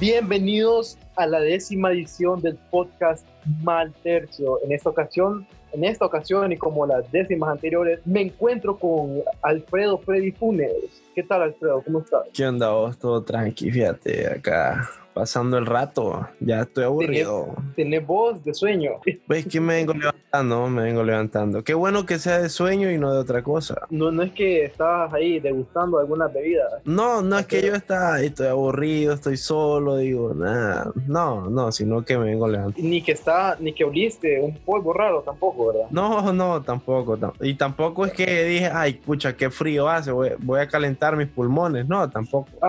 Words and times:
Bienvenidos 0.00 0.96
a 1.16 1.26
la 1.26 1.40
décima 1.40 1.90
edición 1.90 2.40
del 2.40 2.56
podcast 2.70 3.26
Mal 3.64 3.92
Tercio. 4.04 4.60
En 4.64 4.70
esta 4.70 4.90
ocasión, 4.90 5.44
en 5.72 5.82
esta 5.82 6.06
ocasión 6.06 6.52
y 6.52 6.56
como 6.56 6.86
las 6.86 7.10
décimas 7.10 7.50
anteriores, 7.50 7.98
me 8.06 8.20
encuentro 8.20 8.78
con 8.78 9.24
Alfredo 9.42 9.98
Freddy 9.98 10.30
Funes. 10.30 11.02
¿Qué 11.16 11.24
tal, 11.24 11.42
Alfredo? 11.42 11.82
¿Cómo 11.82 11.98
estás? 11.98 12.22
¿Qué 12.32 12.46
onda 12.46 12.70
vos? 12.70 12.96
Todo 12.96 13.24
tranqui, 13.24 13.72
fíjate, 13.72 14.28
acá 14.28 14.88
pasando 15.18 15.58
el 15.58 15.66
rato. 15.66 16.28
Ya 16.38 16.60
estoy 16.60 16.84
aburrido. 16.84 17.48
Tenés 17.74 18.06
voz 18.06 18.44
de 18.44 18.54
sueño. 18.54 18.92
Ves 19.28 19.46
que 19.48 19.60
me 19.60 19.74
vengo 19.74 19.92
levantando, 19.92 20.68
me 20.68 20.82
vengo 20.84 21.02
levantando. 21.02 21.64
Qué 21.64 21.74
bueno 21.74 22.06
que 22.06 22.20
sea 22.20 22.38
de 22.38 22.48
sueño 22.48 22.88
y 22.92 22.98
no 22.98 23.12
de 23.12 23.18
otra 23.18 23.42
cosa. 23.42 23.82
No, 23.90 24.12
no 24.12 24.22
es 24.22 24.30
que 24.30 24.64
estabas 24.64 25.12
ahí 25.12 25.40
degustando 25.40 25.98
algunas 25.98 26.32
bebidas. 26.32 26.72
No, 26.84 27.20
no 27.20 27.36
es 27.36 27.46
que 27.46 27.60
yo 27.66 27.74
está 27.74 28.14
ahí, 28.14 28.26
estoy 28.26 28.46
aburrido, 28.46 29.12
estoy 29.14 29.36
solo, 29.36 29.96
digo, 29.96 30.32
nada. 30.34 30.92
No, 31.08 31.50
no, 31.50 31.72
sino 31.72 32.04
que 32.04 32.16
me 32.16 32.26
vengo 32.26 32.46
levantando. 32.46 32.88
Ni 32.88 33.02
que 33.02 33.10
está, 33.12 33.56
ni 33.58 33.72
que 33.72 33.82
oliste 33.82 34.40
un 34.40 34.54
polvo 34.58 34.92
raro 34.92 35.22
tampoco, 35.22 35.66
¿verdad? 35.72 35.88
No, 35.90 36.32
no, 36.32 36.62
tampoco. 36.62 37.16
tam- 37.18 37.32
Y 37.40 37.54
tampoco 37.54 38.06
es 38.06 38.12
que 38.12 38.44
dije, 38.44 38.70
ay, 38.72 38.92
pucha, 38.94 39.36
qué 39.36 39.50
frío 39.50 39.88
hace, 39.88 40.12
voy, 40.12 40.30
voy 40.38 40.60
a 40.60 40.68
calentar 40.68 41.16
mis 41.16 41.26
pulmones. 41.26 41.88
No, 41.88 42.08
tampoco. 42.08 42.48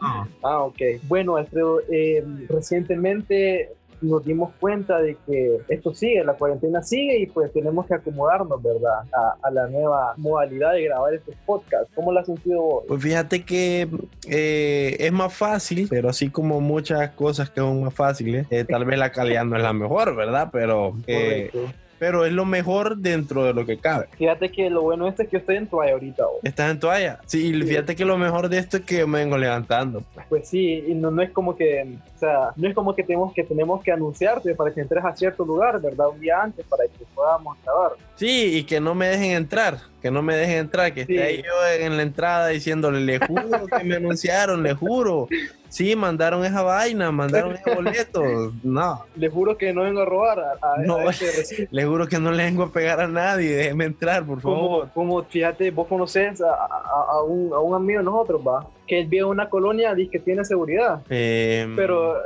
No. 0.00 0.28
Ah, 0.42 0.60
ok. 0.62 0.78
Bueno, 1.02 1.36
Alfredo, 1.36 1.67
eh, 1.90 2.24
recientemente 2.48 3.70
nos 4.00 4.24
dimos 4.24 4.52
cuenta 4.60 5.00
de 5.00 5.16
que 5.26 5.58
esto 5.68 5.92
sigue, 5.94 6.24
la 6.24 6.34
cuarentena 6.34 6.82
sigue 6.82 7.18
y 7.18 7.26
pues 7.26 7.52
tenemos 7.52 7.86
que 7.86 7.94
acomodarnos, 7.94 8.62
¿verdad? 8.62 9.00
A, 9.12 9.36
a 9.42 9.50
la 9.50 9.66
nueva 9.66 10.14
modalidad 10.16 10.72
de 10.72 10.84
grabar 10.84 11.14
estos 11.14 11.34
podcasts. 11.46 11.90
¿Cómo 11.94 12.12
lo 12.12 12.20
has 12.20 12.26
sentido 12.26 12.62
vos? 12.62 12.84
Pues 12.86 13.02
fíjate 13.02 13.44
que 13.44 13.88
eh, 14.28 14.96
es 14.98 15.12
más 15.12 15.34
fácil, 15.34 15.88
pero 15.90 16.08
así 16.08 16.30
como 16.30 16.60
muchas 16.60 17.10
cosas 17.10 17.50
que 17.50 17.60
son 17.60 17.82
más 17.82 17.94
fáciles, 17.94 18.46
eh, 18.50 18.64
tal 18.64 18.84
vez 18.84 18.98
la 18.98 19.10
calidad 19.10 19.44
no 19.44 19.56
es 19.56 19.62
la 19.62 19.72
mejor, 19.72 20.14
¿verdad? 20.14 20.50
Pero, 20.52 20.94
eh, 21.06 21.50
Correcto. 21.52 21.87
Pero 21.98 22.24
es 22.24 22.32
lo 22.32 22.44
mejor 22.44 22.96
dentro 22.96 23.44
de 23.44 23.52
lo 23.54 23.66
que 23.66 23.78
cabe. 23.78 24.06
Fíjate 24.16 24.50
que 24.50 24.70
lo 24.70 24.82
bueno 24.82 25.08
este 25.08 25.24
es 25.24 25.28
que 25.28 25.32
yo 25.36 25.38
estoy 25.40 25.56
en 25.56 25.66
toalla 25.66 25.92
ahorita. 25.92 26.24
vos. 26.24 26.36
¿Estás 26.42 26.70
en 26.70 26.80
toalla? 26.80 27.20
Sí, 27.26 27.48
y 27.48 27.62
fíjate 27.62 27.96
que 27.96 28.04
lo 28.04 28.16
mejor 28.18 28.48
de 28.48 28.58
esto 28.58 28.76
es 28.78 28.84
que 28.84 28.98
yo 28.98 29.06
me 29.08 29.18
vengo 29.18 29.36
levantando. 29.36 30.02
pues. 30.14 30.26
Pues 30.28 30.48
sí, 30.48 30.84
y 30.86 30.94
no, 30.94 31.10
no 31.10 31.22
es 31.22 31.30
como 31.30 31.56
que, 31.56 31.96
o 32.16 32.18
sea, 32.18 32.50
no 32.56 32.68
es 32.68 32.74
como 32.74 32.94
que 32.94 33.02
tenemos 33.02 33.32
que 33.32 33.44
tenemos 33.44 33.82
que 33.82 33.92
anunciarte 33.92 34.54
para 34.54 34.72
que 34.72 34.80
entres 34.80 35.04
a 35.04 35.14
cierto 35.16 35.44
lugar, 35.44 35.80
¿verdad? 35.80 36.08
Un 36.08 36.20
día 36.20 36.42
antes 36.42 36.64
para 36.66 36.84
que 36.84 37.04
podamos 37.28 37.56
grabar. 37.64 37.92
Sí, 38.16 38.58
y 38.58 38.64
que 38.64 38.80
no 38.80 38.94
me 38.94 39.06
dejen 39.08 39.32
entrar, 39.32 39.78
que 40.02 40.10
no 40.10 40.22
me 40.22 40.34
dejen 40.36 40.58
entrar, 40.58 40.92
que 40.92 41.04
Sí. 41.06 41.12
esté 41.14 41.22
ahí 41.24 41.36
yo 41.42 41.84
en 41.84 41.96
la 41.96 42.02
entrada 42.02 42.48
diciéndole, 42.48 43.00
le 43.00 43.18
juro 43.24 43.66
que 43.66 43.84
me 43.84 43.96
anunciaron, 43.96 44.62
le 44.62 44.74
juro. 44.74 45.28
Sí, 45.68 45.94
mandaron 45.94 46.44
esa 46.46 46.62
vaina, 46.62 47.12
mandaron 47.12 47.54
ese 47.54 47.74
boleto. 47.74 48.22
No, 48.62 49.04
Les 49.16 49.30
juro 49.30 49.56
que 49.58 49.72
no 49.74 49.82
vengo 49.82 50.00
a 50.00 50.04
robar 50.06 50.40
a, 50.40 50.52
a- 50.62 50.78
No. 50.78 50.96
a 50.96 51.10
este 51.10 51.68
le 51.70 51.84
juro 51.84 52.06
que 52.06 52.18
no 52.18 52.32
le 52.32 52.44
vengo 52.44 52.62
a 52.64 52.72
pegar 52.72 53.00
a 53.00 53.06
nadie, 53.06 53.54
déjeme 53.54 53.84
entrar, 53.84 54.24
por 54.24 54.40
favor. 54.40 54.58
Como, 54.58 54.92
como, 55.18 55.24
fíjate, 55.24 55.70
vos 55.70 55.86
conoces 55.86 56.40
a 56.40 57.22
un, 57.22 57.52
a 57.52 57.58
un 57.58 57.74
amigo 57.74 57.98
de 58.00 58.04
nosotros, 58.04 58.40
va, 58.46 58.66
que 58.86 59.00
él 59.00 59.06
vive 59.06 59.22
en 59.24 59.28
una 59.28 59.48
colonia, 59.50 59.94
dice 59.94 60.10
que 60.12 60.18
tiene 60.20 60.42
seguridad, 60.44 61.02
Eh, 61.10 61.70
pero 61.76 62.16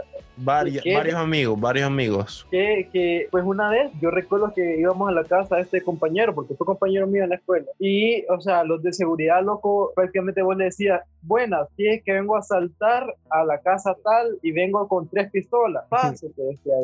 varios, 0.42 0.84
amigos, 1.16 1.60
varios 1.60 1.86
amigos. 1.86 2.46
que, 2.50 2.88
que, 2.92 3.28
pues 3.30 3.44
una 3.44 3.70
vez 3.70 3.90
yo 4.00 4.10
recuerdo 4.10 4.52
que 4.54 4.78
íbamos 4.78 5.08
a 5.08 5.12
la 5.12 5.24
casa 5.24 5.56
de 5.56 5.62
este 5.62 5.82
compañero, 5.82 6.34
porque 6.34 6.54
fue 6.54 6.66
compañero 6.66 7.06
mío 7.06 7.24
en 7.24 7.30
la 7.30 7.36
escuela, 7.36 7.66
y, 7.78 8.24
o 8.26 8.40
sea, 8.40 8.64
los 8.64 8.82
de 8.82 8.92
seguridad, 8.92 9.42
loco, 9.42 9.92
prácticamente 9.94 10.42
vos 10.42 10.56
le 10.56 10.64
decías, 10.64 11.02
buenas, 11.22 11.68
sí, 11.76 11.86
es 11.86 12.02
que 12.04 12.12
vengo 12.12 12.36
a 12.36 12.42
saltar 12.42 13.14
a 13.30 13.44
la 13.44 13.58
casa 13.60 13.94
tal 14.04 14.38
y 14.42 14.52
vengo 14.52 14.86
con 14.88 15.08
tres 15.08 15.30
pistolas, 15.30 15.84
pase, 15.88 16.28
te 16.30 16.42
decía. 16.42 16.74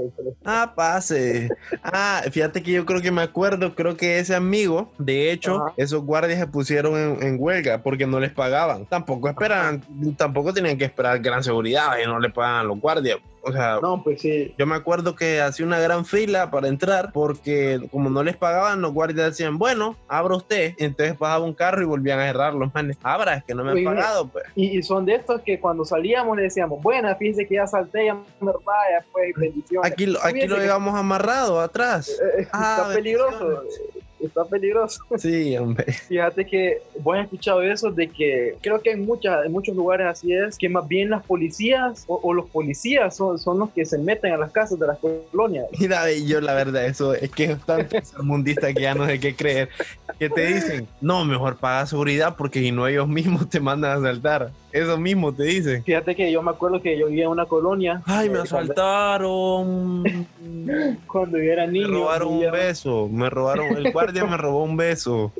Ah, 0.44 0.72
pase. 0.74 1.48
Ah, 1.82 2.22
fíjate 2.30 2.62
que 2.62 2.72
yo 2.72 2.86
creo 2.86 3.00
que 3.00 3.10
me 3.10 3.22
acuerdo, 3.22 3.74
creo 3.74 3.96
que 3.96 4.18
ese 4.18 4.34
amigo, 4.34 4.92
de 4.98 5.30
hecho, 5.32 5.56
Ajá. 5.56 5.74
esos 5.76 6.02
guardias 6.04 6.38
se 6.38 6.46
pusieron 6.46 6.96
en, 6.96 7.22
en 7.22 7.36
huelga 7.38 7.82
porque 7.82 8.06
no 8.06 8.20
les 8.20 8.32
pagaban. 8.32 8.86
Tampoco 8.86 9.28
esperaban, 9.28 9.82
tampoco 10.16 10.52
tenían 10.54 10.78
que 10.78 10.84
esperar 10.84 11.18
gran 11.20 11.42
seguridad 11.42 11.98
y 12.02 12.06
no 12.06 12.18
le 12.18 12.30
pagaban 12.30 12.68
los 12.68 12.80
guardias. 12.80 13.18
O 13.40 13.52
sea, 13.52 13.78
No, 13.80 14.02
pues 14.02 14.20
sí, 14.20 14.54
yo 14.58 14.66
me 14.66 14.74
acuerdo 14.74 15.14
que 15.14 15.40
hacía 15.40 15.64
una 15.64 15.78
gran 15.78 16.04
fila 16.04 16.50
para 16.50 16.68
entrar 16.68 17.12
porque 17.12 17.80
como 17.90 18.10
no 18.10 18.22
les 18.22 18.36
pagaban, 18.36 18.82
los 18.82 18.92
guardias 18.92 19.28
decían, 19.28 19.58
bueno, 19.58 19.96
abra 20.08 20.36
usted. 20.36 20.74
Entonces 20.76 21.16
pasaba 21.16 21.44
un 21.44 21.54
carro 21.54 21.80
y 21.82 21.86
volvían 21.86 22.18
a 22.18 22.26
cerrar 22.26 22.54
los 22.54 22.74
manes. 22.74 22.98
Abra, 23.02 23.34
es 23.34 23.44
que 23.44 23.54
no 23.54 23.64
me 23.64 23.70
han 23.72 23.84
pagado, 23.84 24.27
pues. 24.28 24.44
y, 24.54 24.78
y 24.78 24.82
son 24.82 25.04
de 25.04 25.14
estos 25.16 25.40
que 25.42 25.58
cuando 25.60 25.84
salíamos 25.84 26.36
le 26.36 26.44
decíamos, 26.44 26.82
buenas, 26.82 27.16
fíjese 27.18 27.46
que 27.46 27.54
ya 27.56 27.66
salté, 27.66 28.06
ya 28.06 28.14
me 28.14 28.52
vaya, 28.64 29.04
pues, 29.12 29.32
bendiciones. 29.36 29.90
Aquí, 29.90 30.04
aquí 30.22 30.46
lo 30.46 30.56
que- 30.56 30.62
llevamos 30.62 30.94
amarrado 30.94 31.60
atrás. 31.60 32.08
Eh, 32.38 32.46
Ah, 32.52 32.78
está 32.82 32.94
peligroso. 32.94 33.62
Está 34.20 34.44
peligroso. 34.44 35.02
Sí, 35.18 35.56
hombre. 35.56 35.92
Fíjate 35.92 36.46
que 36.46 36.80
vos 37.00 37.16
has 37.16 37.24
escuchado 37.24 37.60
eso 37.62 37.90
de 37.90 38.08
que 38.08 38.56
creo 38.60 38.80
que 38.80 38.92
en, 38.92 39.04
muchas, 39.04 39.44
en 39.44 39.52
muchos 39.52 39.74
lugares 39.74 40.06
así 40.06 40.32
es, 40.32 40.56
que 40.56 40.68
más 40.68 40.86
bien 40.86 41.10
las 41.10 41.24
policías 41.24 42.04
o, 42.06 42.20
o 42.22 42.32
los 42.32 42.48
policías 42.48 43.16
son, 43.16 43.38
son 43.38 43.58
los 43.58 43.70
que 43.70 43.84
se 43.84 43.98
meten 43.98 44.32
a 44.32 44.36
las 44.36 44.52
casas 44.52 44.78
de 44.78 44.86
las 44.86 44.98
colonias. 44.98 45.66
Mira, 45.78 46.10
y 46.12 46.26
yo 46.26 46.40
la 46.40 46.54
verdad, 46.54 46.86
eso 46.86 47.14
es 47.14 47.30
que 47.30 47.44
es 47.44 47.66
tan 47.66 47.88
mundista 48.22 48.72
que 48.72 48.82
ya 48.82 48.94
no 48.94 49.06
sé 49.06 49.18
qué 49.18 49.34
creer. 49.34 49.70
Que 50.18 50.30
te 50.30 50.46
dicen, 50.46 50.88
no, 51.00 51.24
mejor 51.24 51.56
paga 51.56 51.86
seguridad 51.86 52.36
porque 52.36 52.60
si 52.60 52.72
no 52.72 52.86
ellos 52.86 53.08
mismos 53.08 53.48
te 53.48 53.60
mandan 53.60 53.90
a 53.90 53.94
asaltar. 53.94 54.50
Eso 54.70 54.98
mismo 54.98 55.32
te 55.34 55.44
dicen. 55.44 55.82
Fíjate 55.82 56.14
que 56.14 56.30
yo 56.30 56.42
me 56.42 56.50
acuerdo 56.50 56.82
que 56.82 56.98
yo 56.98 57.06
vivía 57.06 57.24
en 57.24 57.30
una 57.30 57.46
colonia. 57.46 58.02
Ay, 58.04 58.28
me 58.28 58.38
eh, 58.38 58.42
cuando, 58.50 58.72
asaltaron. 58.72 60.04
cuando 61.06 61.38
yo 61.38 61.52
era 61.52 61.66
Me 61.66 61.72
niño. 61.72 61.88
robaron 61.88 62.28
un 62.34 62.50
beso. 62.50 63.08
Me 63.10 63.30
robaron, 63.30 63.76
el 63.76 63.90
guardia 63.92 64.24
me 64.26 64.36
robó 64.36 64.64
un 64.64 64.76
beso. 64.76 65.32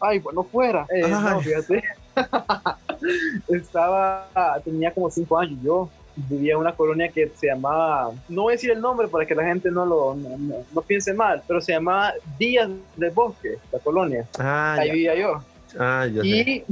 Ay, 0.00 0.18
bueno, 0.18 0.42
fuera. 0.44 0.86
Eh, 0.94 1.08
no, 1.08 1.40
fíjate. 1.40 1.82
Estaba, 3.48 4.28
tenía 4.64 4.92
como 4.92 5.10
cinco 5.10 5.38
años 5.38 5.58
yo. 5.62 5.88
Vivía 6.28 6.52
en 6.52 6.58
una 6.58 6.72
colonia 6.74 7.08
que 7.08 7.30
se 7.34 7.46
llamaba, 7.46 8.10
no 8.28 8.42
voy 8.42 8.52
a 8.52 8.56
decir 8.56 8.70
el 8.72 8.80
nombre 8.80 9.08
para 9.08 9.24
que 9.24 9.34
la 9.34 9.44
gente 9.44 9.70
no 9.70 9.86
lo 9.86 10.14
no, 10.16 10.36
no- 10.36 10.56
no 10.74 10.82
piense 10.82 11.14
mal, 11.14 11.40
pero 11.46 11.62
se 11.62 11.72
llamaba 11.72 12.12
Díaz 12.38 12.68
del 12.96 13.10
Bosque, 13.12 13.54
la 13.72 13.78
colonia. 13.78 14.26
Ah, 14.38 14.74
Ahí 14.78 14.88
ya, 14.88 14.92
vivía 14.92 15.14
yo. 15.14 15.42
ah, 15.78 16.06
ya 16.12 16.20
sé. 16.22 16.64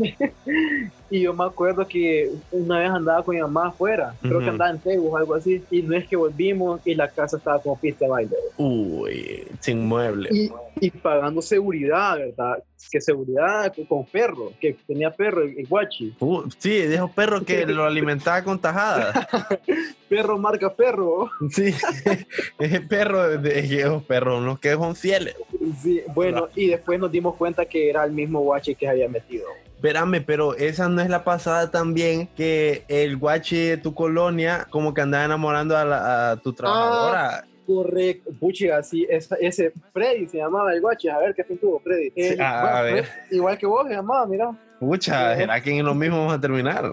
Y, 1.11 1.21
yo 1.21 1.35
me 1.35 1.45
acuerdo 1.45 1.87
que 1.87 2.31
una 2.51 2.81
vez 2.81 2.91
andaba 2.91 3.23
con 3.23 3.35
mi 3.35 3.41
mamá 3.41 3.69
afuera, 3.69 4.15
creo 4.21 4.41
que 4.41 4.49
andaba 4.49 4.71
en 4.71 4.79
Tegu 4.79 5.09
o 5.09 5.17
algo 5.17 5.35
así, 5.35 5.63
y 5.71 5.83
no 5.83 5.97
es 5.97 6.07
que 6.07 6.17
volvimos 6.17 6.81
y 6.85 6.95
la 6.95 7.09
casa 7.09 7.37
estaba 7.37 7.61
como 7.61 7.79
pista 7.79 8.05
de 8.05 8.11
baile. 8.11 8.37
Uy, 8.57 9.47
sin 9.61 9.87
mueble. 9.87 10.29
Y, 10.33 10.51
y 10.81 10.91
pagando 10.91 11.43
seguridad, 11.43 12.17
¿verdad? 12.19 12.63
Que 12.91 13.01
seguridad 13.01 13.73
con, 13.89 14.05
perro, 14.07 14.53
que 14.61 14.77
tenía 14.87 15.11
perro, 15.11 15.43
el, 15.43 15.59
el 15.59 15.67
guachi. 15.67 16.15
Uh, 16.21 16.45
sí, 16.59 16.71
de 16.71 16.95
esos 16.95 17.11
perros 17.11 17.43
que 17.45 17.67
lo 17.67 17.85
alimentaba 17.85 18.43
con 18.43 18.59
tajadas. 18.61 19.27
Perro 20.09 20.39
marca 20.39 20.75
perro. 20.75 21.31
Sí, 21.51 21.75
ese 22.59 22.81
perro, 22.81 23.39
de 23.39 23.59
esos 23.59 24.03
perros, 24.05 24.43
los 24.43 24.59
que 24.59 24.73
son 24.73 24.97
fieles. 24.97 25.37
Sí, 25.83 26.01
bueno, 26.15 26.49
y 26.55 26.69
después 26.69 26.99
nos 26.99 27.13
dimos 27.13 27.35
cuenta 27.37 27.67
que 27.67 27.91
era 27.91 28.05
el 28.05 28.13
mismo 28.13 28.41
guachi 28.41 28.75
que 28.75 28.87
se 28.87 28.91
había 28.91 29.09
metido. 29.09 29.45
Espérame, 29.83 30.21
pero 30.27 30.57
esa 30.57 30.89
no 30.89 31.01
es 31.01 31.09
la 31.09 31.23
pasada 31.23 31.71
también 31.71 32.27
que 32.37 32.83
el 32.89 33.17
guachi 33.17 33.57
de 33.69 33.77
tu 33.77 33.95
colonia 33.95 34.67
como 34.71 34.93
que 34.93 35.03
andaba 35.03 35.25
enamorando 35.25 35.77
a, 35.77 35.85
la- 35.85 36.31
a 36.33 36.37
tu 36.37 36.53
trabajadora. 36.53 37.45
Correcto, 37.65 38.31
puchiga, 38.41 38.83
sí, 38.83 39.07
esa- 39.09 39.37
ese 39.37 39.73
Freddy 39.93 40.27
se 40.27 40.39
llamaba 40.39 40.73
el 40.75 40.81
guachi, 40.81 41.09
a 41.09 41.19
ver 41.19 41.33
qué 41.33 41.45
fin 41.45 41.59
tuvo 41.59 41.79
Freddy. 41.79 42.07
Sí, 42.11 42.13
Eh, 42.17 42.37
a- 42.41 42.61
bueno, 42.63 42.77
a 42.77 42.83
ver. 42.83 43.05
Fred- 43.05 43.07
igual 43.37 43.57
que 43.59 43.67
vos 43.67 43.87
se 43.87 43.95
llamaba, 43.95 44.27
mira. 44.27 44.51
Pucha, 44.79 45.37
¿será 45.37 45.61
que 45.61 45.77
en 45.77 45.85
lo 45.85 45.95
mismo 45.95 46.19
vamos 46.19 46.35
a 46.35 46.41
terminar? 46.41 46.85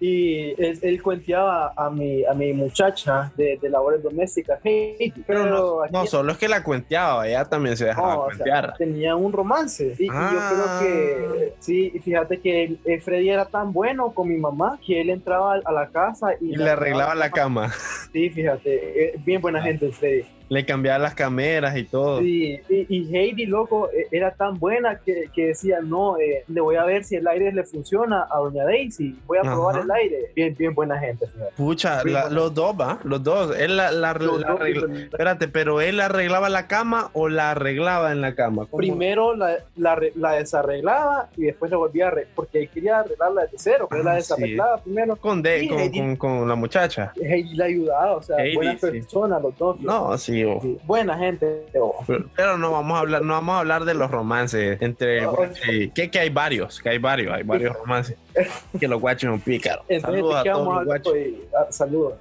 Y 0.00 0.50
él, 0.62 0.78
él 0.80 1.02
cuenteaba 1.02 1.72
a 1.76 1.90
mi, 1.90 2.24
a 2.24 2.32
mi 2.32 2.52
muchacha 2.52 3.32
de, 3.36 3.58
de 3.60 3.68
labores 3.68 4.00
domésticas, 4.02 4.60
hey, 4.62 5.12
pero, 5.26 5.46
no, 5.46 5.86
no, 5.90 6.06
solo 6.06 6.30
es 6.30 6.38
que 6.38 6.46
la 6.48 6.62
cuenteaba, 6.62 7.26
ella 7.26 7.44
también 7.44 7.76
se 7.76 7.86
dejaba 7.86 8.14
No, 8.14 8.20
o 8.20 8.28
sea, 8.30 8.36
cuentear. 8.36 8.74
tenía 8.78 9.16
un 9.16 9.32
romance. 9.32 9.96
Y, 9.98 10.04
y 10.04 10.08
Ah. 10.12 10.30
yo 10.32 10.38
creo 10.56 10.78
que, 10.80 11.54
sí, 11.58 11.90
y 11.92 11.98
fíjate 11.98 12.38
que 12.40 12.76
Freddy 13.04 13.30
era 13.30 13.46
tan 13.46 13.72
bueno 13.72 14.12
con 14.12 14.28
mi 14.28 14.36
mamá 14.36 14.78
que 14.86 15.00
él 15.00 15.10
entraba 15.10 15.56
a 15.64 15.72
la 15.72 15.88
casa 15.88 16.28
y, 16.40 16.52
y 16.52 16.56
le 16.56 16.70
arreglaba 16.70 17.16
la 17.16 17.30
cama, 17.30 17.72
Sí, 18.12 18.30
fíjate, 18.30 19.04
eh, 19.06 19.14
bien 19.24 19.40
buena 19.42 19.60
gente 19.60 19.86
el 19.86 19.92
Freddy. 19.92 20.24
Le 20.48 20.64
cambiaba 20.64 20.98
las 20.98 21.14
cameras 21.14 21.76
y 21.76 21.84
todo. 21.84 22.20
Sí, 22.20 22.58
y, 22.68 22.86
y 22.88 23.16
Heidi, 23.16 23.46
loco, 23.46 23.88
eh, 23.90 24.06
era 24.12 24.32
tan 24.32 24.58
buena 24.58 24.98
que, 25.04 25.28
que 25.34 25.48
decía, 25.48 25.80
no, 25.82 26.18
eh, 26.18 26.44
le 26.48 26.60
voy 26.60 26.76
a 26.76 26.84
ver 26.84 27.04
si 27.04 27.16
el 27.16 27.26
aire 27.28 27.52
le 27.52 27.64
funciona 27.64 28.26
a 28.30 28.38
doña 28.38 28.64
Daisy, 28.64 29.18
voy 29.26 29.38
a 29.38 29.42
probar 29.42 29.76
al 29.80 29.90
aire. 29.90 30.30
Bien, 30.34 30.54
bien 30.58 30.74
buena 30.74 30.98
gente, 30.98 31.26
señor. 31.28 31.48
Pucha, 31.56 31.96
la- 32.04 32.22
buena. 32.22 32.30
los 32.30 32.54
dos, 32.54 32.74
va, 32.80 32.98
los 33.04 33.22
dos. 33.22 33.56
Él 33.58 33.76
la, 33.76 33.90
la- 33.92 34.14
Los 34.14 34.40
la 34.40 34.48
dos, 34.48 34.60
arregla- 34.60 34.86
bien- 34.86 35.02
Espérate, 35.12 35.48
pero 35.48 35.80
él 35.80 36.00
arreglaba 36.00 36.48
la 36.48 36.66
cama 36.66 37.10
o 37.12 37.28
la 37.28 37.50
arreglaba 37.52 38.12
en 38.12 38.20
la 38.20 38.34
cama. 38.34 38.66
¿Cómo? 38.70 38.78
Primero 38.78 39.34
la, 39.36 39.56
la, 39.76 39.96
arre- 39.96 40.12
la 40.14 40.32
desarreglaba 40.32 41.28
y 41.36 41.42
después 41.42 41.70
la 41.70 41.76
volvía 41.76 42.06
a 42.06 42.08
arreglar, 42.08 42.32
porque 42.34 42.62
él 42.62 42.68
quería 42.72 43.00
arreglarla 43.00 43.42
desde 43.42 43.58
cero, 43.58 43.86
pero 43.90 44.02
Ah, 44.02 44.04
la 44.04 44.12
sí. 44.12 44.16
desarreglaba 44.18 44.78
primero. 44.82 45.16
con, 45.16 45.42
de, 45.42 45.60
Sí, 45.60 45.68
con, 45.68 45.78
Heidi. 45.78 45.98
con, 45.98 46.16
con 46.16 46.48
la 46.48 46.54
muchacha. 46.54 47.12
Heidi 47.20 47.54
le 47.54 47.64
ayudaba, 47.64 48.16
o 48.16 48.22
sea, 48.22 48.36
Heidi, 48.38 48.56
buenas 48.56 48.80
sí. 48.80 48.86
personas 48.90 49.42
los 49.42 49.56
dos. 49.58 49.80
No, 49.80 50.16
sí, 50.18 50.37
Sí, 50.62 50.78
buena 50.84 51.16
gente. 51.18 51.66
oh. 51.80 51.94
pero, 52.06 52.26
pero 52.36 52.58
no 52.58 52.72
vamos 52.72 52.96
a 52.96 53.00
hablar, 53.00 53.22
no 53.22 53.32
vamos 53.34 53.54
a 53.54 53.58
hablar 53.60 53.84
de 53.84 53.94
los 53.94 54.10
romances 54.10 54.80
entre 54.82 55.22
No, 55.22 55.32
guache 55.32 55.72
y- 55.74 55.90
que, 55.90 56.10
que 56.10 56.18
hay 56.18 56.30
varios, 56.30 56.80
que 56.80 56.88
hay 56.90 56.98
varios, 56.98 57.32
hay 57.34 57.42
varios 57.42 57.76
romances. 57.76 58.16
que 58.80 58.88
los 58.88 59.00
guaches 59.00 59.28
son 59.28 59.40
pícaros. 59.40 59.84
Entonces, 59.88 60.20
Saludos 60.20 60.44
¿de 60.44 60.50
a 60.50 60.52
todos 60.52 60.66
vamos 60.66 60.80
a 60.80 60.98
los 60.98 61.06
hoy? 61.06 61.42
Ah, 61.56 61.66
Saludos. 61.70 62.14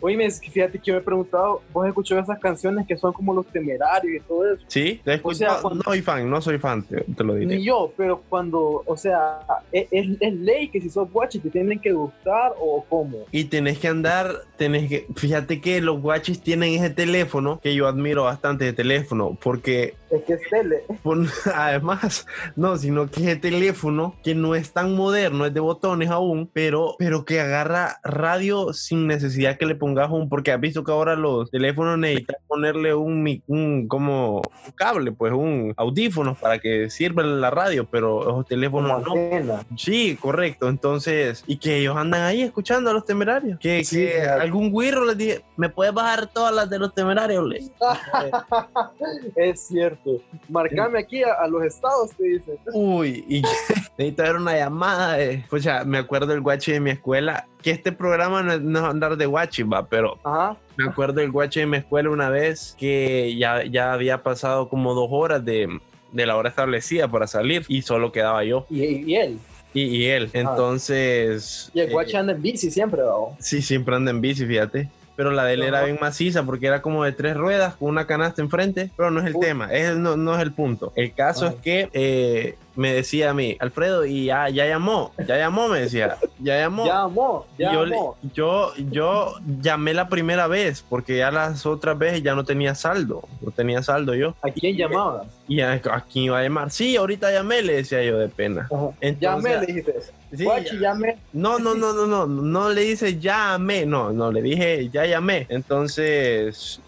Oye, 0.00 0.30
fíjate 0.30 0.78
que 0.78 0.84
yo 0.86 0.94
me 0.94 1.00
he 1.00 1.02
preguntado, 1.02 1.62
¿vos 1.72 1.86
escuchado 1.86 2.20
esas 2.20 2.38
canciones 2.38 2.86
que 2.86 2.96
son 2.96 3.12
como 3.12 3.32
los 3.34 3.46
temerarios 3.46 4.16
y 4.16 4.20
todo 4.26 4.52
eso? 4.52 4.62
Sí, 4.68 5.00
O 5.22 5.34
sea, 5.34 5.58
cuando- 5.60 5.82
No 5.84 5.90
soy 5.90 6.02
fan, 6.02 6.28
no 6.30 6.40
soy 6.40 6.58
fan, 6.58 6.82
te, 6.82 7.02
te 7.02 7.24
lo 7.24 7.34
diré. 7.34 7.56
Ni 7.56 7.64
yo, 7.64 7.92
pero 7.96 8.22
cuando, 8.28 8.82
o 8.84 8.96
sea, 8.96 9.40
¿es, 9.70 9.86
es- 9.90 10.32
ley 10.34 10.68
que 10.68 10.80
si 10.80 10.90
sos 10.90 11.10
guachi 11.10 11.38
te 11.38 11.50
tienen 11.50 11.78
que 11.78 11.92
gustar 11.92 12.52
o 12.58 12.84
cómo? 12.88 13.18
Y 13.30 13.44
tenés 13.44 13.78
que 13.78 13.88
andar, 13.88 14.32
tenés 14.56 14.88
que, 14.88 15.06
fíjate 15.16 15.60
que 15.60 15.80
los 15.80 16.00
guachis 16.00 16.40
tienen 16.40 16.74
ese 16.74 16.90
teléfono 16.90 17.60
que 17.62 17.74
yo 17.74 17.86
admiro 17.86 18.24
bastante 18.24 18.64
de 18.64 18.72
teléfono, 18.72 19.36
porque 19.42 19.94
Es 20.12 20.22
que 20.24 20.34
es 20.34 20.42
tele. 20.50 20.82
pon- 21.02 21.26
además, 21.54 22.26
no, 22.54 22.76
sino 22.76 23.10
que 23.10 23.22
ese 23.22 23.36
teléfono 23.36 24.14
que 24.22 24.34
no 24.34 24.54
es 24.54 24.72
tan 24.72 24.94
moderno, 24.94 25.46
es 25.46 25.54
de 25.54 25.60
botones 25.60 26.10
aún, 26.10 26.50
pero, 26.52 26.96
pero 26.98 27.24
que 27.24 27.40
agarra 27.40 27.96
radio 28.04 28.72
sin 28.74 29.06
necesidad 29.06 29.56
que 29.56 29.64
le 29.66 29.74
pongas 29.74 30.10
un, 30.10 30.28
porque 30.28 30.52
has 30.52 30.60
visto 30.60 30.84
que 30.84 30.92
ahora 30.92 31.16
los 31.16 31.50
teléfonos 31.50 31.98
necesitan 31.98 32.36
ponerle 32.46 32.94
un, 32.94 33.42
un 33.46 33.88
como 33.88 34.36
un 34.38 34.72
cable, 34.76 35.12
pues 35.12 35.32
un 35.32 35.72
audífono 35.78 36.34
para 36.34 36.58
que 36.58 36.90
sirva 36.90 37.22
la 37.22 37.50
radio, 37.50 37.88
pero 37.90 38.22
los 38.24 38.46
teléfonos 38.46 39.02
no. 39.02 39.12
antena. 39.14 39.64
Sí, 39.76 40.16
correcto. 40.20 40.68
Entonces, 40.68 41.42
y 41.46 41.56
que 41.56 41.78
ellos 41.78 41.96
andan 41.96 42.20
ahí 42.22 42.42
escuchando 42.42 42.90
a 42.90 42.92
los 42.92 43.06
temerarios. 43.06 43.58
Que, 43.58 43.82
Sí, 43.82 43.96
que 43.96 44.20
claro. 44.22 44.42
algún 44.42 44.70
güirro 44.70 45.06
les 45.06 45.16
dije, 45.16 45.42
¿me 45.56 45.70
puedes 45.70 45.94
bajar 45.94 46.26
todas 46.26 46.54
las 46.54 46.68
de 46.68 46.78
los 46.78 46.94
temerarios? 46.94 47.42
Es 49.36 49.68
cierto. 49.68 50.01
Marcame 50.48 50.98
aquí 50.98 51.22
a, 51.22 51.32
a 51.34 51.46
los 51.48 51.62
estados, 51.64 52.10
te 52.16 52.24
dicen. 52.24 52.56
Uy, 52.72 53.24
y 53.28 53.42
necesito 53.98 54.22
ver 54.22 54.36
una 54.36 54.56
llamada. 54.56 55.14
De... 55.16 55.44
Ya, 55.60 55.84
me 55.84 55.98
acuerdo 55.98 56.26
del 56.28 56.40
guachi 56.40 56.72
de 56.72 56.80
mi 56.80 56.90
escuela, 56.90 57.46
que 57.62 57.70
este 57.70 57.92
programa 57.92 58.42
no 58.42 58.52
es, 58.52 58.60
no 58.60 58.78
es 58.80 58.84
andar 58.84 59.16
de 59.16 59.26
guachi, 59.26 59.62
va, 59.62 59.86
pero 59.86 60.18
Ajá. 60.24 60.56
me 60.76 60.84
acuerdo 60.84 61.20
del 61.20 61.30
guachi 61.30 61.60
de 61.60 61.66
mi 61.66 61.76
escuela 61.78 62.10
una 62.10 62.28
vez 62.30 62.74
que 62.78 63.36
ya, 63.36 63.64
ya 63.64 63.92
había 63.92 64.22
pasado 64.22 64.68
como 64.68 64.94
dos 64.94 65.08
horas 65.10 65.44
de, 65.44 65.68
de 66.12 66.26
la 66.26 66.36
hora 66.36 66.48
establecida 66.48 67.08
para 67.08 67.26
salir 67.26 67.64
y 67.68 67.82
solo 67.82 68.10
quedaba 68.12 68.44
yo 68.44 68.66
Y, 68.68 68.82
y 68.84 69.16
él. 69.16 69.38
y, 69.74 69.82
y 69.82 70.04
él. 70.06 70.30
Entonces... 70.32 71.70
Y 71.74 71.80
el 71.80 71.88
eh, 71.88 71.92
guachi 71.92 72.16
anda 72.16 72.32
en 72.32 72.42
bici 72.42 72.70
siempre, 72.70 73.00
¿no? 73.02 73.36
Sí, 73.38 73.62
siempre 73.62 73.94
anda 73.96 74.10
en 74.10 74.20
bici, 74.20 74.44
fíjate. 74.46 74.88
Pero 75.16 75.30
la 75.30 75.44
de 75.44 75.54
él 75.54 75.62
era 75.62 75.84
bien 75.84 75.98
maciza 76.00 76.42
porque 76.44 76.66
era 76.66 76.80
como 76.82 77.04
de 77.04 77.12
tres 77.12 77.36
ruedas 77.36 77.74
con 77.76 77.88
una 77.90 78.06
canasta 78.06 78.40
enfrente. 78.42 78.90
Pero 78.96 79.10
no 79.10 79.20
es 79.20 79.26
el 79.26 79.38
tema, 79.38 79.72
es, 79.72 79.96
no, 79.96 80.16
no 80.16 80.34
es 80.34 80.40
el 80.42 80.52
punto. 80.52 80.92
El 80.96 81.12
caso 81.12 81.46
es 81.46 81.54
que 81.56 81.90
eh, 81.92 82.56
me 82.76 82.94
decía 82.94 83.30
a 83.30 83.34
mí, 83.34 83.56
Alfredo, 83.60 84.06
y 84.06 84.24
ya, 84.26 84.48
ya 84.48 84.66
llamó, 84.66 85.12
ya 85.26 85.36
llamó, 85.36 85.68
me 85.68 85.80
decía, 85.80 86.16
ya 86.38 86.58
llamó. 86.58 86.86
Ya 86.86 87.02
amó, 87.02 87.46
Y 87.58 87.62
ya 87.62 87.72
yo, 87.74 87.84
le- 87.84 87.94
amó. 87.96 88.16
yo, 88.34 88.72
yo 88.90 89.34
llamé 89.60 89.92
la 89.92 90.08
primera 90.08 90.46
vez 90.46 90.82
porque 90.88 91.18
ya 91.18 91.30
las 91.30 91.66
otras 91.66 91.98
veces 91.98 92.22
ya 92.22 92.34
no 92.34 92.44
tenía 92.44 92.74
saldo, 92.74 93.28
no 93.42 93.50
tenía 93.50 93.82
saldo 93.82 94.14
yo. 94.14 94.34
¿A 94.42 94.50
quién 94.50 94.76
llamaba? 94.76 95.24
Y 95.46 95.60
a, 95.60 95.72
a 95.72 96.00
quién 96.10 96.24
iba 96.24 96.38
a 96.38 96.42
llamar. 96.42 96.70
Sí, 96.70 96.96
ahorita 96.96 97.30
llamé, 97.30 97.60
le 97.62 97.74
decía 97.74 98.02
yo 98.02 98.18
de 98.18 98.28
pena. 98.28 98.68
Entonces- 99.00 99.20
Llamé, 99.20 99.58
le 99.60 99.66
dijiste. 99.66 99.94
Sí, 100.34 100.44
guachi, 100.44 100.78
llamé. 100.78 101.18
no, 101.32 101.58
no, 101.58 101.74
no, 101.74 101.92
no, 101.92 102.06
no, 102.06 102.26
no 102.26 102.70
le 102.70 102.82
dice 102.82 103.18
ya 103.18 103.52
llamé, 103.52 103.84
no, 103.84 104.12
no, 104.12 104.32
le 104.32 104.40
dije 104.40 104.88
ya 104.88 105.04
llamé. 105.04 105.46
Entonces, 105.50 106.80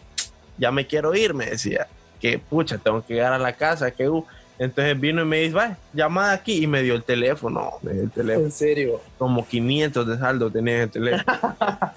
ya 0.57 0.71
me 0.71 0.87
quiero 0.87 1.15
ir, 1.15 1.35
me 1.35 1.47
decía. 1.47 1.87
Que 2.21 2.39
pucha, 2.39 2.79
tengo 2.79 3.05
que 3.05 3.15
llegar 3.15 3.35
a 3.35 3.39
la 3.39 3.53
casa, 3.53 3.91
que 3.91 4.09
uh. 4.09 4.25
Entonces 4.59 4.99
vino 4.99 5.23
y 5.23 5.25
me 5.27 5.41
dice, 5.41 5.55
va, 5.55 5.77
llamada 5.95 6.33
aquí 6.33 6.63
y 6.63 6.67
me 6.67 6.83
dio 6.83 6.95
el 6.95 7.03
teléfono, 7.05 7.73
me 7.83 7.93
dio 7.93 8.03
el 8.03 8.11
teléfono. 8.11 8.47
En 8.47 8.53
serio. 8.53 9.01
Como 9.19 9.47
500 9.47 10.07
de 10.07 10.19
saldo 10.19 10.51
tenía 10.51 10.83
el 10.83 10.91
teléfono. 10.91 11.25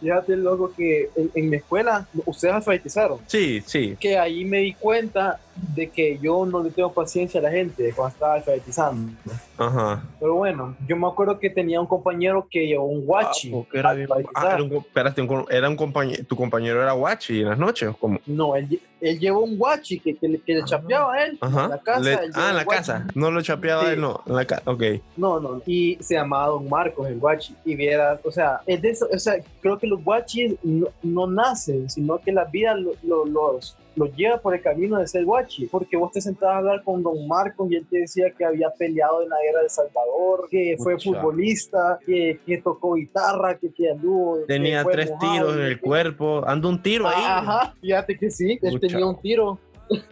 Fíjate, 0.00 0.36
loco, 0.36 0.72
que 0.76 1.08
en, 1.16 1.30
en 1.34 1.50
mi 1.50 1.56
escuela 1.56 2.06
ustedes 2.26 2.54
alfabetizaron. 2.54 3.18
Sí, 3.26 3.62
sí. 3.66 3.96
Que 3.98 4.18
ahí 4.18 4.44
me 4.44 4.58
di 4.58 4.74
cuenta 4.74 5.40
de 5.74 5.88
que 5.88 6.18
yo 6.20 6.44
no 6.44 6.62
le 6.62 6.70
tengo 6.70 6.92
paciencia 6.92 7.40
a 7.40 7.42
la 7.44 7.50
gente 7.50 7.92
cuando 7.94 8.12
estaba 8.12 8.34
alfabetizando. 8.34 9.12
Ajá. 9.56 10.02
Pero 10.20 10.34
bueno, 10.34 10.76
yo 10.86 10.96
me 10.96 11.06
acuerdo 11.06 11.38
que 11.38 11.48
tenía 11.48 11.80
un 11.80 11.86
compañero 11.86 12.46
que 12.50 12.66
llevó 12.66 12.86
un 12.86 13.06
guachi. 13.06 13.52
Ah, 13.54 13.64
era, 13.72 13.90
ah, 14.34 14.54
era 14.54 14.62
un, 14.62 14.72
espérate, 14.74 15.22
un 15.22 15.44
era 15.48 15.68
un 15.68 15.76
compañero, 15.76 16.24
tu 16.26 16.36
compañero 16.36 16.82
era 16.82 16.92
guachi 16.92 17.40
en 17.40 17.48
las 17.50 17.58
noches, 17.58 17.88
¿o 17.88 17.94
¿cómo? 17.96 18.18
No, 18.26 18.56
él, 18.56 18.80
él 19.00 19.18
llevó 19.20 19.40
un 19.40 19.56
guachi 19.56 20.00
que, 20.00 20.16
que, 20.16 20.28
le- 20.28 20.40
que 20.40 20.54
le 20.54 20.64
chapeaba 20.64 21.14
a 21.14 21.24
él. 21.24 21.38
Ajá. 21.40 21.64
En 21.64 21.70
la 21.70 21.78
casa. 21.78 22.00
Le- 22.00 22.14
ah, 22.34 22.48
en 22.50 22.56
la 22.56 22.64
guachi. 22.64 22.78
casa. 22.78 23.06
No 23.14 23.23
lo 23.30 23.42
chapeaba 23.42 23.90
Sí. 23.94 24.00
no. 24.00 24.20
En 24.26 24.34
la 24.36 24.44
casa. 24.44 24.62
Ok. 24.66 24.82
No, 25.16 25.40
no, 25.40 25.60
y 25.66 25.96
se 26.00 26.14
llamaba 26.14 26.48
Don 26.48 26.68
Marcos, 26.68 27.06
el 27.08 27.18
guachi. 27.18 27.54
Y 27.64 27.74
viera, 27.74 28.18
o 28.24 28.30
sea, 28.30 28.60
es 28.66 28.80
de 28.82 28.90
eso, 28.90 29.06
o 29.12 29.18
sea, 29.18 29.34
creo 29.60 29.78
que 29.78 29.86
los 29.86 30.02
guachis 30.02 30.54
no, 30.62 30.88
no 31.02 31.26
nacen, 31.26 31.88
sino 31.90 32.18
que 32.18 32.32
la 32.32 32.44
vida 32.44 32.74
lo- 32.74 32.92
lo- 33.02 33.24
los, 33.24 33.76
los 33.96 34.12
lleva 34.16 34.38
por 34.38 34.54
el 34.54 34.60
camino 34.60 34.98
de 34.98 35.06
ser 35.06 35.24
guachi. 35.24 35.66
Porque 35.66 35.96
vos 35.96 36.10
te 36.12 36.20
sentabas 36.20 36.56
a 36.56 36.58
hablar 36.58 36.82
con 36.82 37.02
Don 37.02 37.28
Marcos 37.28 37.70
y 37.70 37.76
él 37.76 37.86
te 37.88 37.98
decía 37.98 38.30
que 38.36 38.44
había 38.44 38.70
peleado 38.70 39.22
en 39.22 39.28
la 39.28 39.36
guerra 39.46 39.62
de 39.62 39.68
Salvador, 39.70 40.48
que 40.50 40.76
fue 40.78 40.98
futbolista, 40.98 41.98
que, 42.04 42.40
que 42.44 42.58
tocó 42.58 42.94
guitarra, 42.94 43.56
que, 43.56 43.72
que 43.72 43.90
anduvo. 43.90 44.38
que 44.40 44.46
Tenía 44.46 44.82
fue 44.82 44.92
tres 44.94 45.10
mojado, 45.10 45.32
tiros 45.32 45.52
en 45.54 45.58
que- 45.60 45.66
el 45.68 45.80
cuerpo. 45.80 46.42
Anda 46.46 46.68
un 46.68 46.82
tiro 46.82 47.08
ahí. 47.08 47.22
Ajá, 47.24 47.74
fíjate 47.80 48.18
que 48.18 48.30
sí, 48.30 48.58
él 48.62 48.72
Pucha. 48.72 48.88
tenía 48.88 49.06
un 49.06 49.20
tiro. 49.20 49.58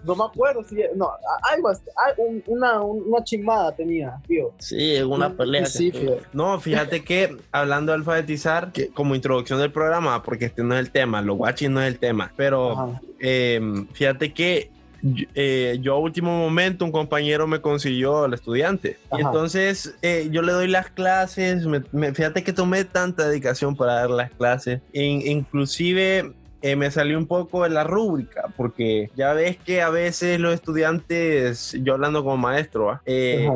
No 0.04 0.14
me 0.16 0.24
acuerdo 0.24 0.62
si, 0.64 0.76
no, 0.96 1.10
algo, 1.50 1.68
así, 1.68 1.82
un- 2.18 2.42
una, 2.46 2.80
una 2.82 3.24
chimada 3.24 3.74
tenía, 3.74 4.20
tío. 4.26 4.52
Sí, 4.58 5.00
una 5.02 5.34
pelea. 5.34 5.66
Sí, 5.66 5.90
que-. 5.90 6.18
No, 6.32 6.60
fíjate 6.60 7.02
que 7.04 7.36
hablando 7.52 7.92
de 7.92 7.98
alfabetizar, 7.98 8.72
que 8.72 8.88
como 8.88 9.14
introducción 9.14 9.58
del 9.60 9.72
programa, 9.72 10.22
porque 10.22 10.46
este 10.46 10.62
no 10.62 10.74
es 10.74 10.80
el 10.80 10.90
tema, 10.90 11.22
los 11.22 11.36
guachis 11.36 11.70
no 11.70 11.80
es 11.80 11.88
el 11.88 11.98
tema, 11.98 12.32
pero 12.36 12.98
eh, 13.20 13.60
fíjate 13.92 14.32
que 14.34 14.70
yo, 15.04 15.26
eh, 15.34 15.78
yo 15.80 15.94
a 15.94 15.98
último 15.98 16.38
momento 16.38 16.84
un 16.84 16.92
compañero 16.92 17.46
me 17.48 17.60
consiguió 17.60 18.24
al 18.24 18.34
estudiante. 18.34 18.98
Y 19.10 19.20
Ajá. 19.20 19.28
entonces 19.28 19.94
eh, 20.02 20.28
yo 20.30 20.42
le 20.42 20.52
doy 20.52 20.68
las 20.68 20.90
clases, 20.90 21.66
me- 21.66 21.82
me- 21.92 22.14
fíjate 22.14 22.44
que 22.44 22.52
tomé 22.52 22.84
tanta 22.84 23.26
dedicación 23.28 23.74
para 23.74 23.94
dar 23.94 24.10
las 24.10 24.30
clases, 24.32 24.80
In- 24.92 25.26
inclusive... 25.26 26.32
eh, 26.62 26.76
me 26.76 26.90
salió 26.90 27.18
un 27.18 27.26
poco 27.26 27.64
de 27.64 27.70
la 27.70 27.84
rúbrica, 27.84 28.52
porque 28.56 29.10
ya 29.16 29.32
ves 29.32 29.56
que 29.58 29.82
a 29.82 29.90
veces 29.90 30.38
los 30.38 30.54
estudiantes, 30.54 31.76
yo 31.82 31.94
hablando 31.94 32.22
como 32.22 32.36
maestro. 32.36 33.00
Eh. 33.04 33.48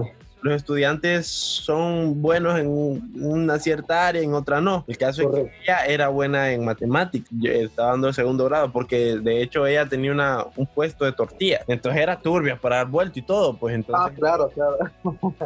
Los 0.47 0.55
estudiantes 0.57 1.27
son 1.27 2.23
buenos 2.23 2.59
en 2.59 2.69
un- 2.69 3.13
una 3.21 3.59
cierta 3.59 4.07
área, 4.07 4.23
en 4.23 4.33
otra 4.35 4.61
no. 4.61 4.85
El 4.87 4.97
caso 4.97 5.23
es 5.23 5.29
Correcto. 5.29 5.51
que 5.51 5.63
ella 5.65 5.85
era 5.87 6.09
buena 6.09 6.53
en 6.53 6.65
matemáticas, 6.65 7.29
yo 7.33 7.51
estaba 7.51 7.91
dando 7.91 8.09
el 8.09 8.15
segundo 8.15 8.45
grado, 8.45 8.71
porque 8.73 9.17
de 9.21 9.43
hecho 9.43 9.67
ella 9.67 9.87
tenía 9.87 10.13
una, 10.13 10.45
un 10.57 10.67
puesto 10.67 11.05
de 11.05 11.13
tortilla, 11.13 11.61
entonces 11.67 12.01
era 12.01 12.21
turbia 12.21 12.57
para 12.61 12.77
dar 12.77 12.87
vuelto 12.87 13.19
y 13.19 13.23
todo, 13.23 13.57
pues 13.57 13.73
Ah, 13.73 13.77
entonces, 13.77 14.19
claro, 14.19 14.49
claro. 14.51 14.77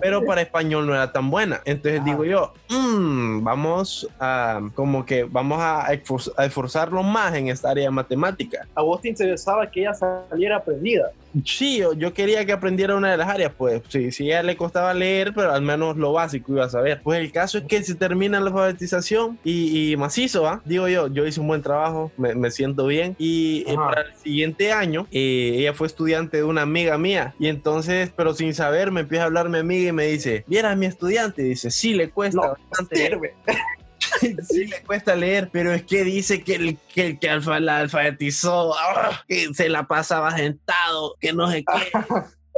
pero 0.00 0.24
para 0.24 0.42
español 0.42 0.86
no 0.86 0.94
era 0.94 1.10
tan 1.10 1.30
buena. 1.30 1.60
Entonces 1.64 2.00
Ajá. 2.00 2.10
digo 2.10 2.24
yo, 2.24 2.52
"Mm, 2.68 3.42
vamos 3.42 4.08
a, 4.18 4.60
como 4.74 5.04
que 5.06 5.24
vamos 5.24 5.58
a, 5.60 5.86
esfor- 5.92 6.32
a 6.36 6.44
esforzarlo 6.44 7.02
más 7.02 7.34
en 7.34 7.48
esta 7.48 7.70
área 7.70 7.84
de 7.84 7.90
matemática. 7.90 8.66
A 8.74 8.82
vos 8.82 9.00
te 9.00 9.08
interesaba 9.08 9.70
que 9.70 9.80
ella 9.80 9.94
saliera 9.94 10.56
aprendida. 10.56 11.10
Sí, 11.44 11.82
yo, 11.96 12.12
quería 12.12 12.44
que 12.44 12.52
aprendiera 12.52 12.96
una 12.96 13.10
de 13.10 13.16
las 13.16 13.28
áreas, 13.28 13.52
pues 13.56 13.82
sí, 13.88 14.10
sí, 14.10 14.30
a 14.30 14.40
ella 14.40 14.42
le 14.42 14.56
costaba 14.56 14.92
leer, 14.94 15.32
pero 15.34 15.52
al 15.52 15.62
menos 15.62 15.96
lo 15.96 16.12
básico 16.12 16.52
iba 16.52 16.64
a 16.64 16.70
saber. 16.70 17.00
Pues 17.02 17.20
el 17.20 17.30
caso 17.30 17.58
es 17.58 17.64
que 17.64 17.82
se 17.82 17.94
termina 17.94 18.40
la 18.40 18.46
alfabetización 18.46 19.38
y, 19.44 19.92
y 19.92 19.96
macizo, 19.96 20.46
¿ah? 20.46 20.60
Digo 20.64 20.88
yo, 20.88 21.08
yo 21.08 21.26
hice 21.26 21.40
un 21.40 21.48
buen 21.48 21.62
trabajo, 21.62 22.10
me, 22.16 22.34
me 22.34 22.50
siento 22.50 22.86
bien. 22.86 23.14
Y 23.18 23.64
eh, 23.68 23.74
para 23.74 24.02
el 24.02 24.16
siguiente 24.16 24.72
año, 24.72 25.06
eh, 25.10 25.54
ella 25.58 25.74
fue 25.74 25.86
estudiante 25.86 26.38
de 26.38 26.44
una 26.44 26.62
amiga 26.62 26.98
mía. 26.98 27.34
Y 27.38 27.48
entonces, 27.48 28.12
pero 28.14 28.34
sin 28.34 28.54
saber, 28.54 28.90
me 28.90 29.02
empieza 29.02 29.24
a 29.24 29.26
hablar 29.26 29.48
mi 29.48 29.58
amiga 29.58 29.90
y 29.90 29.92
me 29.92 30.06
dice, 30.06 30.44
¿vieras 30.46 30.76
mi 30.76 30.86
estudiante? 30.86 31.42
Y 31.42 31.50
dice, 31.50 31.70
sí, 31.70 31.94
le 31.94 32.10
cuesta 32.10 32.40
No, 32.40 32.48
bastante 32.68 32.96
leer, 32.96 33.12
Sirve. 33.12 33.34
sí 34.48 34.66
le 34.66 34.82
cuesta 34.82 35.14
leer, 35.16 35.48
pero 35.52 35.72
es 35.72 35.82
que 35.84 36.04
dice 36.04 36.42
que 36.42 36.54
el 36.56 36.78
que, 36.94 37.06
el 37.06 37.18
que 37.18 37.28
alfa, 37.30 37.60
la 37.60 37.78
alfabetizó, 37.78 38.74
ah, 38.78 39.22
que 39.28 39.52
se 39.54 39.68
la 39.68 39.86
pasaba 39.86 40.36
sentado, 40.36 41.16
que 41.20 41.32
no 41.32 41.50
sé 41.50 41.64
qué. 41.64 42.02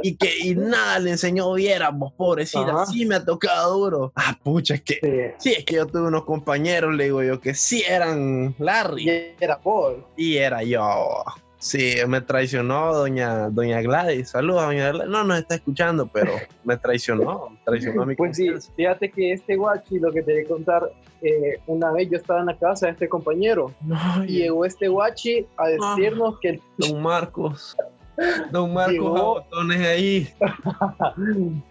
y 0.01 0.15
que 0.17 0.37
y 0.39 0.55
nada 0.55 0.99
le 0.99 1.11
enseñó 1.11 1.53
viéramos, 1.53 2.13
pobrecita, 2.13 2.71
Ajá. 2.71 2.85
sí 2.87 3.05
me 3.05 3.15
ha 3.15 3.23
tocado 3.23 3.77
duro. 3.77 4.11
Ah, 4.15 4.37
pucha, 4.43 4.75
es 4.75 4.81
que 4.81 5.33
Sí. 5.39 5.49
sí, 5.51 5.55
es 5.59 5.65
que 5.65 5.75
yo 5.75 5.85
tuve 5.87 6.07
unos 6.07 6.25
compañeros, 6.25 6.93
le 6.95 7.05
digo 7.05 7.23
yo, 7.23 7.39
que 7.39 7.53
sí 7.53 7.83
eran 7.87 8.55
Y 8.59 8.63
Larry 8.63 9.35
era 9.39 9.59
Paul. 9.59 10.03
y 10.17 10.37
era 10.37 10.63
yo. 10.63 11.23
Sí, 11.59 11.95
me 12.09 12.19
traicionó 12.19 12.93
doña, 12.93 13.47
doña 13.49 13.81
Gladys. 13.81 14.31
Saludos, 14.31 14.63
doña 14.65 14.91
Gladys. 14.91 15.09
No 15.09 15.23
nos 15.23 15.39
está 15.39 15.55
escuchando, 15.55 16.07
pero 16.07 16.33
me 16.65 16.75
traicionó. 16.75 17.57
Traicionó 17.63 18.05
mi 18.05 18.15
Pues 18.17 18.35
sí, 18.35 18.49
fíjate 18.75 19.09
que 19.09 19.31
este 19.31 19.55
guachi, 19.55 19.97
lo 19.99 20.11
que 20.11 20.21
te 20.23 20.33
voy 20.33 20.43
a 20.43 20.47
contar, 20.49 20.91
eh, 21.23 21.59
una 21.67 21.91
vez 21.91 22.09
yo 22.09 22.17
estaba 22.17 22.41
en 22.41 22.47
la 22.47 22.57
casa 22.57 22.87
de 22.87 22.91
este 22.93 23.07
compañero 23.09 23.71
No, 23.81 24.23
y 24.25 24.39
llegó 24.39 24.65
este 24.65 24.87
guachi 24.89 25.45
a 25.57 25.67
decirnos 25.69 26.39
que 26.39 26.49
el 26.49 26.61
Don 26.77 27.01
Marcos. 27.01 27.75
Don 28.51 28.73
Marcos 28.73 28.93
Llegó- 28.93 29.17
a 29.17 29.21
botones 29.41 29.79
ahí. 29.87 30.29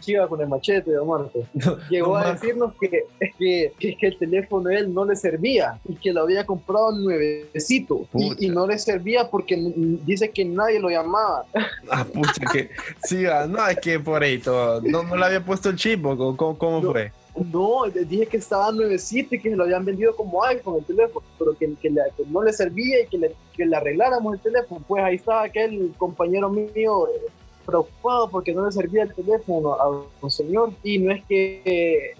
chiva 0.00 0.28
con 0.28 0.40
el 0.40 0.46
machete 0.48 0.90
de 0.90 1.00
Marco. 1.04 1.40
Llegó 1.90 2.08
Don 2.08 2.16
a 2.16 2.24
Marcos. 2.24 2.40
decirnos 2.42 2.72
que, 2.78 2.90
que, 3.38 3.72
que, 3.78 3.96
que 3.96 4.06
el 4.06 4.18
teléfono 4.18 4.68
de 4.68 4.76
él 4.76 4.94
no 4.94 5.04
le 5.04 5.16
servía 5.16 5.78
y 5.88 5.94
que 5.96 6.12
lo 6.12 6.22
había 6.22 6.44
comprado 6.44 6.92
nuevecito 6.92 8.06
y, 8.14 8.48
no 8.48 8.66
le 8.66 8.78
servía 8.78 9.28
porque 9.30 9.56
dice 10.04 10.30
que 10.30 10.44
nadie 10.44 10.78
lo 10.80 10.90
llamaba. 10.90 11.44
Ah, 11.90 12.04
pucha, 12.04 12.44
que. 12.52 12.70
Sí, 13.04 13.24
ah, 13.26 13.46
no, 13.48 13.66
es 13.66 13.78
que 13.78 13.98
por 13.98 14.22
ahí 14.22 14.38
todo. 14.38 14.80
No, 14.82 15.02
no 15.02 15.16
le 15.16 15.24
había 15.24 15.44
puesto 15.44 15.70
el 15.70 15.76
chip, 15.76 16.04
¿o 16.04 16.16
¿cómo, 16.16 16.36
cómo, 16.36 16.58
cómo 16.58 16.80
No. 16.82 16.92
fue? 16.92 17.10
No, 17.52 17.82
dije 17.90 18.26
que 18.26 18.38
estaba 18.38 18.72
nuevecito 18.72 19.34
y 19.34 19.40
que 19.40 19.50
se 19.50 19.56
lo 19.56 19.64
habían 19.64 19.84
vendido 19.84 20.14
como 20.16 20.42
iPhone 20.44 20.78
el 20.78 20.84
teléfono, 20.84 21.24
pero 21.38 21.52
que, 21.56 21.74
que, 21.80 21.90
le- 21.90 22.00
que 22.16 22.24
no 22.30 22.42
le 22.42 22.52
servía 22.52 23.02
y 23.02 23.06
que 23.08 23.18
le, 23.18 23.34
que 23.54 23.66
le 23.66 23.76
arregláramos 23.76 24.34
el 24.34 24.40
teléfono. 24.40 24.82
Pues 24.88 25.02
ahí 25.04 25.16
estaba 25.16 25.42
aquel 25.42 25.92
compañero 25.98 26.48
mío 26.48 27.08
eh, 27.08 27.20
preocupado 27.66 28.30
porque 28.30 28.54
no 28.54 28.64
le 28.64 28.72
servía 28.72 29.02
el 29.02 29.14
teléfono 29.14 29.74
a 29.74 30.02
un 30.22 30.30
señor 30.30 30.70
y 30.82 30.98
no 30.98 31.12
es 31.12 31.24
que 31.24 31.60
eh, 31.64 32.14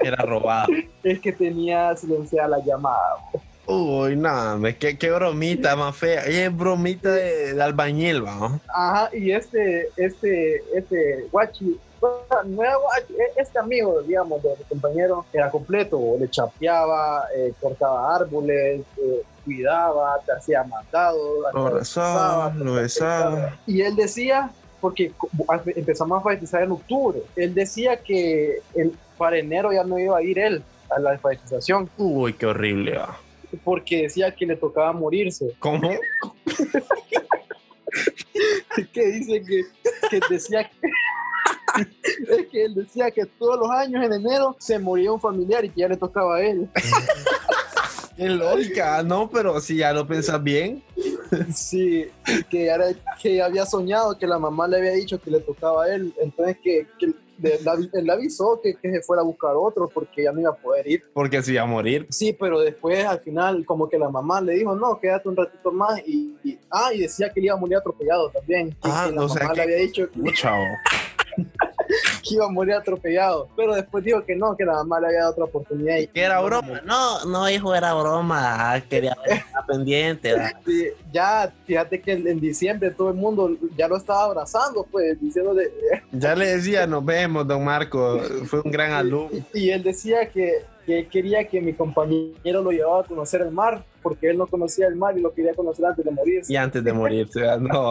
Era 0.00 0.24
robado. 0.24 0.72
es 1.02 1.20
que 1.20 1.32
tenía 1.32 1.94
silenciada 1.96 2.48
la 2.48 2.64
llamada. 2.64 3.16
Uy, 3.68 4.14
nada, 4.14 4.72
qué, 4.74 4.96
qué 4.96 5.10
bromita 5.10 5.74
más 5.74 5.96
fea. 5.96 6.24
Es 6.24 6.56
bromita 6.56 7.10
de, 7.10 7.52
de 7.52 7.62
albañil, 7.62 8.24
¿va? 8.24 8.60
Ajá, 8.68 9.10
y 9.12 9.32
este, 9.32 9.88
este, 9.96 10.62
este 10.72 11.26
guachi, 11.32 11.76
bueno, 12.28 12.56
no 12.56 12.62
era 12.62 12.76
guachi, 12.76 13.12
e- 13.14 13.40
este 13.40 13.58
amigo, 13.58 14.02
digamos, 14.02 14.42
de 14.42 14.50
mi 14.58 14.64
compañero, 14.64 15.24
era 15.32 15.50
completo, 15.50 16.00
le 16.18 16.28
chapeaba, 16.28 17.24
eh, 17.36 17.52
cortaba 17.60 18.14
árboles, 18.16 18.82
eh, 19.02 19.22
cuidaba, 19.44 20.18
te 20.24 20.32
hacía 20.32 20.64
mandado, 20.64 21.18
Lo 21.52 21.70
rezaba, 21.70 22.52
lo 22.56 22.74
besaba. 22.74 23.58
y 23.66 23.80
él 23.82 23.94
decía, 23.96 24.50
porque 24.80 25.12
empezamos 25.74 26.16
a 26.16 26.18
alfabetizar 26.18 26.62
en 26.62 26.72
octubre, 26.72 27.20
él 27.36 27.54
decía 27.54 27.96
que 28.02 28.60
el, 28.74 28.92
para 29.16 29.38
enero 29.38 29.72
ya 29.72 29.84
no 29.84 29.98
iba 29.98 30.18
a 30.18 30.22
ir 30.22 30.38
él 30.38 30.62
a 30.90 30.98
la 31.00 31.10
alfabetización, 31.10 31.88
Uy, 31.96 32.34
qué 32.34 32.46
horrible, 32.46 32.98
¿va? 32.98 33.18
porque 33.64 34.02
decía 34.02 34.34
que 34.34 34.44
le 34.46 34.56
tocaba 34.56 34.92
morirse. 34.92 35.52
¿Cómo? 35.60 35.90
que 38.92 39.06
dice 39.06 39.42
que, 39.42 39.62
que 40.10 40.20
decía 40.28 40.68
que, 40.68 40.85
es 42.28 42.46
que 42.48 42.64
él 42.64 42.74
decía 42.74 43.10
que 43.10 43.24
todos 43.26 43.58
los 43.58 43.70
años 43.70 44.04
en 44.04 44.12
enero 44.12 44.56
se 44.58 44.78
moría 44.78 45.12
un 45.12 45.20
familiar 45.20 45.64
y 45.64 45.70
que 45.70 45.80
ya 45.80 45.88
le 45.88 45.96
tocaba 45.96 46.36
a 46.36 46.42
él. 46.42 46.68
Qué 48.16 48.30
lógica, 48.30 49.02
no, 49.02 49.28
pero 49.28 49.60
si 49.60 49.76
ya 49.76 49.92
lo 49.92 50.06
pensás 50.06 50.42
bien. 50.42 50.82
Sí, 51.54 52.06
que, 52.50 52.66
era- 52.66 52.86
que 53.20 53.42
había 53.42 53.66
soñado 53.66 54.16
que 54.16 54.26
la 54.26 54.38
mamá 54.38 54.66
le 54.66 54.78
había 54.78 54.92
dicho 54.92 55.20
que 55.20 55.30
le 55.30 55.40
tocaba 55.40 55.84
a 55.84 55.94
él, 55.94 56.14
entonces 56.22 56.56
que, 56.62 56.86
que 56.98 57.08
le, 57.38 57.60
la- 57.62 57.74
él 57.74 58.04
le 58.04 58.12
avisó 58.12 58.58
que, 58.62 58.74
que 58.76 58.90
se 58.90 59.02
fuera 59.02 59.20
a 59.20 59.24
buscar 59.26 59.50
otro 59.54 59.86
porque 59.92 60.22
ya 60.22 60.32
no 60.32 60.40
iba 60.40 60.48
a 60.50 60.54
poder 60.56 60.86
ir. 60.88 61.02
Porque 61.12 61.42
se 61.42 61.52
iba 61.52 61.62
a 61.62 61.66
morir. 61.66 62.06
Sí, 62.08 62.32
pero 62.32 62.60
después 62.60 63.04
al 63.04 63.20
final 63.20 63.66
como 63.66 63.86
que 63.86 63.98
la 63.98 64.08
mamá 64.08 64.40
le 64.40 64.52
dijo, 64.54 64.74
no, 64.74 64.98
quédate 64.98 65.28
un 65.28 65.36
ratito 65.36 65.70
más 65.70 66.00
y, 66.06 66.34
y- 66.42 66.58
ah, 66.70 66.94
y 66.94 67.00
decía 67.00 67.30
que 67.30 67.40
él 67.40 67.46
iba 67.46 67.54
a 67.54 67.58
morir 67.58 67.76
atropellado 67.76 68.30
también. 68.30 68.74
Ah, 68.80 69.08
que 69.10 69.14
la 69.16 69.22
o 69.24 69.28
sea 69.28 69.42
mamá 69.42 69.50
que- 69.54 69.56
le 69.58 69.62
había 69.64 69.76
dicho 69.86 70.08
que, 70.10 70.32
Chao. 70.32 70.62
que 72.26 72.34
iba 72.34 72.46
a 72.46 72.50
morir 72.50 72.74
atropellado, 72.74 73.48
pero 73.56 73.74
después 73.74 74.04
dijo 74.04 74.24
que 74.24 74.34
no, 74.36 74.56
que 74.56 74.64
la 74.64 74.74
mamá 74.74 75.00
le 75.00 75.06
había 75.08 75.18
dado 75.20 75.32
otra 75.32 75.44
oportunidad. 75.44 75.96
Y, 75.98 76.06
Que 76.08 76.22
era 76.22 76.40
broma. 76.40 76.80
No, 76.84 77.24
no, 77.24 77.48
hijo, 77.48 77.74
era 77.74 77.94
broma. 77.94 78.74
Ah, 78.74 78.80
Quería 78.80 79.16
estar 79.26 79.66
pendiente. 79.66 80.34
Sí, 80.64 80.88
ya, 81.12 81.52
fíjate 81.66 82.00
que 82.00 82.12
en, 82.12 82.26
en 82.26 82.40
diciembre 82.40 82.90
todo 82.90 83.10
el 83.10 83.16
mundo 83.16 83.50
ya 83.76 83.88
lo 83.88 83.96
estaba 83.96 84.24
abrazando, 84.24 84.86
pues, 84.90 85.20
diciéndole, 85.20 85.70
Ya 86.12 86.34
le 86.34 86.56
decía, 86.56 86.86
nos 86.86 87.04
vemos, 87.04 87.46
don 87.46 87.64
Marco. 87.64 88.20
Fue 88.46 88.60
un 88.60 88.70
gran 88.70 88.92
alumno. 88.92 89.30
y 89.52 89.70
él 89.70 89.82
decía 89.82 90.28
que, 90.28 90.64
que 90.84 91.00
él 91.00 91.08
quería 91.08 91.46
que 91.46 91.60
mi 91.60 91.72
compañero 91.72 92.62
lo 92.62 92.70
llevaba 92.70 93.00
a 93.00 93.04
conocer 93.04 93.42
el 93.42 93.50
mar, 93.50 93.84
porque 94.06 94.30
él 94.30 94.38
no 94.38 94.46
conocía 94.46 94.86
el 94.86 94.94
mar 94.94 95.18
y 95.18 95.20
lo 95.20 95.32
quería 95.34 95.52
conocer 95.52 95.84
antes 95.86 96.04
de 96.04 96.10
morirse. 96.12 96.52
Y 96.52 96.56
antes 96.56 96.84
de 96.84 96.92
morirse, 96.92 97.40
no. 97.58 97.90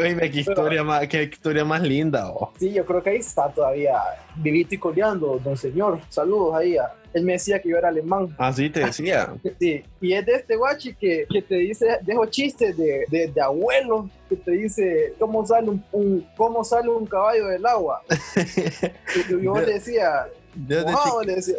oíme, 0.00 0.30
qué 0.30 0.40
historia 0.40 0.82
más, 0.82 1.06
qué 1.06 1.24
historia 1.24 1.66
más 1.66 1.82
linda. 1.82 2.30
oh. 2.30 2.50
Sí, 2.58 2.72
yo 2.72 2.86
creo 2.86 3.02
que 3.02 3.10
ahí 3.10 3.16
está 3.18 3.50
todavía 3.52 3.98
vivito 4.36 4.74
y 4.74 4.78
coleando, 4.78 5.38
don 5.44 5.54
señor. 5.54 6.00
Saludos 6.08 6.54
ahí. 6.54 6.78
a- 6.78 6.94
Él 7.12 7.24
me 7.24 7.32
decía 7.34 7.60
que 7.60 7.68
yo 7.68 7.76
era 7.76 7.88
alemán. 7.88 8.34
Así 8.38 8.70
te 8.70 8.80
decía. 8.80 9.34
Sí, 9.60 9.82
y 10.00 10.14
es 10.14 10.24
de 10.24 10.32
este 10.32 10.56
guachi 10.56 10.94
que, 10.94 11.26
que 11.30 11.42
te 11.42 11.56
dice, 11.56 11.98
dejo 12.02 12.24
chistes 12.26 12.74
de, 12.78 13.04
de, 13.10 13.26
de 13.28 13.40
abuelo, 13.42 14.08
que 14.30 14.36
te 14.36 14.52
dice 14.52 15.12
cómo 15.18 15.46
sale 15.46 15.68
un, 15.68 15.84
un- 15.92 16.26
cómo 16.38 16.64
sale 16.64 16.88
un 16.88 17.04
caballo 17.06 17.48
del 17.48 17.66
agua. 17.66 18.00
Y 19.14 19.30
yo, 19.30 19.38
yo 19.38 19.54
le 19.60 19.74
decía, 19.74 20.26
Desde 20.54 20.90
"Mojado", 20.90 21.22
le 21.22 21.34
decía, 21.36 21.54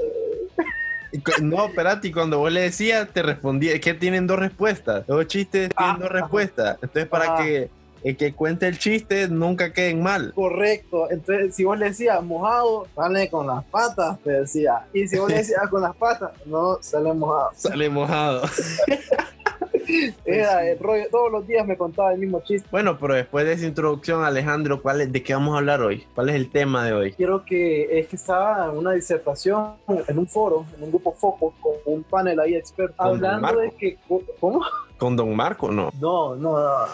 No, 1.42 1.66
espérate, 1.68 2.08
y 2.08 2.12
cuando 2.12 2.40
vos 2.40 2.52
le 2.52 2.62
decías, 2.62 3.08
te 3.14 3.22
respondía, 3.22 3.74
es 3.74 3.82
que 3.82 3.94
tienen 3.94 4.26
dos 4.28 4.40
respuestas. 4.40 5.04
Los 5.08 5.28
chistes 5.28 5.70
tienen 5.76 5.96
Ah, 5.96 5.98
dos 6.00 6.10
respuestas. 6.12 6.78
Entonces, 6.82 7.08
para 7.08 7.34
Ah. 7.36 7.38
que 7.44 7.70
el 8.04 8.18
que 8.18 8.34
cuente 8.34 8.68
el 8.68 8.78
chiste 8.80 9.30
nunca 9.30 9.72
queden 9.72 10.04
mal. 10.04 10.34
correcto. 10.36 11.10
Entonces, 11.10 11.56
si 11.56 11.64
vos 11.64 11.78
le 11.80 11.86
decías 11.86 12.22
mojado, 12.24 12.88
sale 12.96 13.30
con 13.30 13.48
las 13.48 13.64
patas, 13.66 14.20
te 14.24 14.32
decía. 14.32 14.86
Y 14.94 15.08
si 15.08 15.18
vos 15.20 15.30
le 15.30 15.38
decías 15.38 15.68
con 15.70 15.82
las 15.82 15.96
patas, 15.96 16.32
no, 16.46 16.80
sale 16.82 17.14
mojado. 17.14 17.52
Sale 17.56 17.90
mojado. 17.90 18.42
Era 20.26 20.70
el 20.70 20.80
rollo, 20.80 21.06
todos 21.12 21.32
los 21.32 21.48
días 21.48 21.66
me 21.66 21.78
contaba 21.78 22.14
el 22.14 22.20
mismo 22.20 22.42
chiste. 22.42 22.68
Bueno, 22.72 22.98
pero 23.00 23.16
después 23.16 23.46
de 23.46 23.54
esa 23.54 23.66
introducción, 23.66 24.24
Alejandro, 24.24 24.82
¿cuál 24.82 25.02
es, 25.02 25.12
¿de 25.12 25.24
qué 25.24 25.34
vamos 25.34 25.56
a 25.56 25.60
hablar 25.60 25.82
hoy? 25.82 26.06
¿Cuál 26.16 26.30
es 26.30 26.36
el 26.36 26.50
tema 26.50 26.86
de 26.86 26.94
hoy? 26.94 27.14
Quiero 27.14 27.44
que 27.46 28.00
es 28.00 28.08
que 28.08 28.16
estaba 28.16 28.66
en 28.66 28.78
una 28.78 28.92
disertación 28.92 29.74
en 30.08 30.18
un 30.18 30.28
foro, 30.28 30.66
en 30.78 30.84
un 30.84 30.90
grupo 30.90 31.14
foco, 31.14 31.54
con 31.62 31.74
un 31.86 32.04
panel 32.04 32.40
ahí 32.40 32.56
experto, 32.56 32.96
¿Con 32.98 33.26
hablando 33.26 33.60
de 33.60 33.72
que, 33.72 33.98
¿cómo? 34.40 34.62
¿Con 34.98 35.16
Don 35.16 35.36
Marco 35.36 35.72
no? 35.72 35.92
No, 36.00 36.36
no, 36.36 36.58
no. 36.58 36.86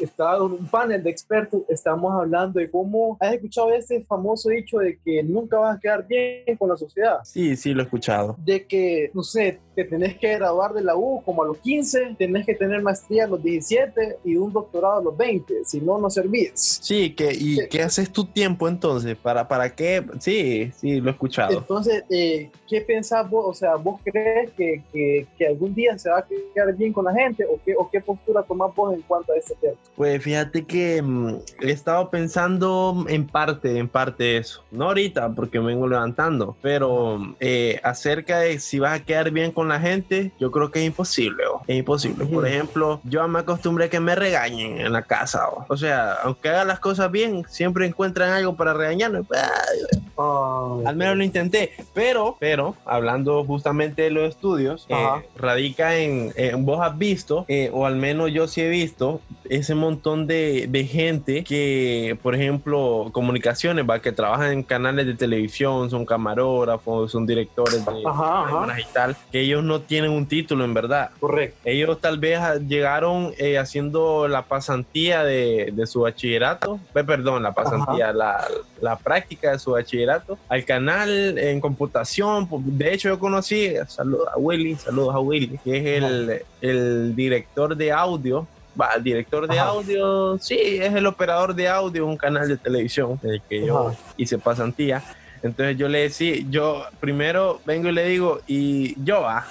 Estaba 0.00 0.36
en 0.36 0.52
un 0.52 0.66
panel 0.66 1.02
de 1.02 1.10
expertos, 1.10 1.62
estamos 1.68 2.12
hablando 2.14 2.60
de 2.60 2.70
cómo, 2.70 3.16
¿has 3.20 3.34
escuchado 3.34 3.72
ese 3.72 4.02
famoso 4.02 4.48
dicho 4.50 4.78
de 4.78 4.98
que 5.04 5.22
nunca 5.22 5.58
vas 5.58 5.76
a 5.76 5.80
quedar 5.80 6.06
bien 6.06 6.56
con 6.58 6.68
la 6.68 6.76
sociedad? 6.76 7.18
Sí, 7.24 7.56
sí, 7.56 7.74
lo 7.74 7.82
he 7.82 7.84
escuchado. 7.84 8.36
De 8.44 8.66
que, 8.66 9.10
no 9.14 9.22
sé, 9.22 9.58
te 9.74 9.84
tenés 9.84 10.16
que 10.16 10.34
graduar 10.34 10.72
de 10.72 10.82
la 10.82 10.96
U 10.96 11.22
como 11.24 11.42
a 11.42 11.46
los 11.46 11.58
15, 11.58 12.16
tenés 12.18 12.46
que 12.46 12.54
tener 12.54 12.82
maestría 12.82 13.24
a 13.24 13.28
los 13.28 13.42
17 13.42 14.18
y 14.24 14.36
un 14.36 14.52
doctorado 14.52 14.98
a 14.98 15.02
los 15.02 15.16
20, 15.16 15.64
si 15.64 15.80
no, 15.80 15.98
no 15.98 16.10
servís. 16.10 16.80
Sí, 16.82 17.14
que, 17.14 17.32
¿y 17.32 17.68
qué 17.68 17.82
haces 17.82 18.12
tu 18.12 18.24
tiempo 18.24 18.68
entonces? 18.68 19.16
¿Para, 19.16 19.46
¿Para 19.46 19.74
qué? 19.74 20.04
Sí, 20.20 20.72
sí, 20.76 21.00
lo 21.00 21.10
he 21.10 21.12
escuchado. 21.12 21.58
Entonces, 21.58 22.04
eh, 22.10 22.50
¿qué 22.68 22.80
pensás 22.80 23.28
vos? 23.28 23.44
O 23.48 23.54
sea, 23.54 23.76
¿vos 23.76 24.00
crees 24.04 24.50
que, 24.52 24.82
que, 24.92 25.26
que 25.36 25.46
algún 25.46 25.74
día 25.74 25.98
se 25.98 26.10
va 26.10 26.18
a 26.18 26.26
quedar 26.26 26.74
bien 26.76 26.92
con 26.92 27.04
la 27.04 27.14
gente 27.14 27.44
o 27.44 27.60
qué, 27.64 27.74
o 27.76 27.88
qué 27.90 28.00
postura 28.00 28.42
tomás 28.42 28.74
vos 28.74 28.94
en 28.94 29.02
cuanto 29.02 29.32
a 29.32 29.36
este 29.36 29.54
tema? 29.60 29.76
Pues 29.98 30.22
fíjate 30.22 30.64
que 30.64 31.02
mm, 31.02 31.38
he 31.60 31.72
estado 31.72 32.08
pensando 32.08 33.04
en 33.08 33.26
parte, 33.26 33.78
en 33.78 33.88
parte 33.88 34.36
eso. 34.36 34.62
No 34.70 34.84
ahorita, 34.84 35.30
porque 35.30 35.58
me 35.58 35.66
vengo 35.66 35.88
levantando, 35.88 36.56
pero 36.62 37.34
eh, 37.40 37.80
acerca 37.82 38.38
de 38.38 38.60
si 38.60 38.78
vas 38.78 39.00
a 39.00 39.04
quedar 39.04 39.32
bien 39.32 39.50
con 39.50 39.66
la 39.66 39.80
gente, 39.80 40.30
yo 40.38 40.52
creo 40.52 40.70
que 40.70 40.78
es 40.78 40.86
imposible. 40.86 41.42
oh. 41.52 41.62
Es 41.66 41.76
imposible. 41.76 42.26
Por 42.26 42.46
ejemplo, 42.46 43.00
yo 43.02 43.26
me 43.26 43.40
acostumbré 43.40 43.86
a 43.86 43.90
que 43.90 43.98
me 43.98 44.14
regañen 44.14 44.78
en 44.78 44.92
la 44.92 45.02
casa. 45.02 45.48
oh. 45.48 45.66
O 45.68 45.76
sea, 45.76 46.12
aunque 46.22 46.48
haga 46.48 46.64
las 46.64 46.78
cosas 46.78 47.10
bien, 47.10 47.44
siempre 47.48 47.84
encuentran 47.84 48.30
algo 48.30 48.54
para 48.54 48.74
regañarme. 48.74 49.22
Ay, 49.32 50.84
Al 50.86 50.94
menos 50.94 51.16
lo 51.16 51.24
intenté, 51.24 51.72
pero, 51.92 52.36
pero, 52.38 52.76
hablando 52.84 53.42
justamente 53.44 54.02
de 54.02 54.10
los 54.12 54.28
estudios, 54.28 54.86
eh, 54.90 55.06
radica 55.34 55.96
en, 55.96 56.32
vos 56.64 56.78
has 56.80 56.96
visto, 56.96 57.44
eh, 57.48 57.68
o 57.72 57.84
al 57.84 57.96
menos 57.96 58.30
yo 58.30 58.46
sí 58.46 58.60
he 58.60 58.68
visto, 58.68 59.20
ese 59.48 59.74
montón 59.88 60.26
de, 60.26 60.66
de, 60.68 60.84
gente 60.84 61.44
que, 61.44 62.18
por 62.22 62.34
ejemplo, 62.34 63.08
comunicaciones, 63.12 63.84
va, 63.88 64.00
que 64.00 64.12
trabajan 64.12 64.52
en 64.52 64.62
canales 64.62 65.06
de 65.06 65.14
televisión, 65.14 65.90
son 65.90 66.04
camarógrafos, 66.04 67.10
son 67.10 67.26
directores 67.26 67.84
de 67.84 68.02
cámaras 68.02 68.78
y 68.78 68.92
tal, 68.92 69.16
que 69.32 69.40
ellos 69.40 69.64
no 69.64 69.80
tienen 69.80 70.10
un 70.10 70.26
título 70.26 70.64
en 70.64 70.74
verdad. 70.74 71.10
Correcto. 71.18 71.58
Ellos 71.64 72.00
tal 72.00 72.18
vez 72.18 72.38
llegaron 72.66 73.32
eh, 73.38 73.58
haciendo 73.58 74.28
la 74.28 74.42
pasantía 74.42 75.24
de, 75.24 75.70
de 75.72 75.86
su 75.86 76.00
bachillerato, 76.00 76.78
perdón, 76.92 77.42
la 77.42 77.52
pasantía, 77.52 78.12
la, 78.12 78.44
la 78.80 78.96
práctica 78.96 79.52
de 79.52 79.58
su 79.58 79.72
bachillerato 79.72 80.38
al 80.48 80.64
canal 80.64 81.38
en 81.38 81.60
computación. 81.60 82.48
De 82.50 82.92
hecho, 82.92 83.08
yo 83.08 83.18
conocí, 83.18 83.74
saludos 83.86 84.28
a 84.34 84.38
Willy, 84.38 84.76
saludos 84.76 85.14
a 85.14 85.20
Willy, 85.20 85.58
que 85.64 85.78
es 85.78 86.02
el, 86.02 86.42
el 86.60 87.16
director 87.16 87.76
de 87.76 87.92
audio 87.92 88.46
va, 88.80 88.92
el 88.96 89.02
director 89.02 89.48
de 89.48 89.58
audio, 89.58 90.38
sí, 90.38 90.78
es 90.80 90.94
el 90.94 91.06
operador 91.06 91.54
de 91.54 91.68
audio, 91.68 92.06
un 92.06 92.16
canal 92.16 92.48
de 92.48 92.56
televisión 92.56 93.18
en 93.22 93.30
el 93.30 93.42
que 93.42 93.66
yo 93.66 93.94
hice 94.16 94.38
pasantía. 94.38 95.02
Entonces 95.42 95.76
yo 95.76 95.88
le 95.88 96.00
decía, 96.00 96.36
yo 96.50 96.84
primero 97.00 97.60
vengo 97.64 97.88
y 97.88 97.92
le 97.92 98.04
digo, 98.06 98.40
y 98.46 99.02
yo, 99.04 99.26
ah, 99.28 99.46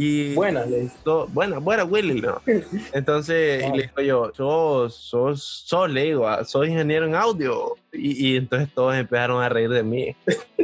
y 0.00 0.32
buena, 0.34 0.64
le 0.64 0.88
buena, 1.32 1.58
buena, 1.58 1.84
Willy, 1.84 2.20
¿no? 2.20 2.40
Entonces 2.92 3.68
le 3.72 3.82
digo 3.82 4.00
yo, 4.00 4.32
sos, 4.32 4.94
sos, 4.94 5.42
sos, 5.42 5.90
le 5.90 6.04
digo, 6.04 6.28
ah, 6.28 6.44
soy 6.44 6.68
ingeniero 6.68 7.06
en 7.06 7.16
audio. 7.16 7.74
Y, 7.92 8.36
entonces 8.36 8.68
todos 8.74 8.94
empezaron 8.94 9.42
a 9.42 9.48
reír 9.48 9.70
de 9.70 9.82
mí. 9.82 10.14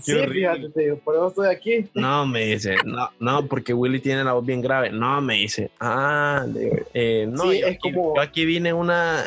sí, 0.00 0.12
fíjate, 0.30 0.94
por 1.04 1.14
eso 1.14 1.28
estoy 1.28 1.48
aquí. 1.48 1.88
No, 1.94 2.26
me 2.26 2.44
dice, 2.46 2.76
no, 2.84 3.10
no, 3.20 3.46
porque 3.46 3.72
Willy 3.72 4.00
tiene 4.00 4.24
la 4.24 4.32
voz 4.32 4.44
bien 4.44 4.60
grave. 4.60 4.90
No, 4.90 5.20
me 5.20 5.34
dice, 5.34 5.70
ah, 5.80 6.44
eh, 6.92 7.26
no, 7.30 7.52
yo, 7.52 7.52
es 7.52 7.76
aquí, 7.76 7.92
como... 7.92 8.16
yo, 8.16 8.20
aquí, 8.20 8.44
vine 8.44 8.72
una, 8.72 9.24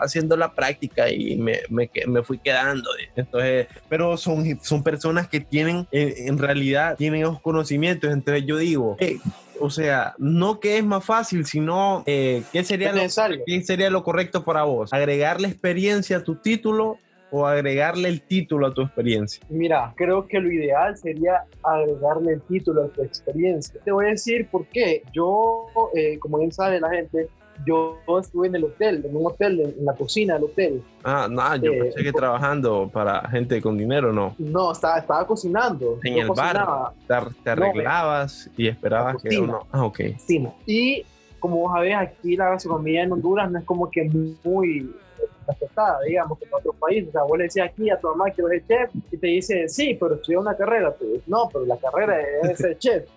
haciendo 0.00 0.36
la 0.36 0.52
práctica 0.52 1.10
y 1.10 1.36
me, 1.36 1.60
me, 1.70 1.90
me, 2.06 2.22
fui 2.22 2.38
quedando. 2.38 2.90
Entonces, 3.16 3.66
pero 3.88 4.16
son, 4.16 4.58
son 4.62 4.82
personas 4.82 5.28
que 5.28 5.40
tienen, 5.40 5.86
en, 5.90 6.38
realidad, 6.38 6.96
tienen 6.96 7.22
esos 7.22 7.40
conocimientos. 7.40 8.12
Entonces 8.12 8.44
yo 8.46 8.58
digo, 8.58 8.96
o 9.60 9.70
sea, 9.70 10.14
no 10.18 10.60
que 10.60 10.78
es 10.78 10.84
más 10.84 11.04
fácil, 11.04 11.44
sino 11.46 12.02
eh, 12.06 12.42
¿qué, 12.52 12.64
sería 12.64 12.92
lo, 12.92 13.00
¿qué 13.46 13.62
sería 13.62 13.90
lo 13.90 14.02
correcto 14.02 14.44
para 14.44 14.64
vos? 14.64 14.92
¿Agregarle 14.92 15.48
experiencia 15.48 16.18
a 16.18 16.24
tu 16.24 16.36
título 16.36 16.98
o 17.30 17.46
agregarle 17.46 18.08
el 18.08 18.22
título 18.22 18.68
a 18.68 18.74
tu 18.74 18.82
experiencia? 18.82 19.44
Mira, 19.48 19.92
creo 19.96 20.26
que 20.26 20.38
lo 20.38 20.50
ideal 20.50 20.96
sería 20.96 21.44
agregarle 21.62 22.34
el 22.34 22.42
título 22.42 22.84
a 22.84 22.88
tu 22.88 23.02
experiencia. 23.02 23.80
Te 23.84 23.90
voy 23.90 24.06
a 24.06 24.10
decir 24.10 24.48
por 24.50 24.66
qué. 24.66 25.02
Yo, 25.12 25.66
eh, 25.94 26.18
como 26.18 26.38
bien 26.38 26.52
sabe 26.52 26.80
la 26.80 26.90
gente, 26.90 27.28
yo 27.66 27.98
estuve 28.20 28.48
en 28.48 28.56
el 28.56 28.64
hotel, 28.64 29.04
en 29.04 29.16
un 29.16 29.26
hotel, 29.26 29.74
en 29.78 29.84
la 29.84 29.94
cocina 29.94 30.34
del 30.34 30.44
hotel. 30.44 30.82
Ah, 31.02 31.28
no, 31.30 31.56
yo 31.56 31.72
eh, 31.72 31.78
pensé 31.82 32.02
que 32.02 32.12
trabajando 32.12 32.90
para 32.92 33.28
gente 33.28 33.60
con 33.60 33.76
dinero, 33.76 34.12
¿no? 34.12 34.34
No, 34.38 34.72
estaba, 34.72 34.98
estaba 34.98 35.26
cocinando. 35.26 35.98
En 36.02 36.18
el 36.18 36.28
bar, 36.28 36.92
te, 37.42 37.50
arreglabas 37.50 38.50
y 38.56 38.68
esperabas 38.68 39.22
que 39.22 39.38
uno... 39.38 39.66
Ah, 39.70 39.84
ok. 39.84 40.00
Y 40.66 41.04
como 41.38 41.58
vos 41.58 41.72
sabés, 41.72 41.96
aquí 41.96 42.36
la 42.36 42.50
gastronomía 42.50 43.02
en 43.02 43.12
Honduras 43.12 43.50
no 43.50 43.58
es 43.58 43.64
como 43.64 43.90
que 43.90 44.04
muy 44.44 44.90
aceptada, 45.48 45.98
digamos, 46.06 46.38
que 46.38 46.44
en 46.44 46.54
otros 46.54 46.76
países. 46.76 47.08
O 47.08 47.12
sea, 47.12 47.22
vos 47.22 47.38
le 47.38 47.44
decías 47.44 47.70
aquí 47.70 47.90
a 47.90 47.98
tu 47.98 48.08
mamá 48.08 48.30
que 48.30 48.42
eres 48.42 48.66
chef 48.66 48.90
y 49.10 49.16
te 49.16 49.26
dice, 49.26 49.68
sí, 49.68 49.96
pero 49.98 50.14
estudió 50.14 50.40
una 50.40 50.56
carrera. 50.56 50.94
Pues, 50.94 51.26
no, 51.26 51.48
pero 51.52 51.64
la 51.66 51.76
carrera 51.76 52.16
es 52.42 52.58
ser 52.58 52.78
chef. 52.78 53.08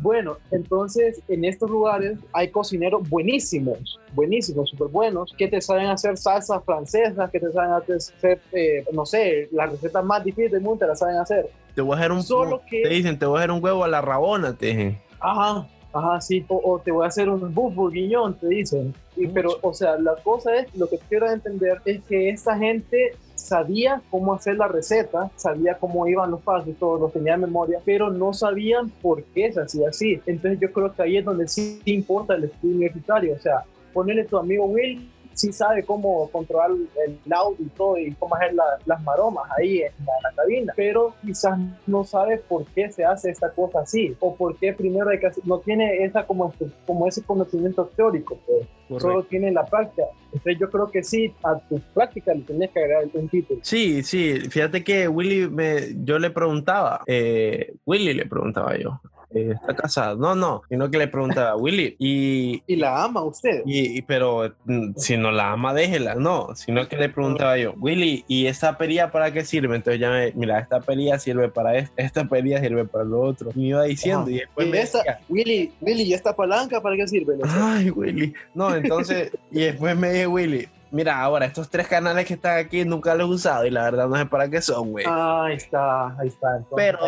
Bueno, 0.00 0.36
entonces 0.50 1.20
en 1.28 1.44
estos 1.44 1.68
lugares 1.68 2.18
hay 2.32 2.48
cocineros 2.50 3.08
buenísimos, 3.08 3.98
buenísimos, 4.12 4.70
súper 4.70 4.88
buenos, 4.88 5.34
que 5.36 5.48
te 5.48 5.60
saben 5.60 5.86
hacer 5.86 6.16
salsas 6.16 6.62
francesas, 6.64 7.30
que 7.30 7.40
te 7.40 7.50
saben 7.50 7.72
hacer, 7.72 8.40
eh, 8.52 8.84
no 8.92 9.04
sé, 9.04 9.48
las 9.52 9.70
recetas 9.70 10.04
más 10.04 10.24
difíciles 10.24 10.52
del 10.52 10.60
mundo 10.60 10.80
te 10.80 10.86
las 10.86 11.00
saben 11.00 11.16
hacer. 11.16 11.50
Te 11.74 11.82
voy 11.82 11.94
a 11.94 11.98
hacer 11.98 12.12
un, 12.12 12.22
Solo 12.22 12.62
que... 12.68 12.82
te 12.82 12.88
dicen, 12.88 13.18
te 13.18 13.26
voy 13.26 13.36
a 13.36 13.40
hacer 13.40 13.50
un 13.50 13.62
huevo 13.62 13.84
a 13.84 13.88
la 13.88 14.00
rabona, 14.00 14.56
te 14.56 14.66
dicen. 14.66 15.00
Ajá, 15.20 15.66
Ajá, 15.92 16.20
sí, 16.20 16.44
o, 16.48 16.78
te 16.78 16.90
voy 16.90 17.04
a 17.04 17.08
hacer 17.08 17.28
un 17.30 17.52
buff 17.54 17.74
bourguignon, 17.74 18.34
te 18.34 18.48
dicen. 18.48 18.94
Y, 19.16 19.26
pero, 19.28 19.50
o 19.62 19.72
sea, 19.72 19.98
la 19.98 20.16
cosa 20.16 20.54
es, 20.56 20.74
lo 20.76 20.88
que 20.88 20.98
quiero 21.08 21.30
entender 21.30 21.80
es 21.84 22.02
que 22.04 22.28
esta 22.28 22.56
gente 22.58 23.16
sabía 23.34 24.02
cómo 24.10 24.34
hacer 24.34 24.56
la 24.56 24.68
receta, 24.68 25.30
sabía 25.36 25.78
cómo 25.78 26.06
iban 26.06 26.30
los 26.30 26.42
pasos 26.42 26.68
y 26.68 26.72
todo, 26.72 26.98
lo 26.98 27.08
tenía 27.08 27.34
en 27.34 27.42
memoria, 27.42 27.80
pero 27.84 28.10
no 28.10 28.34
sabían 28.34 28.90
por 29.00 29.22
qué 29.24 29.50
se 29.52 29.60
hacía 29.60 29.88
así. 29.88 30.20
Entonces 30.26 30.60
yo 30.60 30.72
creo 30.72 30.92
que 30.92 31.02
ahí 31.02 31.16
es 31.16 31.24
donde 31.24 31.48
sí 31.48 31.80
importa 31.86 32.34
el 32.34 32.44
estudio 32.44 32.76
universitario, 32.76 33.34
o 33.34 33.38
sea, 33.38 33.64
ponerle 33.92 34.22
a 34.22 34.26
tu 34.26 34.36
amigo 34.36 34.66
Will 34.66 35.10
sí 35.38 35.52
sabe 35.52 35.84
cómo 35.84 36.28
controlar 36.30 36.70
el 37.06 37.32
audio 37.32 37.64
y 37.64 37.68
todo 37.70 37.96
y 37.96 38.12
cómo 38.14 38.34
hacer 38.34 38.54
las 38.84 39.02
maromas 39.04 39.44
ahí 39.56 39.82
en 39.82 39.92
la, 40.04 40.32
cabina, 40.34 40.72
pero 40.76 41.14
quizás 41.24 41.58
no 41.86 42.02
sabe 42.04 42.38
por 42.38 42.66
qué 42.66 42.90
se 42.90 43.04
hace 43.04 43.30
esta 43.30 43.50
cosa 43.50 43.80
así 43.80 44.16
o 44.18 44.34
por 44.34 44.56
qué 44.56 44.72
primero 44.72 45.10
hay 45.10 45.20
que 45.20 45.30
no 45.44 45.60
tiene 45.60 46.04
esa 46.04 46.26
como, 46.26 46.52
como 46.86 47.06
ese 47.06 47.22
conocimiento 47.22 47.86
teórico, 47.96 48.38
pues. 48.46 49.00
solo 49.00 49.22
tiene 49.22 49.52
la 49.52 49.64
práctica. 49.64 50.04
Entonces 50.32 50.58
yo 50.60 50.70
creo 50.70 50.90
que 50.90 51.02
sí, 51.04 51.32
a 51.44 51.58
tu 51.68 51.80
práctica 51.94 52.34
le 52.34 52.42
tenés 52.42 52.70
que 52.70 52.80
agregar 52.80 53.04
un 53.12 53.28
título. 53.28 53.60
Sí, 53.62 54.02
sí, 54.02 54.40
fíjate 54.50 54.82
que 54.82 55.06
Willy, 55.06 55.48
me, 55.48 55.94
yo 56.04 56.18
le 56.18 56.30
preguntaba, 56.30 57.02
eh, 57.06 57.74
Willy 57.86 58.12
le 58.12 58.26
preguntaba 58.26 58.76
yo, 58.76 59.00
eh, 59.40 59.52
está 59.52 59.74
casada. 59.74 60.14
No, 60.14 60.34
no, 60.34 60.62
sino 60.68 60.90
que 60.90 60.98
le 60.98 61.08
preguntaba 61.08 61.50
a 61.50 61.56
Willy. 61.56 61.96
Y, 61.98 62.62
¿Y 62.66 62.76
la 62.76 63.04
ama 63.04 63.22
usted? 63.22 63.62
Y, 63.64 64.02
pero 64.02 64.54
mm, 64.64 64.92
si 64.96 65.16
no 65.16 65.30
la 65.30 65.52
ama, 65.52 65.74
déjela. 65.74 66.14
No, 66.14 66.54
sino 66.54 66.88
que 66.88 66.96
le 66.96 67.08
preguntaba 67.08 67.56
yo, 67.58 67.74
Willy, 67.78 68.24
¿y 68.28 68.46
esta 68.46 68.76
perilla 68.78 69.10
para 69.10 69.32
qué 69.32 69.44
sirve? 69.44 69.76
Entonces 69.76 70.00
ya 70.00 70.10
me, 70.10 70.32
mira, 70.32 70.58
esta 70.58 70.80
perilla 70.80 71.18
sirve 71.18 71.48
para 71.48 71.76
esto, 71.76 71.92
esta 71.96 72.24
perilla 72.24 72.60
sirve 72.60 72.84
para 72.84 73.04
lo 73.04 73.20
otro. 73.20 73.50
Y 73.54 73.60
me 73.60 73.66
iba 73.68 73.82
diciendo. 73.84 74.30
Y 74.30 74.38
después 74.38 74.68
me 74.68 74.84
Willy, 75.28 75.72
Willy, 75.80 76.02
¿y 76.02 76.14
esta 76.14 76.34
palanca 76.34 76.80
para 76.80 76.96
qué 76.96 77.06
sirve? 77.06 77.36
Ay, 77.44 77.90
Willy. 77.90 78.32
No, 78.54 78.74
entonces, 78.74 79.30
y 79.50 79.60
después 79.60 79.96
me 79.96 80.12
dije, 80.12 80.26
Willy, 80.26 80.68
Mira, 80.90 81.20
ahora 81.20 81.46
estos 81.46 81.68
tres 81.68 81.86
canales 81.86 82.26
que 82.26 82.34
están 82.34 82.58
aquí 82.58 82.84
nunca 82.84 83.14
los 83.14 83.28
he 83.28 83.34
usado 83.34 83.66
y 83.66 83.70
la 83.70 83.84
verdad 83.84 84.08
no 84.08 84.16
sé 84.16 84.26
para 84.26 84.48
qué 84.48 84.62
son, 84.62 84.92
güey. 84.92 85.04
Ah, 85.06 85.44
ahí 85.46 85.56
está, 85.56 86.18
ahí 86.18 86.28
está. 86.28 86.62
pero, 86.74 86.98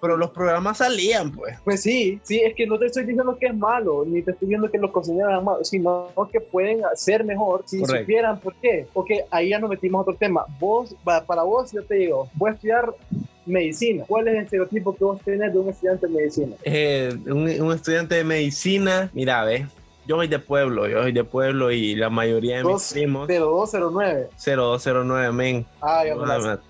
pero 0.00 0.16
los 0.16 0.30
programas 0.30 0.78
salían, 0.78 1.32
pues. 1.32 1.56
Pues 1.64 1.82
sí, 1.82 2.20
sí, 2.22 2.40
es 2.40 2.54
que 2.54 2.66
no 2.66 2.78
te 2.78 2.86
estoy 2.86 3.04
diciendo 3.04 3.36
que 3.38 3.46
es 3.46 3.56
malo, 3.56 4.04
ni 4.06 4.22
te 4.22 4.32
estoy 4.32 4.48
diciendo 4.48 4.70
que 4.70 4.78
los 4.78 4.90
cocineros 4.90 5.32
son 5.34 5.44
malos, 5.44 5.68
sino 5.68 6.08
que 6.32 6.40
pueden 6.40 6.80
ser 6.94 7.24
mejor 7.24 7.62
si 7.66 7.84
supieran 7.84 8.40
por 8.40 8.54
qué. 8.56 8.86
Porque 8.92 9.24
ahí 9.30 9.50
ya 9.50 9.58
nos 9.58 9.70
metimos 9.70 10.00
a 10.00 10.02
otro 10.02 10.14
tema. 10.14 10.44
Vos, 10.58 10.94
para 11.04 11.42
vos, 11.42 11.72
yo 11.72 11.84
te 11.84 11.94
digo, 11.94 12.28
voy 12.34 12.50
a 12.50 12.54
estudiar 12.54 12.92
medicina. 13.46 14.04
¿Cuál 14.06 14.28
es 14.28 14.34
el 14.34 14.42
estereotipo 14.42 14.96
que 14.96 15.04
vos 15.04 15.20
tenés 15.22 15.52
de 15.52 15.58
un 15.58 15.68
estudiante 15.68 16.06
de 16.06 16.12
medicina? 16.12 16.56
Eh, 16.64 17.16
un, 17.26 17.48
un, 17.60 17.72
estudiante 17.72 18.16
de 18.16 18.24
medicina, 18.24 19.10
mira, 19.14 19.44
ve, 19.44 19.66
yo 20.06 20.16
soy 20.16 20.28
de 20.28 20.38
pueblo, 20.38 20.88
yo 20.88 21.02
soy 21.02 21.12
de 21.12 21.24
pueblo 21.24 21.70
y 21.70 21.94
la 21.96 22.10
mayoría 22.10 22.58
de 22.58 22.64
mis 22.64 22.92
primos. 22.92 23.28
0209. 23.28 24.28
0209, 24.36 25.32
men. 25.32 25.66
Ah, 25.82 26.04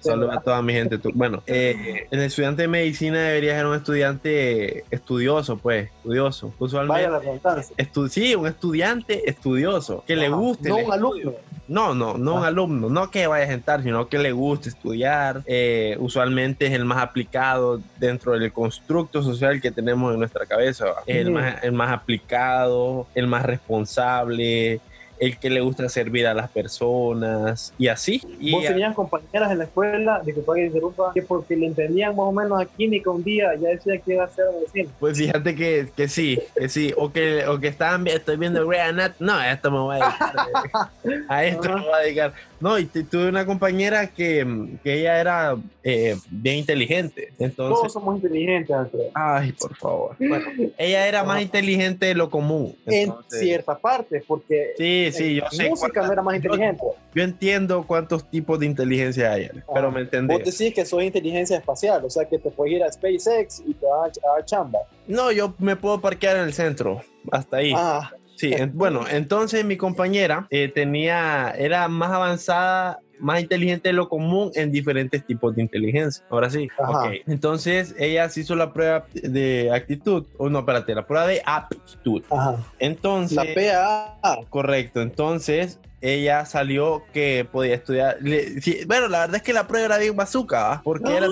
Saludos 0.01 0.37
a 0.37 0.41
toda 0.41 0.63
mi 0.63 0.73
gente. 0.73 0.99
Bueno, 1.15 1.43
eh, 1.47 2.07
el 2.11 2.21
estudiante 2.21 2.63
de 2.63 2.69
medicina 2.69 3.21
debería 3.21 3.57
ser 3.57 3.67
un 3.67 3.75
estudiante 3.75 4.85
estudioso, 4.91 5.57
pues, 5.59 5.91
estudioso. 5.91 6.53
Usualmente. 6.59 7.09
Vaya 7.09 7.11
la 7.11 7.63
sí, 8.09 8.35
un 8.35 8.47
estudiante 8.47 9.29
estudioso, 9.29 10.05
que 10.07 10.17
le 10.17 10.29
guste. 10.29 10.69
No 10.69 10.77
un 10.79 10.93
alumno. 10.93 11.35
No, 11.69 11.95
no, 11.95 12.17
no 12.17 12.37
un 12.37 12.45
ah. 12.45 12.49
alumno, 12.49 12.89
no 12.89 13.11
que 13.11 13.27
vaya 13.27 13.45
a 13.45 13.49
sentar, 13.49 13.83
sino 13.83 14.09
que 14.09 14.19
le 14.19 14.33
guste 14.33 14.69
estudiar. 14.69 15.43
Eh, 15.47 15.97
usualmente 15.99 16.67
es 16.67 16.73
el 16.73 16.85
más 16.85 16.99
aplicado 16.99 17.81
dentro 17.99 18.39
del 18.39 18.53
constructo 18.53 19.23
social 19.23 19.61
que 19.61 19.71
tenemos 19.71 20.13
en 20.13 20.21
nuestra 20.21 20.47
cabeza. 20.47 20.87
Es 21.07 21.17
el, 21.17 21.31
más, 21.31 21.63
el 21.65 21.73
más 21.73 21.91
aplicado, 21.93 23.07
el 23.15 23.27
más 23.27 23.45
responsable, 23.45 24.81
el 25.19 25.39
que 25.39 25.51
le 25.51 25.61
gusta 25.61 25.89
servir 25.89 26.27
a 26.27 26.35
las 26.35 26.51
personas 26.51 27.73
y 27.79 27.89
así. 27.89 28.21
Y 28.39 28.53
¿Vos 28.53 28.65
tenías 28.65 28.95
compañeras 28.95 29.51
en 29.51 29.59
la 29.59 29.65
escuela, 29.65 30.21
disculpa 30.25 30.55
que 30.55 30.67
interrumpa, 30.67 31.13
que 31.15 31.23
porque 31.23 31.57
le 31.57 31.67
entendían 31.67 32.15
más 32.15 32.27
o 32.27 32.33
menos 32.33 32.61
a 32.61 32.67
química 32.67 33.11
un 33.11 33.25
día 33.25 33.55
ya 33.61 33.69
decía 33.69 33.99
que 33.99 34.15
iba 34.15 34.25
a 34.25 34.29
ser 34.29 34.47
medicina? 34.53 34.91
Pues 34.99 35.19
fíjate 35.19 35.55
que, 35.55 35.89
que 35.97 36.09
sí, 36.09 36.39
que 36.55 36.69
sí, 36.69 36.93
o 36.97 37.13
que, 37.13 37.47
o 37.47 37.59
que 37.59 37.69
estaban, 37.69 38.07
estoy 38.07 38.37
viendo 38.37 38.67
Grey 38.67 38.81
no, 39.19 39.35
a 39.35 39.53
esto 39.53 39.71
me 39.71 39.79
voy 39.79 39.97
a 40.01 40.07
dedicar, 40.07 41.23
a 41.29 41.45
esto 41.45 41.69
me 41.69 41.81
voy 41.81 41.93
a 41.93 41.99
dedicar. 41.99 42.33
No, 42.61 42.79
y 42.79 42.87
tuve 42.87 43.29
una 43.29 43.45
compañera 43.45 44.09
que, 44.09 44.79
que 44.83 45.01
ella 45.01 45.21
era 45.21 45.57
eh, 45.83 46.17
bien 46.31 46.57
inteligente. 46.59 47.33
Entonces, 47.39 47.79
Todos 47.79 47.93
somos 47.93 48.17
inteligentes, 48.17 48.75
Andrés. 48.75 49.11
Ay, 49.15 49.53
por 49.53 49.77
favor. 49.77 50.17
Bueno, 50.19 50.47
ella 50.79 51.07
era 51.07 51.23
más 51.25 51.43
inteligente 51.43 52.07
de 52.07 52.15
lo 52.15 52.31
común. 52.31 52.75
Entonces, 52.87 53.41
en 53.41 53.47
cierta 53.47 53.77
parte, 53.77 54.23
porque 54.27 54.73
sí, 54.77 55.11
sí, 55.13 55.35
yo 55.37 55.45
sé. 55.51 55.69
música 55.69 56.07
no 56.07 56.13
era 56.13 56.23
más 56.23 56.37
inteligente. 56.37 56.83
Yo, 56.83 56.95
yo, 57.15 57.23
entiendo 57.23 57.85
cuántos 57.87 58.29
tipos 58.31 58.59
de 58.59 58.67
inteligencia 58.67 59.33
hay, 59.33 59.51
pero 59.73 59.91
me 59.91 60.01
entendés. 60.01 60.39
Vos 60.39 60.59
decís 60.59 60.75
que 60.75 60.85
sos 60.87 61.03
inteligencia 61.03 61.59
espacial, 61.59 62.05
o 62.05 62.11
sea 62.11 62.25
que 62.25 62.39
te 62.39 62.51
puedes 62.51 62.75
ir 62.75 62.83
a 62.83 62.91
SpaceX 62.91 63.63
y 63.67 63.75
te 63.75 63.87
vas 63.87 64.13
a, 64.19 64.41
a 64.41 64.45
chamba. 64.45 64.79
No, 65.07 65.31
yo 65.31 65.55
me 65.59 65.77
puedo 65.77 66.01
parquear 66.01 66.37
en 66.39 66.45
el 66.45 66.53
centro, 66.53 67.03
hasta 67.31 67.59
ahí. 67.59 67.73
Ah. 67.77 68.11
Sí, 68.37 68.53
en, 68.53 68.77
bueno, 68.77 69.05
entonces 69.11 69.65
mi 69.65 69.77
compañera 69.77 70.47
eh, 70.51 70.69
tenía, 70.69 71.51
era 71.57 71.89
más 71.89 72.13
avanzada 72.13 73.01
más 73.19 73.41
inteligente 73.41 73.89
de 73.89 73.93
lo 73.95 74.09
común 74.09 74.51
en 74.55 74.71
diferentes 74.71 75.25
tipos 75.27 75.55
de 75.57 75.63
inteligencia. 75.63 76.25
Ahora 76.31 76.51
sí. 76.51 76.69
Okay. 76.77 77.23
Entonces 77.27 77.95
ella 77.99 78.29
se 78.29 78.41
hizo 78.41 78.55
la 78.57 78.73
prueba 78.73 79.07
de 79.15 79.71
actitud, 79.73 80.27
o 80.39 80.49
no, 80.49 80.61
espérate, 80.61 80.95
la 80.95 81.07
prueba 81.07 81.27
de 81.27 81.43
aptitud. 81.45 82.23
Ajá. 82.31 82.57
Entonces. 82.79 83.37
La 83.37 84.19
PA. 84.23 84.41
Correcto. 84.51 85.01
Entonces 85.01 85.79
ella 86.01 86.45
salió 86.45 87.05
que 87.13 87.47
podía 87.51 87.75
estudiar. 87.75 88.19
Le, 88.21 88.61
sí, 88.61 88.81
bueno, 88.87 89.09
la 89.09 89.21
verdad 89.21 89.37
es 89.37 89.43
que 89.43 89.53
la 89.53 89.67
prueba 89.67 89.87
era 89.87 89.99
bien 89.99 90.15
bazooka, 90.15 90.63
¿va? 90.63 90.81
porque 90.85 91.17
era, 91.17 91.27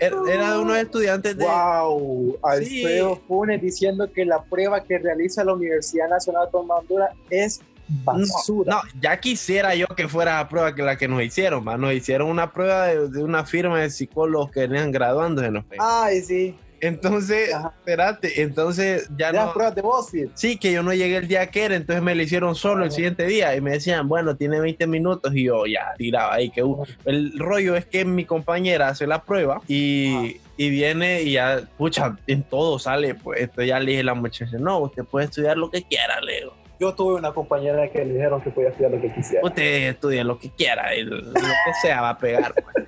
era, 0.00 0.16
era, 0.28 0.52
de 0.52 0.58
unos 0.58 0.76
estudiantes 0.76 1.36
de. 1.36 1.44
¡Wow! 1.44 2.38
Alfredo 2.42 3.14
sí. 3.16 3.22
Funes 3.28 3.60
diciendo 3.60 4.10
que 4.12 4.24
la 4.24 4.42
prueba 4.42 4.82
que 4.82 4.98
realiza 4.98 5.44
la 5.44 5.52
Universidad 5.52 6.08
Nacional 6.08 6.48
de 6.50 6.58
Honduras 6.58 7.10
es 7.28 7.60
basura. 8.04 8.74
No, 8.74 8.82
no, 8.82 9.00
ya 9.00 9.18
quisiera 9.18 9.74
yo 9.74 9.86
que 9.88 10.08
fuera 10.08 10.36
la 10.36 10.48
prueba 10.48 10.74
que 10.74 10.82
la 10.82 10.96
que 10.96 11.08
nos 11.08 11.22
hicieron, 11.22 11.66
¿va? 11.66 11.76
nos 11.76 11.92
hicieron 11.92 12.28
una 12.28 12.52
prueba 12.52 12.86
de, 12.86 13.08
de, 13.08 13.22
una 13.22 13.44
firma 13.44 13.80
de 13.80 13.90
psicólogos 13.90 14.50
que 14.50 14.60
venían 14.60 14.90
graduándose. 14.92 15.50
¿no? 15.50 15.64
Ay, 15.78 16.20
sí. 16.22 16.56
Entonces, 16.80 17.52
Ajá. 17.52 17.74
espérate, 17.78 18.42
entonces 18.42 19.08
ya 19.16 19.32
¿Ya 19.32 19.46
no. 19.46 19.52
pruebas 19.52 19.74
de 19.74 19.82
BuzzFeed? 19.82 20.28
Sí, 20.34 20.56
que 20.56 20.72
yo 20.72 20.82
no 20.82 20.92
llegué 20.92 21.16
el 21.18 21.28
día 21.28 21.46
que 21.48 21.64
era, 21.64 21.76
entonces 21.76 22.02
me 22.02 22.14
lo 22.14 22.22
hicieron 22.22 22.54
solo 22.54 22.76
Ajá. 22.76 22.84
el 22.86 22.92
siguiente 22.92 23.26
día 23.26 23.54
y 23.54 23.60
me 23.60 23.72
decían, 23.72 24.08
bueno, 24.08 24.36
tiene 24.36 24.60
20 24.60 24.86
minutos 24.86 25.34
y 25.34 25.44
yo 25.44 25.66
ya 25.66 25.94
tiraba 25.96 26.34
ahí 26.34 26.50
que 26.50 26.62
uh. 26.62 26.84
el 27.04 27.38
rollo 27.38 27.76
es 27.76 27.86
que 27.86 28.04
mi 28.04 28.24
compañera 28.24 28.88
hace 28.88 29.06
la 29.06 29.22
prueba 29.22 29.60
y, 29.68 30.40
y 30.56 30.70
viene 30.70 31.22
y 31.22 31.32
ya, 31.32 31.62
pucha, 31.76 32.16
en 32.26 32.42
todo 32.42 32.78
sale, 32.78 33.14
pues 33.14 33.40
entonces 33.40 33.68
ya 33.68 33.78
le 33.78 33.86
dije 33.86 34.00
a 34.00 34.04
la 34.04 34.14
muchacha, 34.14 34.56
no, 34.58 34.78
usted 34.80 35.04
puede 35.04 35.26
estudiar 35.26 35.56
lo 35.56 35.70
que 35.70 35.82
quiera, 35.82 36.20
Leo. 36.20 36.54
Yo 36.80 36.94
tuve 36.94 37.16
una 37.16 37.32
compañera 37.32 37.90
que 37.90 38.02
le 38.06 38.14
dijeron 38.14 38.40
que 38.40 38.50
podía 38.50 38.70
estudiar 38.70 38.92
lo 38.92 39.00
que 39.02 39.12
quisiera. 39.12 39.46
Usted 39.46 39.88
estudia 39.90 40.24
lo 40.24 40.38
que 40.38 40.48
quiera, 40.50 40.90
lo 41.04 41.32
que 41.34 41.74
sea 41.82 42.00
va 42.00 42.10
a 42.10 42.18
pegar. 42.18 42.54
Pues. 42.54 42.86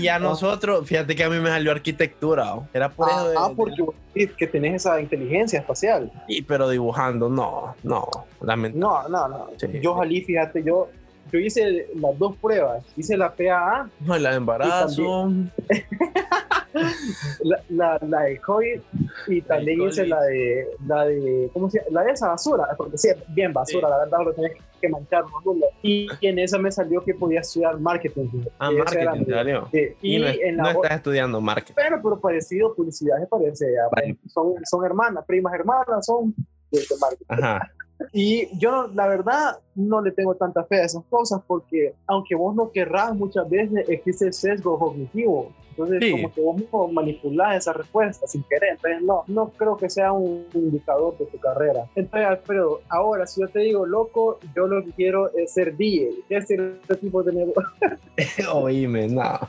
Y 0.00 0.08
a 0.08 0.18
nosotros, 0.18 0.86
fíjate 0.86 1.14
que 1.16 1.24
a 1.24 1.30
mí 1.30 1.38
me 1.38 1.48
salió 1.48 1.70
arquitectura, 1.70 2.54
¿o? 2.54 2.68
era 2.72 2.90
por 2.90 3.08
ah, 3.08 3.12
eso. 3.12 3.30
De, 3.30 3.36
ah, 3.38 3.50
porque 3.56 3.84
que 4.36 4.46
tenés 4.46 4.74
esa 4.74 5.00
inteligencia 5.00 5.60
espacial. 5.60 6.12
Sí, 6.26 6.42
pero 6.42 6.68
dibujando, 6.68 7.28
no, 7.28 7.74
no. 7.82 8.08
No, 8.40 9.08
no, 9.08 9.28
no. 9.28 9.50
Sí. 9.56 9.68
Yo 9.80 9.96
salí, 9.96 10.22
fíjate, 10.22 10.62
yo, 10.62 10.88
yo 11.32 11.38
hice 11.38 11.86
las 11.94 12.18
dos 12.18 12.36
pruebas. 12.36 12.84
Hice 12.96 13.16
la 13.16 13.32
PAA. 13.32 13.88
No, 14.00 14.18
la 14.18 14.30
de 14.30 14.36
embarazo. 14.36 15.32
la, 17.42 17.62
la, 17.68 17.98
la, 18.06 18.20
de 18.22 18.38
COVID 18.40 18.80
y 19.28 19.42
también 19.42 19.78
la 19.78 19.88
hice 19.88 20.06
la 20.06 20.22
de, 20.22 20.68
la 20.86 21.04
de, 21.06 21.50
¿cómo 21.52 21.70
se 21.70 21.78
llama? 21.78 21.90
La 21.90 22.04
de 22.04 22.12
esa 22.12 22.28
basura, 22.28 22.68
porque 22.76 22.98
sí, 22.98 23.08
bien 23.28 23.52
basura, 23.52 23.88
sí. 23.88 23.90
la 23.90 23.98
verdad 23.98 24.18
lo 24.24 24.32
tenía 24.32 24.50
que 24.80 24.88
manchar 24.88 25.24
no 25.24 25.54
y, 25.82 26.08
y, 26.20 26.26
en 26.26 26.38
esa 26.38 26.58
me 26.58 26.72
salió 26.72 27.02
que 27.04 27.14
podía 27.14 27.40
estudiar 27.40 27.78
marketing. 27.78 28.28
Ah, 28.58 28.70
marketing, 28.70 29.24
salió. 29.28 29.68
Sí. 29.70 29.88
Y, 30.00 30.16
y, 30.16 30.18
no, 30.18 30.28
en 30.28 30.56
la, 30.56 30.62
no 30.62 30.70
estás 30.70 30.96
estudiando 30.96 31.40
marketing. 31.40 31.74
Pero, 31.76 32.02
pero 32.02 32.20
parecido, 32.20 32.74
publicidad 32.74 33.18
se 33.18 33.26
parece, 33.26 33.66
vale. 33.94 34.16
son, 34.28 34.54
son 34.64 34.84
hermanas, 34.84 35.24
primas 35.26 35.54
hermanas, 35.54 36.04
son 36.04 36.34
de, 36.70 36.80
de 36.80 36.96
marketing. 37.00 37.26
Ajá. 37.28 37.72
Y 38.12 38.48
yo, 38.58 38.88
la 38.94 39.06
verdad, 39.06 39.58
no 39.74 40.00
le 40.00 40.12
tengo 40.12 40.34
tanta 40.34 40.64
fe 40.64 40.80
a 40.80 40.84
esas 40.84 41.04
cosas 41.08 41.40
porque, 41.46 41.94
aunque 42.06 42.34
vos 42.34 42.54
no 42.54 42.70
querrás, 42.70 43.14
muchas 43.14 43.48
veces 43.48 43.88
existe 43.88 44.26
el 44.26 44.32
sesgo 44.32 44.78
cognitivo. 44.78 45.52
Entonces, 45.72 46.02
sí. 46.02 46.10
como 46.10 46.32
que 46.32 46.40
vos 46.40 46.56
mismo 46.56 46.88
manipulás 46.88 47.56
esa 47.56 47.72
respuesta 47.72 48.26
sin 48.26 48.42
querer. 48.42 48.72
Entonces, 48.72 49.02
no, 49.02 49.24
no 49.26 49.48
creo 49.50 49.76
que 49.76 49.88
sea 49.88 50.12
un 50.12 50.44
indicador 50.52 51.16
de 51.16 51.24
tu 51.26 51.38
carrera. 51.38 51.86
Entonces, 51.94 52.28
Alfredo, 52.28 52.82
ahora, 52.90 53.26
si 53.26 53.40
yo 53.40 53.48
te 53.48 53.60
digo 53.60 53.86
loco, 53.86 54.38
yo 54.54 54.66
lo 54.66 54.84
que 54.84 54.90
quiero 54.90 55.32
es 55.34 55.52
ser 55.52 55.74
DJ. 55.76 56.10
¿Qué 56.28 56.36
es 56.36 56.50
este 56.50 56.96
tipo 56.96 57.22
de 57.22 57.32
negocio? 57.32 57.64
Oíme, 58.52 59.08
no. 59.08 59.40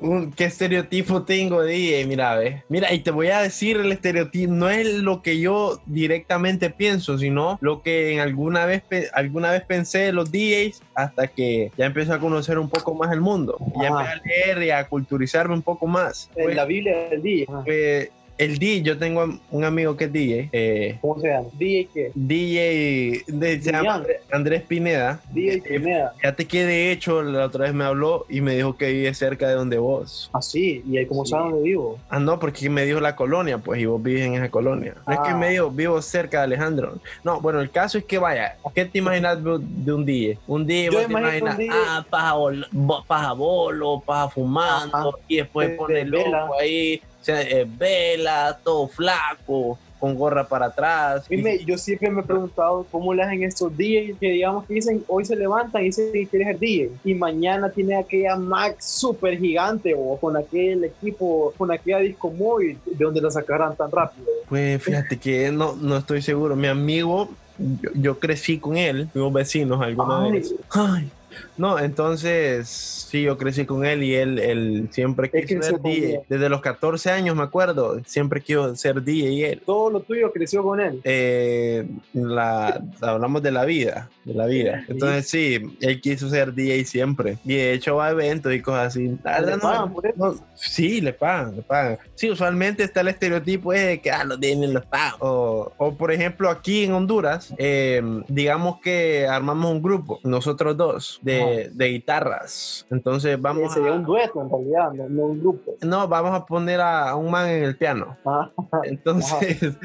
¿Qué 0.36 0.44
estereotipo 0.44 1.22
tengo 1.22 1.62
de 1.62 1.72
DJ? 1.72 2.06
Mira, 2.06 2.36
ve. 2.36 2.62
Mira, 2.68 2.92
y 2.92 3.00
te 3.00 3.10
voy 3.10 3.28
a 3.28 3.40
decir 3.40 3.78
el 3.78 3.90
estereotipo. 3.90 4.52
No 4.52 4.68
es 4.68 4.86
lo 4.86 5.22
que 5.22 5.40
yo 5.40 5.80
directamente 5.86 6.39
pienso, 6.76 7.18
sino 7.18 7.58
lo 7.60 7.82
que 7.82 8.12
en 8.12 8.20
alguna 8.20 8.66
vez, 8.66 8.82
alguna 9.12 9.50
vez 9.50 9.62
pensé 9.64 9.98
de 10.00 10.12
los 10.12 10.30
DJs 10.30 10.82
hasta 10.94 11.28
que 11.28 11.70
ya 11.76 11.86
empecé 11.86 12.12
a 12.12 12.18
conocer 12.18 12.58
un 12.58 12.68
poco 12.68 12.94
más 12.94 13.12
el 13.12 13.20
mundo. 13.20 13.56
Ya 13.80 13.88
empecé 13.88 14.10
a 14.10 14.22
leer 14.24 14.62
y 14.62 14.70
a 14.70 14.88
culturizarme 14.88 15.54
un 15.54 15.62
poco 15.62 15.86
más. 15.86 16.30
En 16.36 16.56
la 16.56 16.64
Biblia 16.64 17.08
del 17.10 17.22
DJ. 17.22 17.46
Eh, 17.66 18.10
el 18.40 18.58
DJ, 18.58 18.82
yo 18.82 18.96
tengo 18.96 19.38
un 19.50 19.64
amigo 19.64 19.98
que 19.98 20.04
es 20.04 20.12
DJ. 20.12 20.48
Eh, 20.52 20.98
¿Cómo 21.02 21.20
se 21.20 21.28
llama? 21.28 21.48
¿DJ 21.58 21.88
qué? 21.92 22.12
DJ, 22.14 23.24
de, 23.26 23.60
se 23.60 23.70
llama 23.70 24.02
Andrés 24.32 24.62
Pineda. 24.62 25.20
DJ 25.30 25.60
Pineda. 25.60 26.14
Fíjate 26.16 26.46
que 26.46 26.64
de 26.64 26.90
hecho 26.90 27.22
la 27.22 27.44
otra 27.44 27.64
vez 27.64 27.74
me 27.74 27.84
habló 27.84 28.24
y 28.30 28.40
me 28.40 28.56
dijo 28.56 28.78
que 28.78 28.90
vive 28.92 29.12
cerca 29.12 29.46
de 29.46 29.54
donde 29.56 29.76
vos. 29.76 30.30
Ah, 30.32 30.40
sí, 30.40 30.82
y 30.88 30.96
ahí 30.96 31.04
cómo 31.04 31.26
sí. 31.26 31.32
sabe 31.32 31.50
dónde 31.50 31.62
vivo. 31.64 31.98
Ah, 32.08 32.18
no, 32.18 32.38
porque 32.38 32.70
me 32.70 32.86
dijo 32.86 32.98
la 32.98 33.14
colonia, 33.14 33.58
pues, 33.58 33.78
y 33.78 33.84
vos 33.84 34.02
vives 34.02 34.24
en 34.24 34.34
esa 34.36 34.50
colonia. 34.50 34.94
No 34.94 35.02
ah. 35.04 35.14
es 35.16 35.20
que 35.20 35.34
me 35.34 35.50
dijo, 35.50 35.70
vivo 35.70 36.00
cerca 36.00 36.38
de 36.38 36.44
Alejandro. 36.44 36.98
No, 37.22 37.42
bueno, 37.42 37.60
el 37.60 37.70
caso 37.70 37.98
es 37.98 38.04
que 38.04 38.18
vaya, 38.18 38.56
¿qué 38.74 38.86
te 38.86 39.00
imaginas 39.00 39.38
de 39.44 39.92
un 39.92 40.06
DJ? 40.06 40.38
Un 40.46 40.66
DJ, 40.66 40.86
Yo 40.86 40.92
vos 40.92 41.06
te 41.06 41.12
imaginas, 41.12 41.58
ah, 41.70 42.06
paja, 42.08 42.32
bol, 42.32 42.66
paja 43.06 43.32
bolo, 43.34 44.00
paja 44.00 44.30
fumando, 44.30 44.96
Ajá. 44.96 45.10
y 45.28 45.36
después 45.36 45.76
pone 45.76 46.06
loco 46.06 46.58
ahí 46.58 47.02
o 47.20 47.24
sea, 47.24 47.42
eh, 47.42 47.66
vela, 47.68 48.58
todo 48.62 48.88
flaco, 48.88 49.78
con 50.00 50.14
gorra 50.14 50.48
para 50.48 50.66
atrás. 50.66 51.28
Dime, 51.28 51.62
yo 51.64 51.76
siempre 51.76 52.10
me 52.10 52.22
he 52.22 52.24
preguntado 52.24 52.86
cómo 52.90 53.12
le 53.12 53.22
hacen 53.22 53.42
estos 53.44 53.76
DJs 53.76 54.18
que 54.18 54.30
digamos 54.30 54.64
que 54.64 54.74
dicen, 54.74 55.04
hoy 55.06 55.26
se 55.26 55.36
levantan 55.36 55.82
y 55.82 55.86
dicen 55.86 56.10
que 56.10 56.26
quieren 56.26 56.48
ser 56.48 56.58
DJ 56.58 56.90
y 57.04 57.14
mañana 57.14 57.68
tiene 57.68 57.96
aquella 57.96 58.34
Mac 58.36 58.80
súper 58.80 59.38
gigante 59.38 59.94
o 59.96 60.16
con 60.16 60.36
aquel 60.36 60.84
equipo, 60.84 61.52
con 61.58 61.70
aquella 61.70 61.98
disco 61.98 62.30
móvil, 62.30 62.78
¿de 62.86 63.04
dónde 63.04 63.20
la 63.20 63.30
sacarán 63.30 63.76
tan 63.76 63.90
rápido? 63.90 64.26
Pues 64.48 64.82
fíjate 64.82 65.18
que 65.18 65.52
no, 65.52 65.76
no 65.76 65.98
estoy 65.98 66.22
seguro. 66.22 66.56
Mi 66.56 66.68
amigo, 66.68 67.28
yo, 67.58 67.90
yo 67.94 68.18
crecí 68.18 68.58
con 68.58 68.78
él, 68.78 69.08
fuimos 69.12 69.34
vecinos 69.34 69.82
alguna 69.82 70.30
vez. 70.30 70.54
Ay, 70.70 71.10
no, 71.56 71.78
entonces 71.78 72.68
sí, 72.68 73.22
yo 73.22 73.36
crecí 73.36 73.64
con 73.66 73.84
él 73.84 74.02
y 74.02 74.14
él, 74.14 74.38
él 74.38 74.88
siempre 74.90 75.30
quiso 75.30 75.62
ser 75.62 75.80
DJ. 75.80 76.22
Desde 76.28 76.48
los 76.48 76.60
14 76.60 77.10
años, 77.10 77.36
me 77.36 77.42
acuerdo, 77.42 78.00
siempre 78.04 78.40
quiso 78.40 78.74
ser 78.76 79.02
DJ 79.02 79.30
y 79.30 79.44
él. 79.44 79.62
¿Todo 79.64 79.90
lo 79.90 80.00
tuyo 80.00 80.32
creció 80.32 80.62
con 80.62 80.80
él? 80.80 81.00
Eh, 81.04 81.86
la, 82.12 82.82
hablamos 83.00 83.42
de 83.42 83.50
la 83.50 83.64
vida, 83.64 84.08
de 84.24 84.34
la 84.34 84.46
vida. 84.46 84.84
Entonces 84.88 85.28
sí, 85.28 85.76
él 85.80 86.00
quiso 86.00 86.28
ser 86.28 86.54
DJ 86.54 86.84
siempre. 86.84 87.38
Y 87.44 87.54
de 87.54 87.72
hecho 87.74 87.96
va 87.96 88.08
a 88.08 88.10
eventos 88.10 88.52
y 88.52 88.60
cosas 88.60 88.88
así. 88.88 89.08
¿Le 89.08 89.58
pagan 89.58 89.92
por 89.92 90.06
eso? 90.06 90.16
No, 90.16 90.34
sí, 90.54 91.00
le 91.00 91.12
pagan, 91.12 91.56
le 91.56 91.62
pagan. 91.62 91.98
Sí, 92.14 92.30
usualmente 92.30 92.82
está 92.84 93.00
el 93.00 93.08
estereotipo 93.08 93.72
de 93.72 94.00
que 94.00 94.10
ah, 94.10 94.24
los 94.24 94.40
DJ 94.40 94.68
los 94.68 94.86
pagan. 94.86 95.14
O, 95.20 95.72
o, 95.76 95.94
por 95.94 96.12
ejemplo, 96.12 96.50
aquí 96.50 96.84
en 96.84 96.92
Honduras, 96.92 97.52
eh, 97.58 98.02
digamos 98.28 98.80
que 98.80 99.26
armamos 99.26 99.72
un 99.72 99.82
grupo, 99.82 100.20
nosotros 100.24 100.76
dos, 100.76 101.19
de, 101.22 101.70
de 101.72 101.86
guitarras. 101.86 102.86
Entonces 102.90 103.40
vamos. 103.40 103.72
Sería 103.72 103.92
a... 103.92 103.96
un 103.96 104.04
dueto 104.04 104.42
en 104.42 104.50
realidad, 104.50 104.92
no, 104.92 105.08
no, 105.08 105.22
un 105.26 105.40
grupo. 105.40 105.74
No, 105.82 106.08
vamos 106.08 106.34
a 106.34 106.44
poner 106.46 106.80
a, 106.80 107.14
un 107.16 107.30
man 107.30 107.48
en 107.48 107.64
el 107.64 107.76
piano. 107.76 108.16
Ah, 108.24 108.50
entonces, 108.84 109.76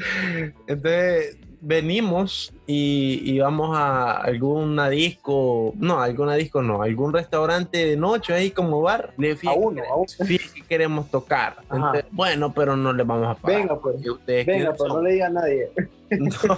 entonces 0.66 1.38
venimos 1.60 2.52
y, 2.66 3.22
y, 3.24 3.38
vamos 3.40 3.76
a 3.76 4.18
alguna 4.18 4.88
disco, 4.88 5.72
no, 5.76 6.00
alguna 6.00 6.34
disco 6.34 6.62
no, 6.62 6.82
algún 6.82 7.12
restaurante 7.12 7.86
de 7.86 7.96
noche 7.96 8.34
ahí 8.34 8.50
como 8.50 8.82
bar. 8.82 9.12
Le 9.18 9.32
a 9.32 9.52
uno, 9.52 9.82
a 9.82 9.96
uno. 9.96 10.06
que 10.26 10.62
queremos 10.68 11.10
tocar. 11.10 11.56
Entonces, 11.70 12.04
bueno, 12.10 12.52
pero 12.52 12.76
no 12.76 12.92
le 12.92 13.02
vamos 13.02 13.28
a 13.28 13.40
pagar. 13.40 13.60
Venga, 13.60 13.80
pues. 13.80 13.96
Venga, 14.26 14.74
pues 14.74 14.92
no 14.92 15.02
le 15.02 15.12
diga 15.12 15.26
a 15.26 15.30
nadie. 15.30 15.70
No. 16.08 16.56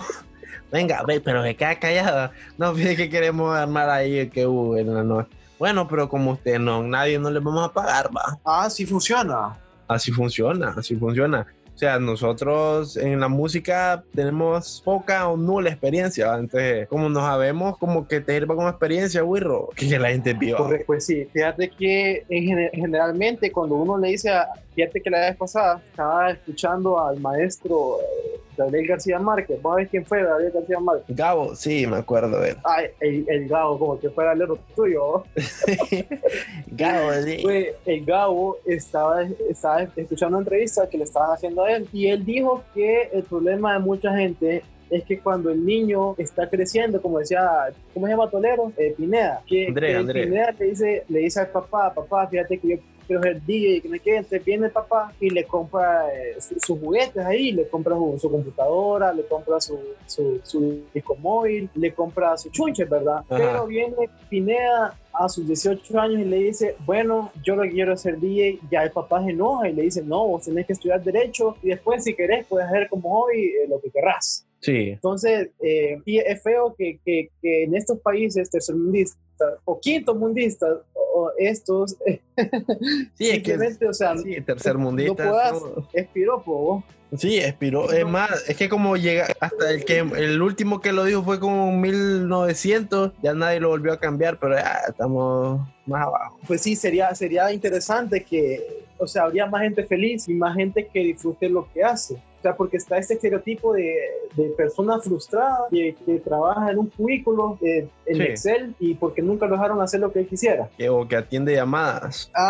Venga, 0.70 1.02
ve, 1.06 1.20
pero 1.20 1.42
se 1.42 1.56
queda 1.56 1.78
callada. 1.78 2.32
No, 2.56 2.74
fíjate 2.74 2.96
que 2.96 3.10
queremos 3.10 3.56
armar 3.56 3.90
ahí 3.90 4.28
que 4.28 4.46
hubo 4.46 4.76
en 4.76 4.94
la 4.94 5.02
noche. 5.02 5.28
Bueno, 5.58 5.88
pero 5.88 6.08
como 6.08 6.32
usted 6.32 6.58
no, 6.58 6.82
nadie 6.82 7.18
no 7.18 7.30
le 7.30 7.40
vamos 7.40 7.64
a 7.64 7.72
pagar, 7.72 8.10
va. 8.16 8.38
Ah, 8.44 8.70
sí 8.70 8.86
funciona. 8.86 9.56
Así 9.88 10.12
funciona, 10.12 10.74
así 10.76 10.94
funciona. 10.94 11.46
O 11.74 11.78
sea, 11.78 12.00
nosotros 12.00 12.96
en 12.96 13.20
la 13.20 13.28
música 13.28 14.02
tenemos 14.12 14.82
poca 14.84 15.28
o 15.28 15.36
nula 15.36 15.70
experiencia. 15.70 16.34
Entonces, 16.34 16.88
como 16.88 17.08
nos 17.08 17.22
sabemos, 17.22 17.78
como 17.78 18.08
que 18.08 18.20
te 18.20 18.34
sirva 18.34 18.56
como 18.56 18.68
experiencia, 18.68 19.22
Wirro, 19.22 19.68
que 19.76 19.96
la 19.96 20.10
gente 20.10 20.34
vio. 20.34 20.68
Pues 20.86 21.06
sí, 21.06 21.24
fíjate 21.32 21.70
que 21.70 22.24
generalmente 22.72 23.52
cuando 23.52 23.76
uno 23.76 23.96
le 23.96 24.08
dice, 24.08 24.30
a, 24.30 24.48
fíjate 24.78 25.00
que 25.00 25.10
la 25.10 25.20
vez 25.20 25.36
pasada 25.36 25.82
estaba 25.90 26.30
escuchando 26.30 27.04
al 27.04 27.18
maestro 27.18 27.98
eh, 28.00 28.40
Gabriel 28.56 28.86
García 28.86 29.18
Márquez. 29.18 29.60
¿Vos 29.60 29.72
sabés 29.72 29.88
quién 29.88 30.06
fue 30.06 30.22
Gabriel 30.22 30.52
García 30.52 30.78
Márquez? 30.78 31.16
Gabo, 31.16 31.56
sí, 31.56 31.84
me 31.84 31.96
acuerdo 31.96 32.40
de 32.40 32.50
él. 32.50 32.56
Ay, 32.62 32.86
el, 33.00 33.24
el 33.28 33.48
Gabo, 33.48 33.76
como 33.76 33.98
que 33.98 34.08
fuera 34.10 34.34
el 34.34 34.42
otro 34.42 34.60
tuyo. 34.76 35.24
Gabo, 36.68 37.12
sí. 37.24 37.38
Fue, 37.42 37.74
el 37.86 38.04
Gabo 38.04 38.58
estaba, 38.66 39.24
estaba 39.50 39.82
escuchando 39.96 40.36
una 40.36 40.44
entrevista 40.44 40.88
que 40.88 40.96
le 40.96 41.04
estaban 41.04 41.32
haciendo 41.32 41.64
a 41.64 41.72
él 41.72 41.88
y 41.92 42.06
él 42.06 42.24
dijo 42.24 42.62
que 42.72 43.10
el 43.12 43.24
problema 43.24 43.72
de 43.72 43.80
mucha 43.80 44.16
gente 44.16 44.62
es 44.90 45.02
que 45.04 45.18
cuando 45.18 45.50
el 45.50 45.66
niño 45.66 46.14
está 46.18 46.48
creciendo, 46.48 47.02
como 47.02 47.18
decía, 47.18 47.70
¿cómo 47.92 48.06
se 48.06 48.12
llama 48.12 48.30
Tolero? 48.30 48.72
Eh, 48.76 48.94
Pineda. 48.96 49.42
Que, 49.44 49.66
André, 49.66 50.22
Pineda 50.22 50.54
le 50.56 50.66
dice, 50.66 51.04
le 51.08 51.18
dice 51.18 51.40
al 51.40 51.48
papá, 51.48 51.92
papá, 51.92 52.28
fíjate 52.28 52.58
que 52.58 52.68
yo 52.68 52.76
quiero 53.08 53.22
ser 53.22 53.42
DJ, 53.42 53.80
que 53.80 53.88
me 53.88 53.98
quede, 53.98 54.18
entonces 54.18 54.44
viene 54.44 54.66
el 54.66 54.72
papá 54.72 55.12
y 55.18 55.30
le 55.30 55.44
compra 55.44 56.06
eh, 56.14 56.36
sus 56.38 56.78
juguetes 56.78 57.24
ahí, 57.24 57.50
le 57.50 57.66
compra 57.66 57.96
su, 58.18 58.30
computadora, 58.30 59.12
le 59.12 59.24
compra 59.26 59.60
su, 59.60 59.78
su, 60.06 60.84
disco 60.94 61.16
móvil, 61.16 61.68
le 61.74 61.92
compra 61.92 62.36
su 62.36 62.50
chunche, 62.50 62.84
¿verdad? 62.84 63.24
Pero 63.28 63.66
viene 63.66 63.96
Pineda 64.28 64.96
a 65.12 65.28
sus 65.28 65.46
18 65.46 65.98
años 65.98 66.20
y 66.20 66.24
le 66.24 66.36
dice, 66.36 66.76
bueno, 66.86 67.32
yo 67.42 67.56
lo 67.56 67.68
quiero 67.68 67.94
hacer 67.94 68.20
DJ, 68.20 68.60
ya 68.70 68.84
el 68.84 68.92
papá 68.92 69.24
se 69.24 69.30
enoja 69.30 69.68
y 69.68 69.72
le 69.72 69.82
dice, 69.82 70.02
no, 70.02 70.28
vos 70.28 70.44
tenés 70.44 70.66
que 70.66 70.74
estudiar 70.74 71.02
derecho 71.02 71.56
y 71.62 71.70
después 71.70 72.04
si 72.04 72.14
querés 72.14 72.46
puedes 72.46 72.68
hacer 72.68 72.88
como 72.88 73.22
hobby 73.22 73.46
eh, 73.46 73.66
lo 73.68 73.80
que 73.80 73.90
querrás. 73.90 74.46
Sí. 74.60 74.90
Entonces, 74.90 75.50
eh, 75.60 76.00
es 76.04 76.42
feo 76.42 76.74
que, 76.76 76.98
que, 77.04 77.30
que, 77.40 77.64
en 77.64 77.74
estos 77.74 78.00
países 78.00 78.50
tercermundistas 78.50 79.18
o 79.64 79.78
quinto 79.80 80.14
mundistas 80.14 80.78
o 81.18 81.32
estos 81.38 81.96
sí, 83.14 83.30
es 83.30 83.42
que, 83.42 83.86
o 83.86 83.94
sea, 83.94 84.16
sí, 84.16 84.40
tercermundistas 84.40 85.26
no 85.26 85.32
puedas, 85.32 85.62
es 85.92 86.06
piropo 86.08 86.84
Sí, 87.16 87.38
expiró. 87.38 87.90
Es 87.90 88.06
más, 88.06 88.48
es 88.48 88.56
que 88.56 88.68
como 88.68 88.96
llega 88.96 89.28
hasta 89.40 89.70
el 89.70 89.84
que 89.84 89.98
el 90.00 90.42
último 90.42 90.80
que 90.80 90.92
lo 90.92 91.04
dijo 91.04 91.22
fue 91.22 91.40
como 91.40 91.72
1900, 91.72 93.12
ya 93.22 93.32
nadie 93.32 93.60
lo 93.60 93.70
volvió 93.70 93.94
a 93.94 93.98
cambiar, 93.98 94.38
pero 94.38 94.56
ya 94.56 94.80
estamos 94.88 95.66
más 95.86 96.06
abajo. 96.06 96.38
Pues 96.46 96.60
sí, 96.60 96.76
sería, 96.76 97.14
sería 97.14 97.50
interesante 97.50 98.24
que, 98.24 98.84
o 98.98 99.06
sea, 99.06 99.22
habría 99.22 99.46
más 99.46 99.62
gente 99.62 99.84
feliz 99.84 100.28
y 100.28 100.34
más 100.34 100.54
gente 100.54 100.86
que 100.92 101.00
disfrute 101.00 101.48
lo 101.48 101.70
que 101.72 101.82
hace. 101.82 102.22
O 102.38 102.42
sea, 102.42 102.54
porque 102.54 102.76
está 102.76 102.98
este 102.98 103.14
estereotipo 103.14 103.72
de, 103.72 103.96
de 104.36 104.50
persona 104.50 105.00
frustrada 105.00 105.66
que, 105.70 105.96
que, 106.06 106.20
trabaja 106.20 106.70
en 106.70 106.78
un 106.78 106.86
cubículo 106.86 107.58
eh, 107.60 107.88
en 108.06 108.22
Excel 108.22 108.74
y 108.78 108.94
porque 108.94 109.22
nunca 109.22 109.46
lo 109.46 109.52
dejaron 109.52 109.80
hacer 109.82 109.98
lo 109.98 110.12
que 110.12 110.20
él 110.20 110.28
quisiera. 110.28 110.68
o 110.88 111.08
que 111.08 111.16
atiende 111.16 111.54
llamadas. 111.54 112.30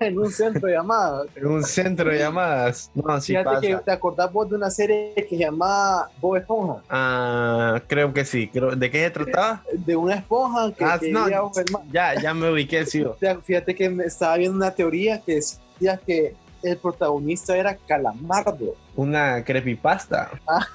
Ah. 0.00 0.06
en 0.06 0.18
un 0.18 0.30
centro 0.30 0.68
de 0.68 0.74
llamadas. 0.74 1.26
En 1.34 1.46
un 1.46 1.64
centro 1.64 2.10
de 2.10 2.18
llamadas. 2.18 2.90
No, 2.94 3.20
sí 3.20 3.32
Fíjate 3.32 3.48
pasa. 3.48 3.60
que 3.60 3.76
te 3.76 3.90
acordás 3.90 4.32
vos 4.32 4.48
de 4.48 4.56
una 4.56 4.70
serie 4.70 5.12
que 5.14 5.28
se 5.28 5.36
llamaba 5.38 6.08
Bob 6.20 6.36
Esponja. 6.36 6.82
Ah, 6.88 7.82
creo 7.86 8.12
que 8.12 8.24
sí. 8.24 8.50
¿De 8.76 8.90
qué 8.90 9.04
se 9.04 9.10
trataba? 9.10 9.64
De 9.72 9.96
una 9.96 10.14
esponja 10.14 10.72
que, 10.72 10.84
ah, 10.84 11.00
no, 11.10 11.28
ya, 11.90 12.20
ya 12.20 12.34
me 12.34 12.50
ubiqué, 12.50 12.86
sí. 12.86 13.04
Fíjate 13.44 13.74
que 13.74 13.90
me 13.90 14.04
estaba 14.04 14.36
viendo 14.36 14.56
una 14.56 14.72
teoría 14.72 15.20
que 15.20 15.36
decía 15.36 15.98
que 16.04 16.34
el 16.62 16.76
protagonista 16.76 17.56
era 17.56 17.76
Calamardo. 17.76 18.74
Una 18.96 19.44
creepypasta. 19.44 20.30
Ajá 20.46 20.68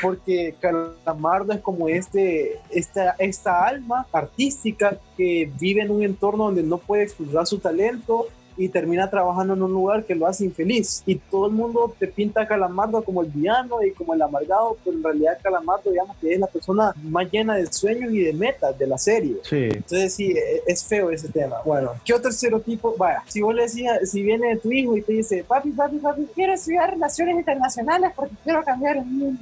porque 0.00 0.54
Calamardo 0.60 1.52
es 1.52 1.60
como 1.60 1.88
este, 1.88 2.60
esta, 2.70 3.14
esta 3.18 3.64
alma 3.64 4.06
artística 4.12 4.98
que 5.16 5.50
vive 5.58 5.82
en 5.82 5.90
un 5.90 6.02
entorno 6.02 6.44
donde 6.44 6.62
no 6.62 6.78
puede 6.78 7.04
explorar 7.04 7.46
su 7.46 7.58
talento 7.58 8.26
y 8.56 8.68
termina 8.68 9.10
trabajando 9.10 9.54
en 9.54 9.62
un 9.62 9.72
lugar 9.72 10.04
que 10.04 10.14
lo 10.14 10.26
hace 10.26 10.44
infeliz. 10.44 11.02
Y 11.06 11.16
todo 11.16 11.46
el 11.46 11.52
mundo 11.52 11.94
te 11.98 12.06
pinta 12.06 12.42
a 12.42 12.46
Calamardo 12.46 13.02
como 13.02 13.22
el 13.22 13.28
villano 13.28 13.82
y 13.82 13.92
como 13.92 14.14
el 14.14 14.22
amargado, 14.22 14.76
pero 14.84 14.96
en 14.96 15.02
realidad 15.02 15.38
Calamardo, 15.42 15.90
digamos 15.90 16.16
que 16.18 16.32
es 16.32 16.40
la 16.40 16.46
persona 16.46 16.94
más 17.02 17.30
llena 17.30 17.56
de 17.56 17.70
sueños 17.72 18.12
y 18.12 18.20
de 18.20 18.32
metas 18.32 18.78
de 18.78 18.86
la 18.86 18.98
serie. 18.98 19.36
Sí. 19.42 19.68
Entonces 19.72 20.14
sí, 20.14 20.32
e, 20.32 20.62
es 20.66 20.84
feo 20.84 21.10
ese 21.10 21.28
tema. 21.28 21.56
Bueno, 21.64 21.92
¿qué 22.04 22.14
otro 22.14 22.30
estereotipo? 22.30 22.94
Vaya, 22.96 23.22
si 23.26 23.42
vos 23.42 23.54
le 23.54 23.62
decías, 23.62 24.10
si 24.10 24.22
viene 24.22 24.56
tu 24.56 24.72
hijo 24.72 24.96
y 24.96 25.02
te 25.02 25.12
dice, 25.12 25.44
papi, 25.46 25.70
papi, 25.70 25.98
papi, 25.98 26.26
quiero 26.34 26.54
estudiar 26.54 26.90
relaciones 26.90 27.36
internacionales 27.36 28.12
porque 28.14 28.34
quiero 28.42 28.62
cambiar 28.64 28.98
el 28.98 29.06
mundo. 29.06 29.40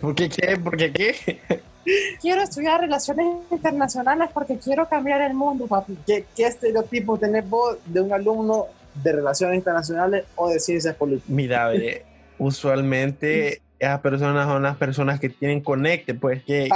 ¿Por 0.00 0.14
qué 0.14 0.28
qué? 0.28 0.56
¿Por 0.56 0.76
qué 0.76 0.92
qué? 0.92 1.40
Quiero 2.20 2.42
estudiar 2.42 2.80
relaciones 2.80 3.26
internacionales 3.50 4.30
porque 4.32 4.58
quiero 4.58 4.88
cambiar 4.88 5.22
el 5.22 5.34
mundo, 5.34 5.66
papi. 5.66 5.96
¿Qué, 6.06 6.24
qué 6.34 6.46
estereotipo 6.46 7.18
tenés 7.18 7.48
vos 7.48 7.78
de 7.86 8.00
un 8.00 8.12
alumno 8.12 8.66
de 8.94 9.12
relaciones 9.12 9.56
internacionales 9.56 10.24
o 10.36 10.48
de 10.48 10.60
ciencias 10.60 10.94
políticas? 10.96 11.30
Mira, 11.30 11.70
usualmente 12.38 13.60
esas 13.80 14.00
personas 14.00 14.46
son 14.46 14.62
las 14.62 14.76
personas 14.76 15.18
que 15.18 15.30
tienen 15.30 15.62
conecte, 15.62 16.12
pues, 16.12 16.44
que, 16.44 16.68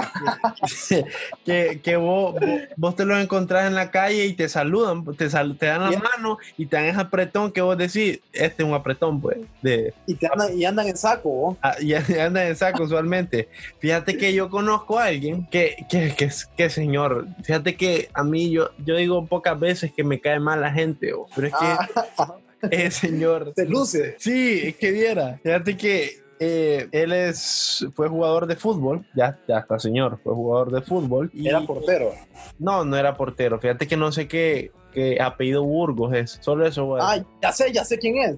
que, 1.45 1.81
que, 1.85 1.97
vos, 1.97 2.35
vos, 2.77 2.97
te 2.97 3.05
los 3.05 3.23
encontrás 3.23 3.67
en 3.67 3.75
la 3.75 3.91
calle 3.91 4.25
y 4.25 4.33
te 4.33 4.49
saludan, 4.49 5.05
te, 5.15 5.29
te 5.29 5.67
dan 5.67 5.93
la 5.93 5.99
mano 5.99 6.39
y 6.57 6.65
te 6.65 6.77
dan 6.77 6.87
ese 6.87 7.01
apretón 7.01 7.53
que 7.53 7.61
vos 7.61 7.77
decís, 7.77 8.21
este 8.33 8.63
es 8.63 8.69
un 8.69 8.75
apretón, 8.75 9.21
pues. 9.21 9.37
De, 9.61 9.93
y, 10.07 10.15
te 10.15 10.27
andan, 10.27 10.59
y 10.59 10.65
andan 10.65 10.89
en 10.89 10.97
saco. 10.97 11.59
Ah, 11.61 11.77
y 11.79 11.93
andan 11.93 12.47
en 12.49 12.57
saco 12.57 12.85
usualmente. 12.85 13.51
Fíjate 13.81 14.17
que 14.17 14.33
yo 14.33 14.49
conozco 14.49 14.99
a 14.99 15.05
alguien 15.05 15.47
que, 15.51 15.77
que, 15.91 16.15
que, 16.17 16.31
que, 16.57 16.71
señor, 16.71 17.27
fíjate 17.43 17.77
que 17.77 18.09
a 18.15 18.25
mí 18.25 18.51
yo, 18.51 18.71
yo 18.79 18.97
digo 18.97 19.27
pocas 19.27 19.61
veces 19.61 19.93
que 19.95 20.05
me 20.05 20.21
cae 20.21 20.41
mal 20.41 20.63
la 20.63 20.73
gente, 20.73 21.13
pero 21.35 21.49
es 21.49 21.53
que... 21.53 21.67
Ah. 21.67 22.35
Eh, 22.71 22.91
señor. 22.91 23.53
Se 23.57 23.67
luce. 23.67 24.17
Sí, 24.19 24.61
es 24.65 24.77
que 24.77 24.91
viera. 24.91 25.39
Fíjate 25.43 25.77
que 25.77 26.24
eh, 26.39 26.89
él 26.93 27.13
es, 27.13 27.87
fue 27.95 28.09
jugador 28.09 28.47
de 28.47 28.57
fútbol, 28.57 29.07
ya, 29.15 29.39
ya 29.49 29.59
está 29.59 29.79
señor, 29.79 30.19
fue 30.23 30.35
jugador 30.35 30.73
de 30.73 30.83
fútbol. 30.83 31.31
Y, 31.33 31.49
¿Era 31.49 31.61
portero? 31.63 32.13
No, 32.59 32.85
no 32.85 32.97
era 32.97 33.17
portero. 33.17 33.59
Fíjate 33.59 33.87
que 33.87 33.97
no 33.97 34.13
sé 34.13 34.29
qué, 34.29 34.73
qué 34.93 35.21
apellido 35.21 35.65
Burgos 35.65 36.15
es. 36.15 36.39
Solo 36.41 36.67
eso. 36.67 36.97
Ah, 36.97 37.19
ya 37.43 37.53
sé, 37.53 37.73
ya 37.73 37.85
sé 37.85 37.99
quién 37.99 38.17
es. 38.19 38.37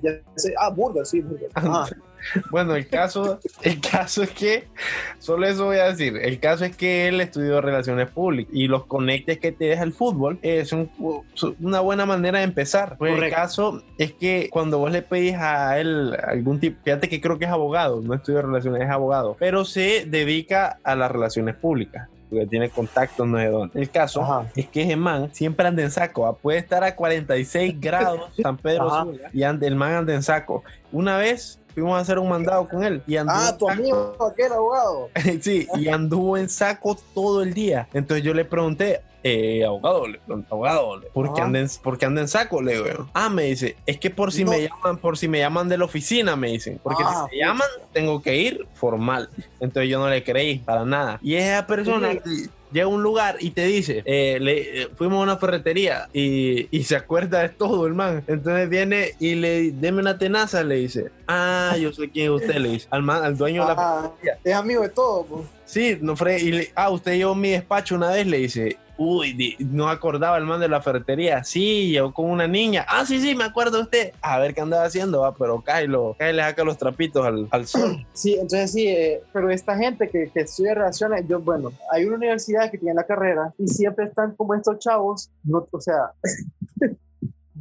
Ah, 0.59 0.71
Burgos, 0.71 1.11
sí, 1.11 1.21
Burgos. 1.21 1.51
Ah. 1.55 1.87
Bueno, 2.51 2.75
el 2.75 2.89
caso, 2.89 3.41
el 3.62 3.81
caso 3.81 4.23
es 4.23 4.31
que, 4.31 4.69
solo 5.19 5.47
eso 5.47 5.67
voy 5.67 5.79
a 5.79 5.85
decir, 5.85 6.17
el 6.17 6.41
caso 6.41 6.65
es 6.65 6.77
que 6.77 7.09
él 7.09 7.21
estudió 7.21 7.61
relaciones 7.61 8.09
públicas 8.09 8.55
y 8.55 8.69
los 8.69 8.87
conectes 8.87 9.39
que 9.39 9.53
te 9.53 9.67
deja 9.67 9.83
el 9.83 9.93
fútbol 9.93 10.39
es 10.43 10.73
una 11.61 11.81
buena 11.81 12.07
manera 12.07 12.39
de 12.39 12.45
empezar. 12.45 12.97
Pues 12.99 13.21
el 13.21 13.31
caso 13.31 13.83
es 13.99 14.12
que 14.12 14.49
cuando 14.51 14.79
vos 14.79 14.91
le 14.91 15.03
pedís 15.03 15.37
a 15.37 15.79
él 15.79 16.17
algún 16.27 16.61
tipo, 16.61 16.79
fíjate 16.85 17.09
que 17.09 17.21
creo 17.21 17.39
que 17.39 17.45
es 17.45 17.51
abogado, 17.51 18.01
no 18.01 18.15
estudió 18.15 18.43
relaciones, 18.43 18.83
es 18.83 18.91
abogado, 18.91 19.37
pero 19.39 19.65
se 19.65 20.05
dedica 20.07 20.79
a 20.83 20.95
las 20.95 21.11
relaciones 21.11 21.55
públicas 21.57 22.09
porque 22.29 22.47
tiene 22.47 22.71
contactos 22.71 23.27
no 23.27 23.39
sé 23.39 23.47
dónde. 23.47 23.81
El 23.81 23.91
caso 23.91 24.47
es 24.55 24.67
que 24.67 24.83
ese 24.83 24.97
man 24.97 25.31
siempre 25.33 25.67
anda 25.67 25.83
en 25.83 25.91
saco, 25.91 26.39
puede 26.41 26.59
estar 26.59 26.83
a 26.85 26.95
46 26.95 27.77
grados 27.81 28.31
San 28.41 28.57
Pedro 28.57 29.12
y 29.33 29.43
el 29.43 29.77
man 29.77 29.93
anda 29.93 30.15
en 30.15 30.23
saco. 30.23 30.65
Una 30.93 31.17
vez 31.17 31.61
fuimos 31.77 31.99
a 31.99 32.01
hacer 32.01 32.19
un 32.19 32.31
mandado 32.31 32.67
con 32.67 32.83
él. 32.83 33.03
Y 33.07 33.19
ah, 33.19 33.55
tu 33.59 33.69
amigo, 33.69 34.17
aquel 34.33 34.51
abogado. 34.51 35.11
sí, 35.43 35.69
y 35.75 35.89
anduvo 35.89 36.39
en 36.39 36.49
saco 36.49 36.97
todo 37.15 37.43
el 37.43 37.53
día. 37.53 37.87
Entonces 37.93 38.25
yo 38.25 38.33
le 38.33 38.47
pregunté, 38.47 39.03
eh, 39.23 39.62
abogado, 39.62 40.07
le 40.07 40.19
abogado, 40.51 41.03
¿por 41.12 41.35
qué, 41.35 41.43
anda 41.43 41.59
en, 41.59 41.69
¿por 41.83 42.03
anda 42.03 42.23
en 42.23 42.29
saco? 42.29 42.62
Le 42.62 42.83
digo, 42.83 43.11
ah, 43.12 43.29
me 43.29 43.43
dice, 43.43 43.77
es 43.85 43.99
que 43.99 44.09
por 44.09 44.33
si 44.33 44.47
me 44.47 44.62
llaman, 44.62 44.97
por 44.97 45.19
si 45.19 45.29
me 45.29 45.41
llaman 45.41 45.69
de 45.69 45.77
la 45.77 45.85
oficina, 45.85 46.35
me 46.35 46.49
dicen, 46.49 46.81
porque 46.83 47.03
si 47.03 47.11
ah, 47.12 47.27
me 47.31 47.39
llaman, 47.39 47.69
tengo 47.93 48.23
que 48.23 48.37
ir 48.37 48.67
formal. 48.73 49.29
Entonces 49.61 49.91
yo 49.91 49.99
no 49.99 50.09
le 50.09 50.25
creí 50.25 50.61
para 50.61 50.87
nada. 50.87 51.19
Y 51.21 51.35
esa 51.35 51.67
persona, 51.67 52.09
llega 52.73 52.87
a 52.87 52.89
un 52.89 53.03
lugar 53.03 53.37
y 53.41 53.51
te 53.51 53.65
dice, 53.65 54.03
eh, 54.05 54.39
le, 54.41 54.83
eh, 54.83 54.89
fuimos 54.97 55.21
a 55.21 55.23
una 55.23 55.37
ferretería 55.37 56.09
y, 56.13 56.69
y, 56.77 56.85
se 56.85 56.97
acuerda 56.97 57.41
de 57.43 57.49
todo 57.49 57.87
el 57.87 57.95
man. 57.95 58.25
Entonces 58.27 58.69
viene 58.69 59.13
y 59.19 59.35
le 59.35 59.73
deme 59.73 60.01
una 60.01 60.19
tenaza, 60.19 60.63
le 60.63 60.77
dice, 60.77 61.11
ah, 61.27 61.77
yo 61.81 61.93
sé 61.93 62.11
quién 62.11 62.27
es 62.27 62.43
usted, 62.43 62.57
le 62.57 62.71
dice, 62.71 62.89
al, 62.91 63.03
man, 63.03 63.25
al 63.25 63.37
dueño 63.37 63.63
de 63.63 63.69
la 63.69 63.75
ah, 63.79 64.03
ferretería. 64.03 64.39
Es 64.45 64.55
amigo 64.55 64.83
de 64.83 64.89
todo, 64.89 65.25
pues. 65.25 65.47
Sí, 65.65 65.99
no 66.01 66.17
fue, 66.17 66.41
y 66.41 66.53
le, 66.53 66.73
ah, 66.75 66.91
usted 66.91 67.15
llevó 67.15 67.35
mi 67.35 67.51
despacho 67.51 67.97
una 67.97 68.11
vez, 68.11 68.27
le 68.27 68.39
dice, 68.39 68.77
Uy, 68.99 69.57
no 69.59 69.89
acordaba 69.89 70.39
el 70.39 70.45
man 70.45 70.61
de 70.61 70.69
la 70.69 70.81
ferretería. 70.81 71.45
Sí, 71.45 71.91
llegó 71.91 72.13
con 72.15 72.31
una 72.31 72.47
niña. 72.47 72.85
Ah, 72.89 73.05
sí, 73.05 73.21
sí, 73.21 73.35
me 73.35 73.45
acuerdo 73.45 73.81
usted. 73.81 74.13
A 74.23 74.39
ver 74.39 74.55
qué 74.55 74.63
andaba 74.63 74.85
haciendo, 74.85 75.21
va, 75.21 75.35
pero 75.35 75.63
Kylo, 75.63 76.17
le 76.19 76.41
saca 76.41 76.65
los 76.65 76.79
trapitos 76.79 77.25
al, 77.27 77.49
al, 77.51 77.67
sol. 77.67 78.07
Sí, 78.13 78.35
entonces 78.35 78.73
sí, 78.73 78.89
eh, 78.89 79.23
pero 79.33 79.51
esta 79.51 79.77
gente 79.77 80.09
que, 80.09 80.31
que, 80.33 80.41
estudia 80.41 80.75
relaciones, 80.75 81.27
yo, 81.29 81.41
bueno, 81.41 81.73
hay 81.93 82.05
una 82.05 82.17
universidad 82.17 82.71
que 82.71 82.79
tiene 82.79 82.95
la 82.95 83.05
carrera 83.05 83.53
y 83.59 83.69
siempre 83.69 84.07
están 84.07 84.35
como 84.35 84.55
estos 84.55 84.79
chavos, 84.79 85.31
no, 85.45 85.67
o 85.71 85.81
sea, 85.81 86.13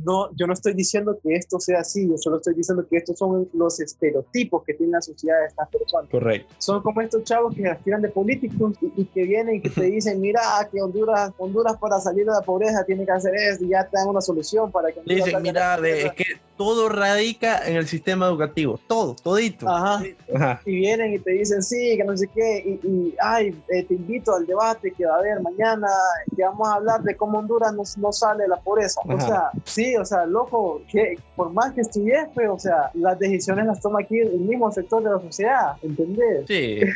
no, 0.04 0.30
yo 0.36 0.48
no 0.48 0.54
estoy 0.54 0.74
diciendo 0.74 1.18
que 1.22 1.36
esto 1.36 1.60
sea 1.60 1.80
así, 1.80 2.08
yo 2.08 2.18
solo 2.18 2.38
estoy 2.38 2.54
diciendo 2.54 2.86
que 2.90 2.98
estos 2.98 3.18
son 3.18 3.48
los 3.54 3.80
estereotipos 3.80 4.64
que 4.64 4.74
tiene 4.74 4.94
la 4.94 5.02
sociedad 5.02 5.40
de 5.40 5.48
estas 5.48 5.70
personas. 5.70 6.10
Correcto. 6.10 6.54
Son 6.58 6.82
como 6.82 7.02
estos 7.02 7.24
chavos 7.24 7.56
que 7.56 7.68
aspiran 7.68 8.02
de 8.02 8.10
políticos 8.10 8.74
y, 8.82 9.02
y 9.02 9.06
que 9.06 9.24
vienen 9.24 9.56
y 9.56 9.62
que 9.62 9.70
te 9.70 9.84
dicen, 9.86 10.20
mira, 10.20 10.42
que 10.72 10.82
Honduras, 10.82 11.32
Honduras 11.38 11.78
para 11.78 12.00
salir 12.00 12.26
de 12.26 12.32
la 12.32 12.42
pobreza 12.42 12.84
tiene 12.86 13.06
que 13.06 13.12
hacer 13.12 13.34
esto 13.36 13.66
y 13.66 13.70
ya 13.70 13.86
te 13.86 13.98
dan 13.98 14.08
una 14.08 14.22
solución 14.22 14.72
para 14.72 14.92
que... 14.92 15.02
Le 15.06 15.16
dicen, 15.16 15.42
mira, 15.42 15.78
ve, 15.78 16.08
es 16.08 16.14
que 16.14 16.26
todo 16.58 16.90
radica 16.90 17.68
en 17.68 17.76
el 17.76 17.88
sistema 17.88 18.28
educativo, 18.28 18.80
todo, 18.88 19.16
todito. 19.16 19.68
Ajá. 19.70 20.04
Ajá. 20.34 20.62
Y 20.66 20.76
vienen 20.76 21.14
y 21.14 21.20
te 21.20 21.32
dicen, 21.32 21.62
sí, 21.62 21.98
que 21.98 22.04
no 22.04 22.16
sé 22.16 22.28
qué, 22.34 22.80
y, 22.84 22.88
y 22.88 23.16
ay, 23.20 23.56
eh, 23.70 23.84
te 23.84 23.94
invito 23.94 24.34
al 24.34 24.46
debate 24.46 24.92
que 24.92 25.06
va 25.06 25.16
a 25.16 25.20
haber 25.20 25.42
mañana, 25.42 25.88
que 26.36 26.44
vamos 26.44 26.68
a 26.68 26.76
hablar 26.76 27.04
de 27.04 27.16
cómo 27.16 27.40
Honduras 27.40 27.74
no, 27.74 27.84
no 27.98 28.12
sale 28.12 28.44
de 28.44 28.50
la 28.50 28.58
pobreza. 28.58 29.02
O 29.06 29.12
Ajá. 29.12 29.28
sea, 29.28 29.52
sí, 29.66 29.85
o 29.96 30.06
sea, 30.06 30.26
loco, 30.26 30.82
que 30.92 31.18
por 31.36 31.52
más 31.54 31.74
que 31.74 31.82
estudies, 31.82 32.28
pues, 32.34 32.50
o 32.50 32.58
sea, 32.60 32.90
las 32.94 33.20
decisiones 33.20 33.66
las 33.68 33.80
toma 33.82 34.00
aquí 34.02 34.18
el 34.20 34.40
mismo 34.40 34.72
sector 34.72 35.04
de 35.04 35.10
la 35.12 35.20
sociedad, 35.20 35.74
¿entendés? 35.84 36.46
Sí. 36.48 36.80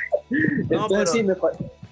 No, 0.70 0.84
Entonces, 0.86 0.98
pero- 1.00 1.12
sí, 1.12 1.24
me 1.24 1.36
pa- 1.36 1.52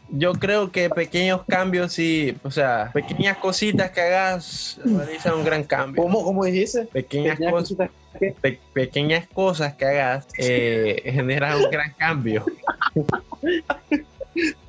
Yo 0.09 0.33
creo 0.33 0.71
que 0.71 0.89
pequeños 0.89 1.41
cambios, 1.47 1.91
sí, 1.93 2.37
o 2.43 2.51
sea, 2.51 2.91
pequeñas 2.93 3.37
cositas 3.37 3.91
que 3.91 3.99
hagas 4.01 4.79
realizan 4.85 5.33
un 5.35 5.43
gran 5.43 5.63
cambio. 5.63 6.01
¿cómo, 6.03 6.23
cómo 6.23 6.45
dijiste? 6.45 6.85
Pequeñas, 6.85 7.37
Pequeñas 7.37 7.51
cosas, 7.53 7.67
cositas 8.13 8.41
pe- 8.41 8.59
pequeñas 8.73 9.27
cosas 9.27 9.73
que 9.75 9.85
hagas 9.85 10.27
eh, 10.37 11.01
generan 11.11 11.57
un 11.63 11.69
gran 11.71 11.91
cambio. 11.93 12.45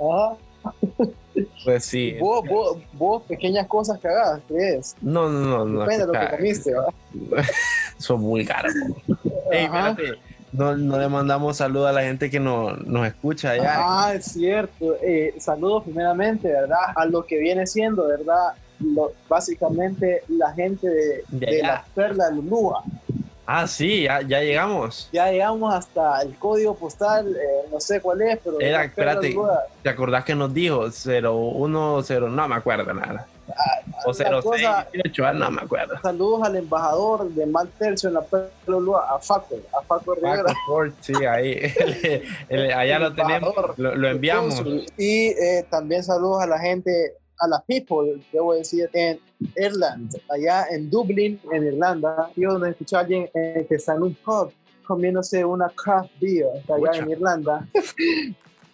Ajá. 0.01 0.37
Pues 1.65 1.85
sí. 1.85 2.17
Vos, 2.19 2.43
vos, 2.49 2.79
vos, 2.93 3.23
pequeñas 3.25 3.67
cosas 3.67 3.99
que 3.99 4.09
hagas, 4.09 4.41
¿qué 4.49 4.77
es? 4.77 4.97
No, 5.01 5.29
no, 5.29 5.41
no, 5.41 5.65
no. 5.65 5.81
Depende 5.81 6.01
de 6.01 6.07
lo 6.07 6.13
que 6.13 6.19
ah, 6.19 6.31
comiste, 6.37 6.73
¿verdad? 6.73 7.45
Son 7.99 8.21
vulgar. 8.21 8.67
Ey, 9.51 9.65
Ajá. 9.67 9.91
espérate. 9.91 10.19
No, 10.51 10.75
no 10.77 10.99
le 10.99 11.09
mandamos 11.09 11.59
saludos 11.59 11.91
a 11.91 11.93
la 11.93 12.03
gente 12.03 12.31
que 12.31 12.41
no, 12.41 12.75
nos 12.77 13.07
escucha 13.07 13.51
allá. 13.51 13.75
Ah, 13.77 14.15
es 14.15 14.25
cierto. 14.25 14.97
Eh, 15.03 15.35
saludos 15.39 15.85
primeramente, 15.85 16.49
¿verdad? 16.49 16.79
A 16.95 17.05
lo 17.05 17.25
que 17.27 17.39
viene 17.39 17.67
siendo, 17.67 18.07
¿verdad? 18.07 18.55
Lo- 18.81 19.13
básicamente 19.29 20.23
la 20.29 20.53
gente 20.55 20.89
de, 20.89 21.25
De 21.29 21.47
de 21.47 21.63
la 21.63 21.85
Perla 21.95 22.31
de 22.31 22.37
Lulúa. 22.37 22.83
Ah, 23.51 23.67
sí, 23.67 24.03
ya, 24.03 24.21
ya 24.21 24.43
llegamos. 24.43 25.09
Ya 25.11 25.31
llegamos 25.31 25.73
hasta 25.73 26.21
el 26.21 26.37
código 26.37 26.75
postal, 26.77 27.35
eh, 27.35 27.67
no 27.73 27.81
sé 27.81 27.99
cuál 27.99 28.21
es, 28.21 28.39
pero... 28.45 28.61
Era, 28.61 28.85
espérate. 28.85 29.35
¿Te 29.83 29.89
acordás 29.89 30.23
que 30.25 30.35
nos 30.35 30.53
dijo 30.53 30.91
010? 30.91 31.23
No 31.23 32.47
me 32.47 32.55
acuerdo 32.55 32.93
nada. 32.93 33.27
O 34.05 34.13
la 34.13 34.43
cosa- 34.43 34.87
0618, 34.93 35.27
ah, 35.27 35.33
no 35.33 35.51
me 35.51 35.63
acuerdo. 35.63 35.95
Saludos 36.03 36.43
al 36.47 36.57
embajador 36.57 37.31
de 37.31 37.47
Mal 37.47 37.71
Tercio 37.79 38.11
en 38.11 38.17
la 38.17 38.25
Lulúa, 38.67 39.07
a 39.15 39.19
Faco, 39.19 39.57
a 39.79 39.83
Faco 39.83 40.15
Rivera. 40.15 40.55
Ford, 40.67 40.93
sí, 41.01 41.15
ahí. 41.25 41.53
El- 41.79 42.23
el- 42.51 42.73
allá 42.73 42.99
lo 42.99 43.15
tenemos, 43.15 43.55
lo, 43.79 43.95
lo 43.95 44.09
enviamos. 44.09 44.63
Y 44.99 45.29
eh, 45.29 45.65
también 45.71 46.05
saludos 46.05 46.43
a 46.43 46.47
la 46.47 46.59
gente, 46.59 47.15
a 47.39 47.49
la 47.49 47.63
people, 47.67 48.21
debo 48.33 48.55
decir, 48.55 48.89
en 48.93 49.19
Irland, 49.57 50.17
allá 50.31 50.67
en 50.71 50.91
Dublín, 50.91 51.41
en 51.53 51.65
Irlanda. 51.65 52.31
Yo 52.37 52.59
me 52.59 52.71
escuché 52.71 52.97
a 52.97 53.01
alguien 53.01 53.31
eh, 53.35 53.65
que 53.69 53.77
está 53.77 53.95
en 53.95 54.03
un 54.03 54.15
pub 54.15 54.53
comiéndose 54.87 55.45
una 55.45 55.69
craft 55.69 56.11
beer 56.21 56.49
allá 56.69 56.77
Pucha. 56.77 56.99
en 57.03 57.11
Irlanda. 57.11 57.69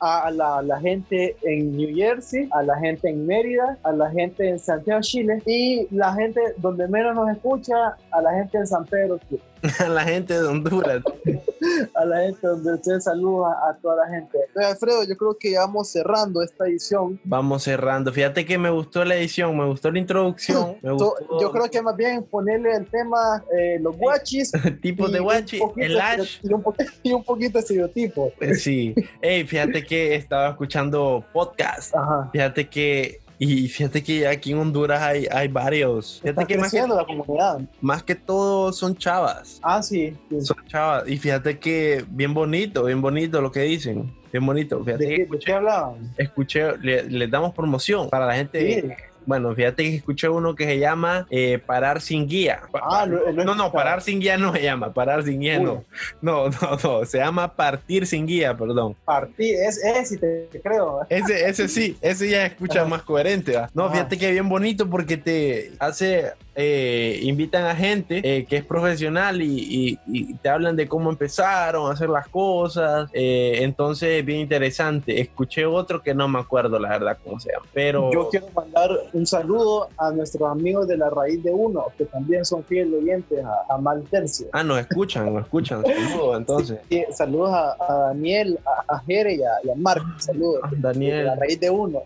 A 0.01 0.31
la, 0.31 0.61
la 0.61 0.79
gente 0.81 1.37
en 1.43 1.77
New 1.77 1.95
Jersey, 1.95 2.49
a 2.53 2.63
la 2.63 2.77
gente 2.79 3.09
en 3.09 3.27
Mérida, 3.27 3.79
a 3.85 3.93
la 3.93 4.11
gente 4.11 4.49
en 4.49 4.59
Santiago, 4.59 5.01
Chile 5.01 5.41
y 5.47 5.87
la 5.95 6.13
gente 6.13 6.41
donde 6.59 6.87
menos 6.89 7.15
nos 7.15 7.31
escucha, 7.31 7.97
a 8.11 8.21
la 8.21 8.33
gente 8.35 8.59
en 8.59 8.67
San 8.67 8.85
Pedro, 8.85 9.19
Chile. 9.29 9.41
A 9.79 9.89
la 9.89 10.05
gente 10.05 10.35
de 10.35 10.47
Honduras. 10.47 11.03
a 11.95 12.05
la 12.05 12.21
gente 12.21 12.47
donde 12.47 12.75
usted 12.75 13.01
saluda 13.01 13.57
a 13.69 13.75
toda 13.81 14.05
la 14.05 14.11
gente. 14.15 14.39
Alfredo, 14.57 15.05
yo 15.05 15.17
creo 15.17 15.37
que 15.39 15.53
ya 15.53 15.61
vamos 15.61 15.89
cerrando 15.91 16.43
esta 16.43 16.67
edición 16.67 17.19
Vamos 17.25 17.63
cerrando. 17.63 18.13
Fíjate 18.13 18.45
que 18.45 18.59
me 18.59 18.69
gustó 18.71 19.05
la 19.05 19.17
edición, 19.17 19.57
me 19.57 19.65
gustó 19.67 19.91
la 19.91 19.99
introducción. 19.99 20.77
Me 20.83 20.93
gustó 20.93 21.15
yo 21.41 21.51
creo 21.51 21.71
que 21.71 21.81
más 21.81 21.97
bien 21.97 22.23
ponerle 22.25 22.73
el 22.77 22.87
tema 22.87 23.43
eh, 23.57 23.79
los 23.81 23.97
guachis 23.97 24.53
tipos 24.83 25.11
de 25.11 25.21
un 25.21 25.25
guachi, 25.25 25.59
poquito 25.59 25.87
el 25.87 26.01
ash. 26.01 26.39
y 26.43 26.53
un, 26.53 26.63
po- 26.63 26.75
y 27.03 27.13
un 27.13 27.25
poquito 27.25 27.55
de 27.55 27.61
estereotipo. 27.61 28.33
Pues 28.37 28.63
sí. 28.63 28.95
Ey, 29.23 29.45
fíjate 29.47 29.85
que 29.87 30.15
estaba 30.15 30.51
escuchando 30.51 31.25
podcast. 31.33 31.95
Ajá. 31.97 32.29
Fíjate 32.33 32.69
que. 32.69 33.24
Y 33.39 33.69
fíjate 33.69 34.03
que 34.03 34.27
aquí 34.29 34.53
en 34.53 34.59
Honduras 34.59 35.03
hay, 35.03 35.27
hay 35.31 35.49
varios. 35.49 36.21
Fíjate 36.23 36.31
Está 36.43 36.45
que 36.47 36.59
más, 36.59 36.71
que 36.71 36.79
la 36.87 37.05
comunidad. 37.05 37.61
más 37.81 38.03
que 38.03 38.15
todo 38.15 38.73
son 38.73 38.97
chavas. 38.97 39.59
Ah, 39.63 39.83
sí. 39.83 40.15
sí. 40.31 40.41
Son 40.43 40.57
chavas. 40.69 41.09
Y 41.09 41.17
fíjate 41.19 41.59
que 41.59 42.05
bien 42.09 42.33
bonito, 42.33 42.85
bien 42.85 43.01
bonito 43.03 43.41
lo 43.41 43.51
que 43.51 43.61
dicen. 43.63 44.13
Bien 44.33 44.45
bonito. 44.47 44.83
Fíjate 44.85 45.05
¿De 45.07 45.29
qué 45.45 45.53
hablaban? 45.53 46.13
escuché, 46.17 46.77
le- 46.79 47.05
les 47.05 47.31
damos 47.31 47.53
promoción 47.55 48.09
para 48.09 48.27
la 48.27 48.35
gente. 48.35 48.81
Sí. 48.83 48.89
Bueno, 49.27 49.55
fíjate 49.55 49.83
que 49.85 49.97
escuché 49.97 50.29
uno 50.29 50.55
que 50.55 50.65
se 50.65 50.79
llama 50.79 51.27
eh, 51.31 51.59
Parar 51.65 52.01
sin 52.01 52.27
guía. 52.29 52.61
Ah, 52.75 53.07
no, 53.07 53.17
no, 53.33 53.43
escuchado. 53.43 53.73
parar 53.73 54.03
sin 54.03 54.21
guía 54.21 54.37
no 54.37 54.53
se 54.53 54.63
llama, 54.63 54.93
parar 54.93 55.23
sin 55.25 55.41
guía 55.41 55.59
no. 55.59 55.85
No, 56.21 56.49
no, 56.49 56.79
no, 56.83 57.05
se 57.05 57.19
llama 57.19 57.55
partir 57.55 58.07
sin 58.07 58.27
guía, 58.27 58.57
perdón. 58.57 58.95
Partir, 59.05 59.57
es, 59.57 59.83
es, 59.83 60.09
si 60.09 60.19
te, 60.19 60.49
creo. 60.63 61.01
Ese, 61.09 61.49
ese 61.49 61.69
sí, 61.69 61.97
ese 62.01 62.29
ya 62.29 62.47
escucha 62.47 62.85
más 62.85 63.03
coherente. 63.03 63.57
¿va? 63.57 63.71
No, 63.75 63.91
fíjate 63.91 64.19
que 64.19 64.31
bien 64.31 64.49
bonito 64.49 64.89
porque 64.89 65.17
te 65.17 65.73
hace, 65.79 66.33
eh, 66.57 67.19
invitan 67.23 67.65
a 67.67 67.75
gente 67.75 68.21
eh, 68.23 68.45
que 68.49 68.57
es 68.59 68.65
profesional 68.65 69.43
y, 69.43 69.59
y- 69.59 69.99
y 70.07 70.35
te 70.35 70.49
hablan 70.49 70.77
de 70.77 70.87
cómo 70.87 71.11
empezaron 71.11 71.91
a 71.91 71.95
hacer 71.95 72.09
las 72.09 72.29
cosas. 72.29 73.11
eh, 73.13 73.59
entonces, 73.63 74.25
bien 74.25 74.41
interesante. 74.41 75.21
Escuché 75.21 75.67
otro 75.67 76.03
que 76.03 76.15
no 76.15 76.29
me 76.29 76.39
acuerdo 76.39 76.79
la 76.79 76.91
verdad 76.91 77.19
cómo 77.23 77.39
se 77.41 77.51
llama, 77.53 77.67
pero 77.73 78.13
Yo 78.13 78.29
quiero 78.29 78.49
mandar 78.55 78.91
un 79.15 79.27
saludo 79.27 79.89
a 79.97 80.11
nuestros 80.11 80.51
amigos 80.51 80.87
de 80.89 80.97
la 80.97 81.09
raíz 81.09 81.43
de 81.43 81.51
uno, 81.51 81.87
que 81.97 82.05
también 82.05 82.45
son 82.45 82.63
fieles 82.65 83.01
oyentes 83.01 83.45
a, 83.45 83.75
a 83.75 83.79
Mal 83.79 84.03
Tercio. 84.11 84.49
ah, 84.53 84.63
nos 84.63 84.79
escuchan, 84.81 85.33
nos 85.33 85.45
escuchan. 85.45 85.83
Saludos, 86.11 86.37
entonces. 86.37 86.79
Saludos 87.13 87.51
a, 87.53 87.77
a 87.89 87.99
Daniel, 88.09 88.59
a, 88.67 88.95
a 88.95 88.99
Jere 89.01 89.37
y 89.37 89.43
a, 89.43 89.51
y 89.65 89.71
a 89.71 89.75
Mark. 89.77 90.03
Saludos. 90.19 90.63
De 90.71 90.77
la 90.77 90.83
Daniel, 90.93 91.31
raíz 91.39 91.61
de 91.61 91.71
uno. 91.71 92.03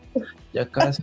Ya 0.53 0.67
casi. 0.67 1.03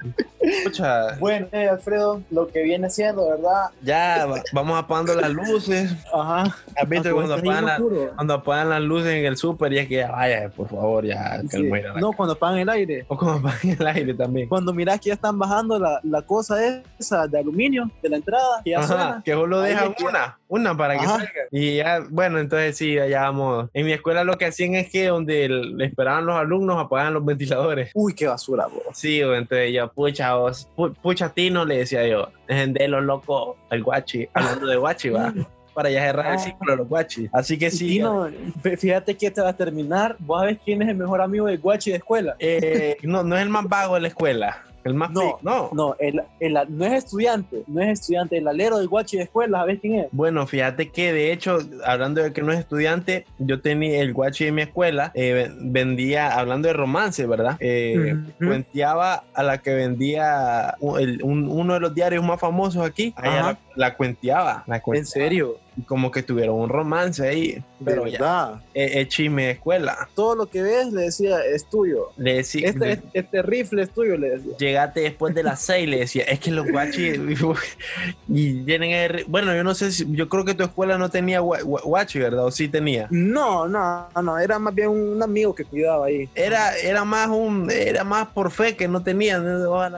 Bueno, 1.20 1.48
eh, 1.52 1.68
Alfredo, 1.70 2.22
lo 2.30 2.48
que 2.48 2.64
viene 2.64 2.90
siendo, 2.90 3.28
¿verdad? 3.30 3.70
ya 3.82 4.26
va- 4.26 4.42
vamos 4.54 4.78
apagando 4.78 5.16
las 5.16 5.30
luces. 5.32 5.92
Ajá. 6.14 6.44
¿Has 6.76 6.90
visto 6.90 7.10
Aunque 7.10 7.12
cuando 7.14 7.36
estés 7.36 7.44
bien 7.44 7.56
apagan, 7.56 7.66
la- 8.06 8.12
cuando 8.16 8.34
apagan 8.36 8.70
las 8.70 8.82
luces 8.82 9.08
en 9.14 9.26
el 9.26 9.38
súper 9.38 9.74
y 9.74 9.80
es 9.80 9.88
que, 9.88 10.04
vaya, 10.04 10.50
por 10.50 10.68
favor, 10.70 11.06
ya, 11.06 11.42
Sí. 11.50 11.70
calma, 11.70 12.00
No, 12.00 12.12
cuando 12.14 12.34
apagan 12.34 12.60
el 12.60 12.70
aire. 12.70 13.06
O 13.08 13.18
como 13.18 13.34
apagan 13.34 13.78
el 13.80 13.88
aire 13.88 14.14
también. 14.14 14.48
Cuando 14.50 14.74
miras 14.74 15.00
que 15.00 15.08
ya 15.10 15.14
están 15.16 15.38
bajando 15.40 15.80
la, 15.80 16.00
la 16.04 16.22
cosa 16.22 16.84
esa 17.00 17.28
de 17.28 17.40
aluminio 17.40 17.90
de 18.02 18.10
la 18.10 18.18
entrada, 18.18 18.62
que 18.64 18.72
ya 18.72 18.80
Ajá, 18.80 18.88
suena. 18.88 19.22
que 19.26 19.34
solo 19.34 19.64
que- 19.64 20.04
una, 20.04 20.38
una 20.48 20.78
para 20.78 20.98
que 20.98 21.06
salga. 21.06 21.30
Y 21.52 21.78
ya, 21.78 22.02
bueno, 22.10 22.40
entonces 22.40 22.78
sí, 22.78 22.98
allá 23.00 23.22
vamos. 23.22 23.70
En 23.74 23.86
mi 23.86 23.94
escuela 23.94 24.24
lo 24.24 24.38
que 24.38 24.46
hacían 24.46 24.76
es 24.76 24.90
que 24.92 25.08
donde 25.08 25.46
el- 25.46 25.78
le 25.78 25.86
esperaban 25.86 26.26
los 26.26 26.36
alumnos 26.38 26.78
apagaban 26.84 27.14
los 27.14 27.26
ventiladores. 27.26 27.92
Uy, 27.94 28.14
qué 28.14 28.28
basura, 28.28 28.68
bro. 28.68 28.82
Sí, 28.94 29.22
o 29.24 29.35
entonces 29.38 29.72
yo, 29.74 29.92
pucha, 29.92 30.36
vos, 30.36 30.68
pu- 30.76 30.94
pucha 31.02 31.30
tino, 31.30 31.66
le 31.66 31.78
decía 31.80 32.08
yo, 32.08 32.30
dejen 32.48 32.74
de 32.74 32.88
los 32.88 33.04
locos 33.04 33.56
al 33.70 33.84
guachi, 33.84 34.28
hablando 34.34 34.68
de 34.68 34.76
guachi, 34.78 35.10
va. 35.10 35.34
Para 35.76 35.90
ya 35.90 36.00
cerrar 36.06 36.28
el 36.28 36.34
Ah. 36.36 36.38
ciclo 36.40 36.72
de 36.72 36.78
los 36.78 36.88
guachis. 36.88 37.30
Así 37.34 37.58
que 37.58 37.70
sí. 37.70 37.88
Tino, 37.90 38.30
fí- 38.64 38.78
fíjate 38.78 39.14
que 39.18 39.30
te 39.30 39.42
va 39.42 39.50
a 39.50 39.54
terminar. 39.58 40.16
Vos 40.20 40.40
sabés 40.40 40.58
quién 40.64 40.82
es 40.82 40.88
el 40.88 40.96
mejor 40.96 41.20
amigo 41.22 41.48
del 41.48 41.60
guachi 41.60 41.92
de 41.92 41.98
escuela. 41.98 42.36
eh, 42.40 42.96
no, 43.04 43.24
no 43.24 43.36
es 43.36 43.42
el 43.44 43.50
más 43.50 43.68
vago 43.68 43.96
de 43.96 44.00
la 44.02 44.08
escuela. 44.08 44.64
El 44.86 44.94
más 44.94 45.10
No, 45.12 45.40
no. 45.42 45.70
No, 45.74 45.96
el, 46.00 46.22
el- 46.40 46.58
no 46.70 46.86
es 46.86 46.94
estudiante, 46.94 47.64
no 47.66 47.82
es 47.82 48.00
estudiante, 48.00 48.38
el 48.38 48.48
alero 48.48 48.78
del 48.78 48.88
guachi 48.88 49.18
de 49.18 49.24
escuela, 49.24 49.58
¿sabés 49.58 49.80
quién 49.82 49.96
es? 49.96 50.08
Bueno, 50.12 50.46
fíjate 50.46 50.90
que 50.92 51.12
de 51.12 51.32
hecho, 51.34 51.58
hablando 51.84 52.22
de 52.22 52.32
que 52.32 52.44
no 52.44 52.52
es 52.54 52.60
estudiante, 52.60 53.26
yo 53.40 53.60
tenía 53.62 54.00
el 54.02 54.14
guachi 54.14 54.46
de 54.46 54.52
mi 54.52 54.62
escuela, 54.62 55.12
eh, 55.16 55.50
vendía, 55.60 56.38
hablando 56.38 56.68
de 56.68 56.76
romance, 56.76 57.26
¿verdad? 57.26 57.58
Eh. 57.60 58.16
Cuenteaba 58.38 59.24
a 59.34 59.42
la 59.44 59.58
que 59.58 59.74
vendía 59.74 60.76
un- 60.80 61.00
el- 61.00 61.24
un- 61.24 61.50
uno 61.50 61.74
de 61.74 61.80
los 61.80 61.94
diarios 61.96 62.24
más 62.24 62.40
famosos 62.40 62.86
aquí, 62.86 63.14
ella 63.24 63.42
la, 63.42 63.58
la 63.76 63.96
cuenteaba. 63.98 64.64
La 64.68 64.82
cuenteaba. 64.82 65.12
serio? 65.12 65.58
Como 65.88 66.12
que 66.12 66.24
tuvieron 66.24 66.56
un 66.60 66.70
romance 66.70 67.28
ahí. 67.28 67.64
Pero 67.84 68.08
ya, 68.08 68.62
es, 68.74 68.96
es 68.96 69.08
chisme 69.10 69.46
de 69.48 69.52
escuela. 69.52 70.08
Todo 70.16 70.36
lo 70.36 70.46
que 70.48 70.62
ves 70.62 70.94
le 70.94 71.04
decía 71.04 71.40
es 71.46 71.70
tuyo. 71.70 72.12
Le 72.18 72.36
decía, 72.36 72.70
Este, 72.70 73.02
este 73.14 73.42
rifle 73.42 73.82
es 73.84 73.90
tuyo, 73.90 74.18
le 74.18 74.30
decía. 74.30 74.58
Llegaste 74.58 75.02
después 75.02 75.36
de 75.36 75.44
las 75.44 75.62
seis, 75.62 75.88
le 75.90 75.98
decía, 76.00 76.24
es 76.24 76.40
que 76.40 76.52
los 76.52 76.66
guachis 76.68 77.20
y 78.28 78.64
tienen 78.64 78.92
el- 78.92 79.26
bueno, 79.28 79.54
yo 79.56 79.64
no 79.64 79.76
sé 79.76 79.92
si, 79.92 80.06
yo 80.12 80.30
creo 80.30 80.46
que 80.46 80.54
tu 80.54 80.64
escuela 80.64 80.98
no 80.98 81.10
tenía 81.10 81.42
gua- 81.42 81.62
gua- 81.62 81.84
guachi, 81.84 82.20
¿verdad? 82.20 82.46
O 82.46 82.52
sí 82.52 82.68
tenía. 82.68 83.08
No, 83.12 83.68
no, 83.68 84.08
no, 84.22 84.40
era 84.40 84.58
más 84.60 84.74
bien 84.74 84.90
un 84.90 85.22
amigo 85.22 85.54
que 85.54 85.66
cuidaba 85.66 86.06
ahí. 86.08 86.30
Era, 86.36 86.76
era 86.78 87.04
más 87.04 87.28
un, 87.30 87.70
era 87.70 88.04
más 88.04 88.28
por 88.30 88.52
fe 88.52 88.76
que 88.76 88.88
no 88.88 89.04
tenían. 89.04 89.44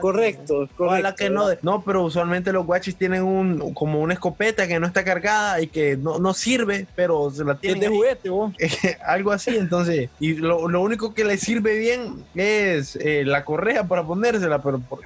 correcto. 0.00 0.84
Ojalá 0.84 1.14
que 1.14 1.30
no. 1.30 1.46
No, 1.62 1.82
pero 1.84 2.02
usualmente 2.04 2.52
los 2.52 2.66
guachis 2.66 2.96
tienen 2.96 3.22
un, 3.22 3.72
como 3.74 4.00
una 4.00 4.14
escopeta 4.14 4.66
que 4.66 4.78
no 4.80 4.86
está 4.86 5.04
cargada 5.04 5.60
y 5.60 5.67
que 5.68 5.96
no, 5.96 6.18
no 6.18 6.34
sirve, 6.34 6.86
pero 6.94 7.30
se 7.30 7.44
la 7.44 7.52
Es 7.54 7.60
tienen 7.60 7.80
de 7.80 7.88
juguete, 7.88 8.28
vos. 8.30 8.52
algo 9.06 9.30
así, 9.32 9.56
entonces, 9.56 10.10
y 10.20 10.34
lo, 10.34 10.68
lo 10.68 10.80
único 10.82 11.14
que 11.14 11.24
le 11.24 11.38
sirve 11.38 11.78
bien 11.78 12.24
es 12.34 12.96
eh, 12.96 13.24
la 13.24 13.44
correa 13.44 13.84
para 13.86 14.04
ponérsela, 14.04 14.60
pero 14.62 14.80
porque 14.88 15.04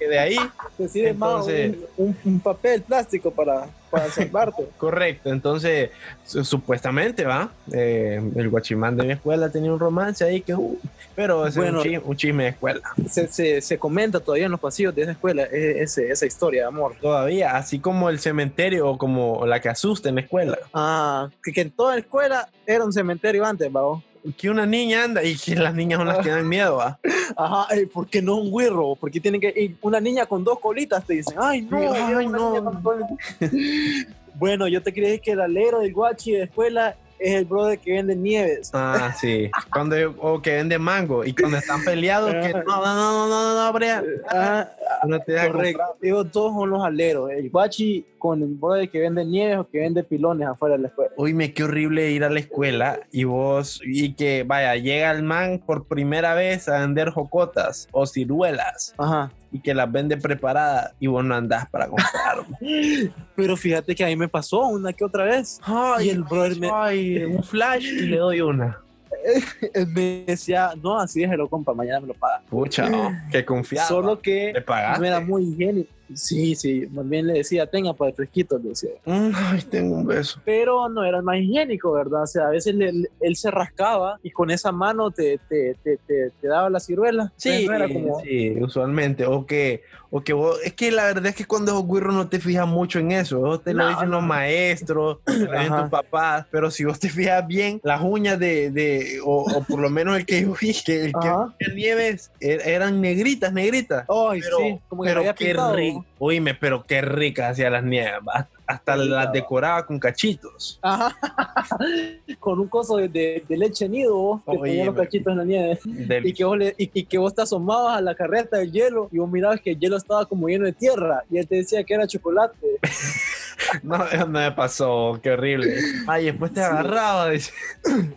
de 0.00 0.18
ahí, 0.18 0.36
Te 0.76 0.88
sirve 0.88 1.10
Entonces- 1.10 1.70
más 1.76 1.78
un, 1.96 2.06
un- 2.08 2.16
un 2.24 2.40
papel 2.40 2.82
plástico 2.82 3.30
para, 3.30 3.68
para 3.90 4.08
salvarte. 4.10 4.64
correcto, 4.76 5.30
entonces, 5.30 5.90
su- 6.24 6.44
supuestamente, 6.44 7.24
va, 7.24 7.50
Eh, 7.72 8.20
el 8.36 8.48
guachimán 8.48 8.96
de 8.96 9.04
mi 9.04 9.12
escuela 9.12 9.50
tenía 9.50 9.72
un 9.72 9.78
romance 9.78 10.24
ahí 10.24 10.40
que, 10.40 10.54
uh, 10.54 10.78
pero 11.14 11.46
ese 11.46 11.58
Bueno. 11.60 11.80
es 11.80 11.86
un, 11.86 11.92
chi- 11.92 12.02
un 12.04 12.16
chisme 12.16 12.42
de 12.44 12.48
escuela, 12.50 12.80
se, 13.10 13.28
se, 13.28 13.60
se 13.60 13.78
comenta 13.78 14.20
todavía 14.20 14.46
en 14.46 14.52
los 14.52 14.60
pasillos 14.60 14.94
de 14.94 15.02
esa 15.02 15.12
escuela 15.12 15.44
e- 15.44 15.82
ese- 15.82 16.10
esa 16.10 16.26
historia 16.26 16.62
de 16.62 16.68
amor. 16.68 16.94
todavía, 17.00 17.56
así 17.56 17.78
como 17.78 18.08
el 18.08 18.18
cementerio 18.20 18.88
o 18.88 18.98
como 18.98 19.44
la 19.46 19.60
que 19.60 19.68
asusta 19.68 20.08
en 20.08 20.14
la 20.16 20.20
escuela, 20.22 20.58
Ah, 20.72 21.28
que, 21.42 21.52
que 21.52 21.60
en 21.62 21.70
toda 21.70 21.94
la 21.94 22.00
escuela 22.00 22.48
era 22.66 22.84
un 22.84 22.92
cementerio 22.92 23.44
antes, 23.44 23.68
¿va? 23.74 24.00
Que 24.36 24.50
una 24.50 24.66
niña 24.66 25.04
anda 25.04 25.22
y 25.22 25.36
que 25.36 25.54
las 25.54 25.74
niñas 25.74 25.98
son 25.98 26.08
las 26.08 26.18
que 26.18 26.30
dan 26.30 26.48
miedo, 26.48 26.76
va. 26.76 26.98
Ajá, 27.36 27.74
ey, 27.74 27.86
¿por 27.86 28.06
qué 28.08 28.22
no 28.22 28.36
un 28.36 28.50
güirro? 28.50 28.96
Porque 28.96 29.20
tienen 29.20 29.40
que 29.40 29.52
ir 29.56 29.76
una 29.82 30.00
niña 30.00 30.26
con 30.26 30.44
dos 30.44 30.58
colitas, 30.58 31.04
te 31.04 31.14
dicen. 31.14 31.36
Ay, 31.38 31.62
no, 31.62 31.76
ay, 31.76 32.26
no. 32.26 32.50
niña 32.50 32.64
con 32.64 32.82
dos 32.82 32.82
colitas". 32.82 33.18
bueno, 34.34 34.68
yo 34.68 34.82
te 34.82 34.92
creí 34.92 35.18
que 35.18 35.32
el 35.32 35.40
alero 35.40 35.80
del 35.80 35.92
guachi 35.92 36.32
de 36.32 36.42
escuela 36.44 36.96
es 37.18 37.34
el 37.34 37.44
brother 37.44 37.78
que 37.78 37.92
vende 37.92 38.14
nieves. 38.14 38.70
Ah, 38.72 39.14
sí. 39.20 39.50
Cuando 39.72 39.96
o 40.18 40.40
que 40.40 40.52
vende 40.52 40.78
mango 40.78 41.24
y 41.24 41.34
cuando 41.34 41.58
están 41.58 41.84
peleados 41.84 42.32
que 42.32 42.52
no, 42.52 42.62
no, 42.64 42.94
no, 42.94 43.28
no, 43.28 43.28
no, 43.28 43.64
no, 43.64 43.72
Brea, 43.72 44.02
Ah, 44.30 44.68
no 45.06 45.18
te 45.20 45.34
correcto. 45.48 45.82
Ellos 46.02 46.30
todos 46.32 46.52
son 46.54 46.70
los 46.70 46.82
aleros. 46.82 47.30
El 47.30 47.50
guachi 47.50 48.04
con 48.18 48.42
el 48.42 48.48
brother 48.54 48.88
que 48.90 49.00
vende 49.00 49.24
nieves 49.24 49.58
o 49.58 49.68
que 49.68 49.78
vende 49.78 50.02
pilones 50.04 50.48
afuera 50.48 50.76
de 50.76 50.82
la 50.82 50.88
escuela. 50.88 51.10
Oíme, 51.16 51.52
qué 51.54 51.64
horrible 51.64 52.10
ir 52.10 52.24
a 52.24 52.30
la 52.30 52.40
escuela 52.40 53.00
y 53.12 53.24
vos, 53.24 53.80
y 53.84 54.14
que 54.14 54.44
vaya, 54.46 54.74
llega 54.76 55.10
el 55.12 55.22
man 55.22 55.62
por 55.64 55.86
primera 55.86 56.34
vez 56.34 56.68
a 56.68 56.80
vender 56.80 57.10
jocotas 57.10 57.88
o 57.92 58.06
ciruelas 58.06 58.94
Ajá. 58.98 59.30
y 59.52 59.60
que 59.60 59.72
las 59.74 59.90
vende 59.90 60.16
preparadas 60.16 60.92
y 61.00 61.06
vos 61.06 61.24
no 61.24 61.34
andás 61.34 61.68
para 61.70 61.86
comprar. 61.88 62.44
Pero 63.36 63.56
fíjate 63.56 63.94
que 63.94 64.04
a 64.04 64.08
mí 64.08 64.16
me 64.16 64.28
pasó 64.28 64.66
una 64.68 64.92
que 64.92 65.04
otra 65.04 65.24
vez. 65.24 65.60
ay, 65.62 66.06
Y 66.06 66.10
el 66.10 66.22
brother 66.24 66.58
me- 66.58 66.70
ay, 66.72 67.24
un 67.24 67.42
flash 67.42 67.84
y 67.86 68.06
le 68.06 68.16
doy 68.18 68.40
una. 68.40 68.80
Me 69.94 70.24
decía, 70.26 70.72
no, 70.82 70.98
así 70.98 71.20
déjelo, 71.20 71.48
compa, 71.48 71.74
mañana 71.74 72.00
me 72.00 72.08
lo 72.08 72.14
paga. 72.14 72.40
Pucha, 72.48 72.88
no, 72.88 73.10
qué 73.32 73.44
confiado. 73.44 73.88
Solo 73.88 74.20
que 74.20 74.52
le 74.54 74.60
pagaste. 74.62 75.00
no 75.00 75.06
era 75.06 75.20
muy 75.20 75.44
higiénico. 75.44 75.90
Sí, 76.14 76.54
sí, 76.54 76.86
más 76.90 77.08
bien 77.08 77.26
le 77.26 77.34
decía, 77.34 77.66
tenga 77.66 77.92
para 77.92 78.10
el 78.10 78.16
fresquito, 78.16 78.58
le 78.58 78.70
decía. 78.70 78.90
Ay, 79.04 79.62
tengo 79.70 79.96
un 79.96 80.06
beso. 80.06 80.40
Pero 80.44 80.88
no 80.88 81.04
era 81.04 81.18
el 81.18 81.22
más 81.22 81.36
higiénico, 81.38 81.92
¿verdad? 81.92 82.22
O 82.22 82.26
sea, 82.26 82.46
a 82.46 82.50
veces 82.50 82.74
le- 82.74 82.92
le- 82.92 83.10
él 83.20 83.36
se 83.36 83.50
rascaba 83.50 84.18
y 84.22 84.30
con 84.30 84.50
esa 84.50 84.72
mano 84.72 85.10
te, 85.10 85.38
te, 85.48 85.76
te, 85.82 85.98
te, 86.06 86.30
te 86.40 86.48
daba 86.48 86.70
la 86.70 86.80
ciruela. 86.80 87.32
Sí, 87.36 87.66
no 87.66 87.72
era 87.74 87.88
como, 87.88 88.20
sí, 88.20 88.56
usualmente. 88.60 89.26
O 89.26 89.44
que, 89.44 89.82
o 90.10 90.22
que 90.22 90.32
vos, 90.32 90.58
es 90.64 90.72
que 90.74 90.90
la 90.90 91.04
verdad 91.04 91.26
es 91.26 91.34
que 91.34 91.44
cuando 91.44 91.78
es 91.78 91.86
guirro 91.86 92.12
no 92.12 92.28
te 92.28 92.40
fijas 92.40 92.66
mucho 92.66 92.98
en 92.98 93.12
eso. 93.12 93.40
Vos 93.40 93.62
te 93.62 93.74
lo 93.74 93.82
No, 93.84 93.90
dicen 93.90 94.08
no. 94.10 94.16
los 94.16 94.24
maestros, 94.26 95.18
te 95.24 95.44
lo 95.44 95.52
dicen 95.58 95.76
tus 95.76 95.90
papás, 95.90 96.46
pero 96.50 96.70
si 96.70 96.84
vos 96.84 96.98
te 96.98 97.08
fijas 97.10 97.46
bien, 97.46 97.80
las 97.84 98.00
uñas 98.02 98.38
de, 98.38 98.70
de 98.70 99.20
o, 99.24 99.42
o 99.58 99.64
por 99.64 99.80
lo 99.80 99.90
menos 99.90 100.16
el 100.16 100.24
que 100.24 100.40
yo 100.42 100.54
vi, 100.60 100.72
que 100.84 101.04
el 101.04 101.12
que 101.12 101.74
nieves, 101.74 102.30
er- 102.40 102.62
eran 102.64 103.00
negritas, 103.00 103.52
negritas. 103.52 104.06
Ay, 104.08 104.40
Pero, 104.40 104.56
sí, 104.58 104.78
como 104.88 105.02
que 105.02 105.08
pero 105.10 105.22
qué 105.22 105.34
pintado. 105.34 105.97
Rico, 106.02 106.14
oíme, 106.18 106.54
pero 106.54 106.84
qué 106.84 107.00
ricas 107.00 107.52
hacía 107.52 107.70
las 107.70 107.84
nieves. 107.84 108.20
Hasta 108.66 108.96
las 108.96 109.32
decoraba 109.32 109.86
con 109.86 109.98
cachitos. 109.98 110.78
Ajá. 110.82 111.16
con 112.38 112.60
un 112.60 112.68
coso 112.68 112.96
de, 112.98 113.08
de, 113.08 113.42
de 113.48 113.56
leche 113.56 113.88
nido, 113.88 114.14
vos, 114.16 114.42
que 114.46 114.58
tenía 114.58 114.84
los 114.86 114.94
cachitos 114.94 115.30
en 115.32 115.38
la 115.38 115.44
nieve. 115.44 115.78
Del- 115.84 116.26
Y 116.26 116.32
que, 116.34 116.44
vos 116.44 116.58
le- 116.58 116.74
y, 116.76 116.90
y 116.92 117.04
que 117.04 117.18
vos 117.18 117.34
te 117.34 117.42
asomabas 117.42 117.96
a 117.96 118.00
la 118.00 118.14
carreta 118.14 118.58
del 118.58 118.70
hielo 118.72 119.08
y 119.10 119.18
vos 119.18 119.30
mirabas 119.30 119.60
que 119.60 119.70
el 119.70 119.78
hielo 119.78 119.96
estaba 119.96 120.26
como 120.26 120.48
lleno 120.48 120.66
de 120.66 120.72
tierra 120.72 121.22
y 121.30 121.38
él 121.38 121.46
te 121.48 121.56
decía 121.56 121.82
que 121.84 121.94
era 121.94 122.06
chocolate. 122.06 122.58
No, 123.82 123.98
no 123.98 124.26
me 124.28 124.52
pasó, 124.52 125.18
qué 125.22 125.32
horrible. 125.32 125.74
Ay, 126.06 126.26
después 126.26 126.52
te 126.52 126.60
Sí. 126.60 126.66
agarraba. 126.66 127.30
dice. 127.30 127.52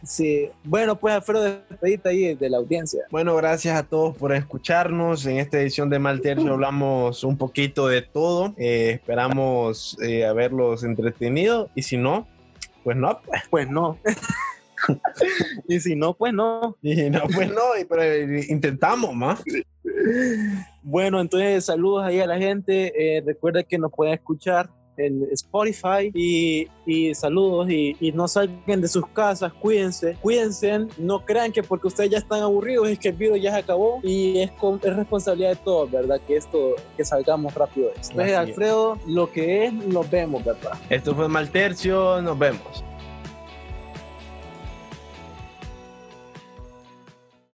Sí. 0.04 0.50
Bueno, 0.64 0.96
pues 0.98 1.16
Alfredo, 1.16 1.44
despedite 1.70 2.10
ahí 2.10 2.36
de 2.36 2.50
la 2.50 2.58
audiencia. 2.58 3.02
Bueno, 3.10 3.36
gracias 3.36 3.76
a 3.78 3.84
todos 3.84 4.16
por 4.18 4.34
escucharnos. 4.34 5.26
En 5.26 5.38
esta 5.38 5.60
edición 5.60 5.89
de 5.89 6.00
Maltercio 6.00 6.54
hablamos 6.54 7.24
un 7.24 7.38
poquito 7.38 7.88
de 7.88 8.02
todo. 8.02 8.54
Eh, 8.58 8.92
esperamos 8.96 9.98
eh, 10.02 10.26
haberlos 10.26 10.84
entretenido. 10.84 11.70
Y 11.76 11.82
si 11.84 11.98
no, 11.98 12.28
pues 12.84 12.98
no. 12.98 13.20
pues. 13.26 13.42
Pues 13.50 13.70
no. 13.70 13.98
y 15.68 15.80
si 15.80 15.96
no, 15.96 16.14
pues 16.14 16.34
no. 16.34 16.78
Y 16.82 17.10
no, 17.10 17.22
pues 17.34 17.50
no. 17.50 17.62
Pero 17.89 18.04
eh, 18.04 18.46
intentamos 18.50 19.14
más. 19.14 19.42
Bueno, 20.84 21.20
entonces 21.22 21.66
saludos 21.66 22.04
ahí 22.04 22.20
a 22.20 22.28
la 22.28 22.38
gente. 22.38 23.18
Eh, 23.18 23.24
recuerda 23.26 23.64
que 23.64 23.78
nos 23.78 23.92
pueden 23.92 24.14
escuchar 24.14 24.70
en 24.98 25.28
Spotify 25.32 26.12
y, 26.14 26.68
y 26.86 27.16
saludos 27.16 27.70
y, 27.70 27.96
y 28.00 28.12
no 28.12 28.28
salgan 28.28 28.82
de 28.82 28.88
sus 28.88 29.08
casas, 29.08 29.52
cuídense, 29.54 30.18
cuídense, 30.22 30.88
no 30.98 31.26
crean 31.26 31.52
que 31.52 31.64
porque 31.64 31.88
ustedes 31.88 32.10
ya 32.12 32.18
están 32.18 32.42
aburridos 32.42 32.89
es 32.89 33.00
que 33.00 33.10
el 33.10 33.16
virus 33.16 33.42
ya 33.42 33.52
se 33.54 33.60
acabó 33.60 34.00
y 34.04 34.39
es, 34.39 34.52
con- 34.52 34.80
es 34.84 34.96
responsabilidad 34.96 35.52
de 35.52 35.56
todos, 35.58 35.89
¿verdad? 35.92 36.20
Que 36.28 36.36
esto, 36.38 36.76
que 36.98 37.06
salgamos 37.06 37.54
rápido 37.54 37.88
de 37.88 37.94
esto. 37.94 38.12
Entonces. 38.12 38.38
Alfredo, 38.38 38.98
lo 39.08 39.32
que 39.32 39.66
es, 39.66 39.74
nos 39.74 40.10
vemos, 40.10 40.44
¿verdad? 40.44 40.74
Esto 40.89 41.16
fue 41.16 41.28
Maltercio. 41.28 42.22
Nos 42.22 42.38
vemos. 42.38 42.84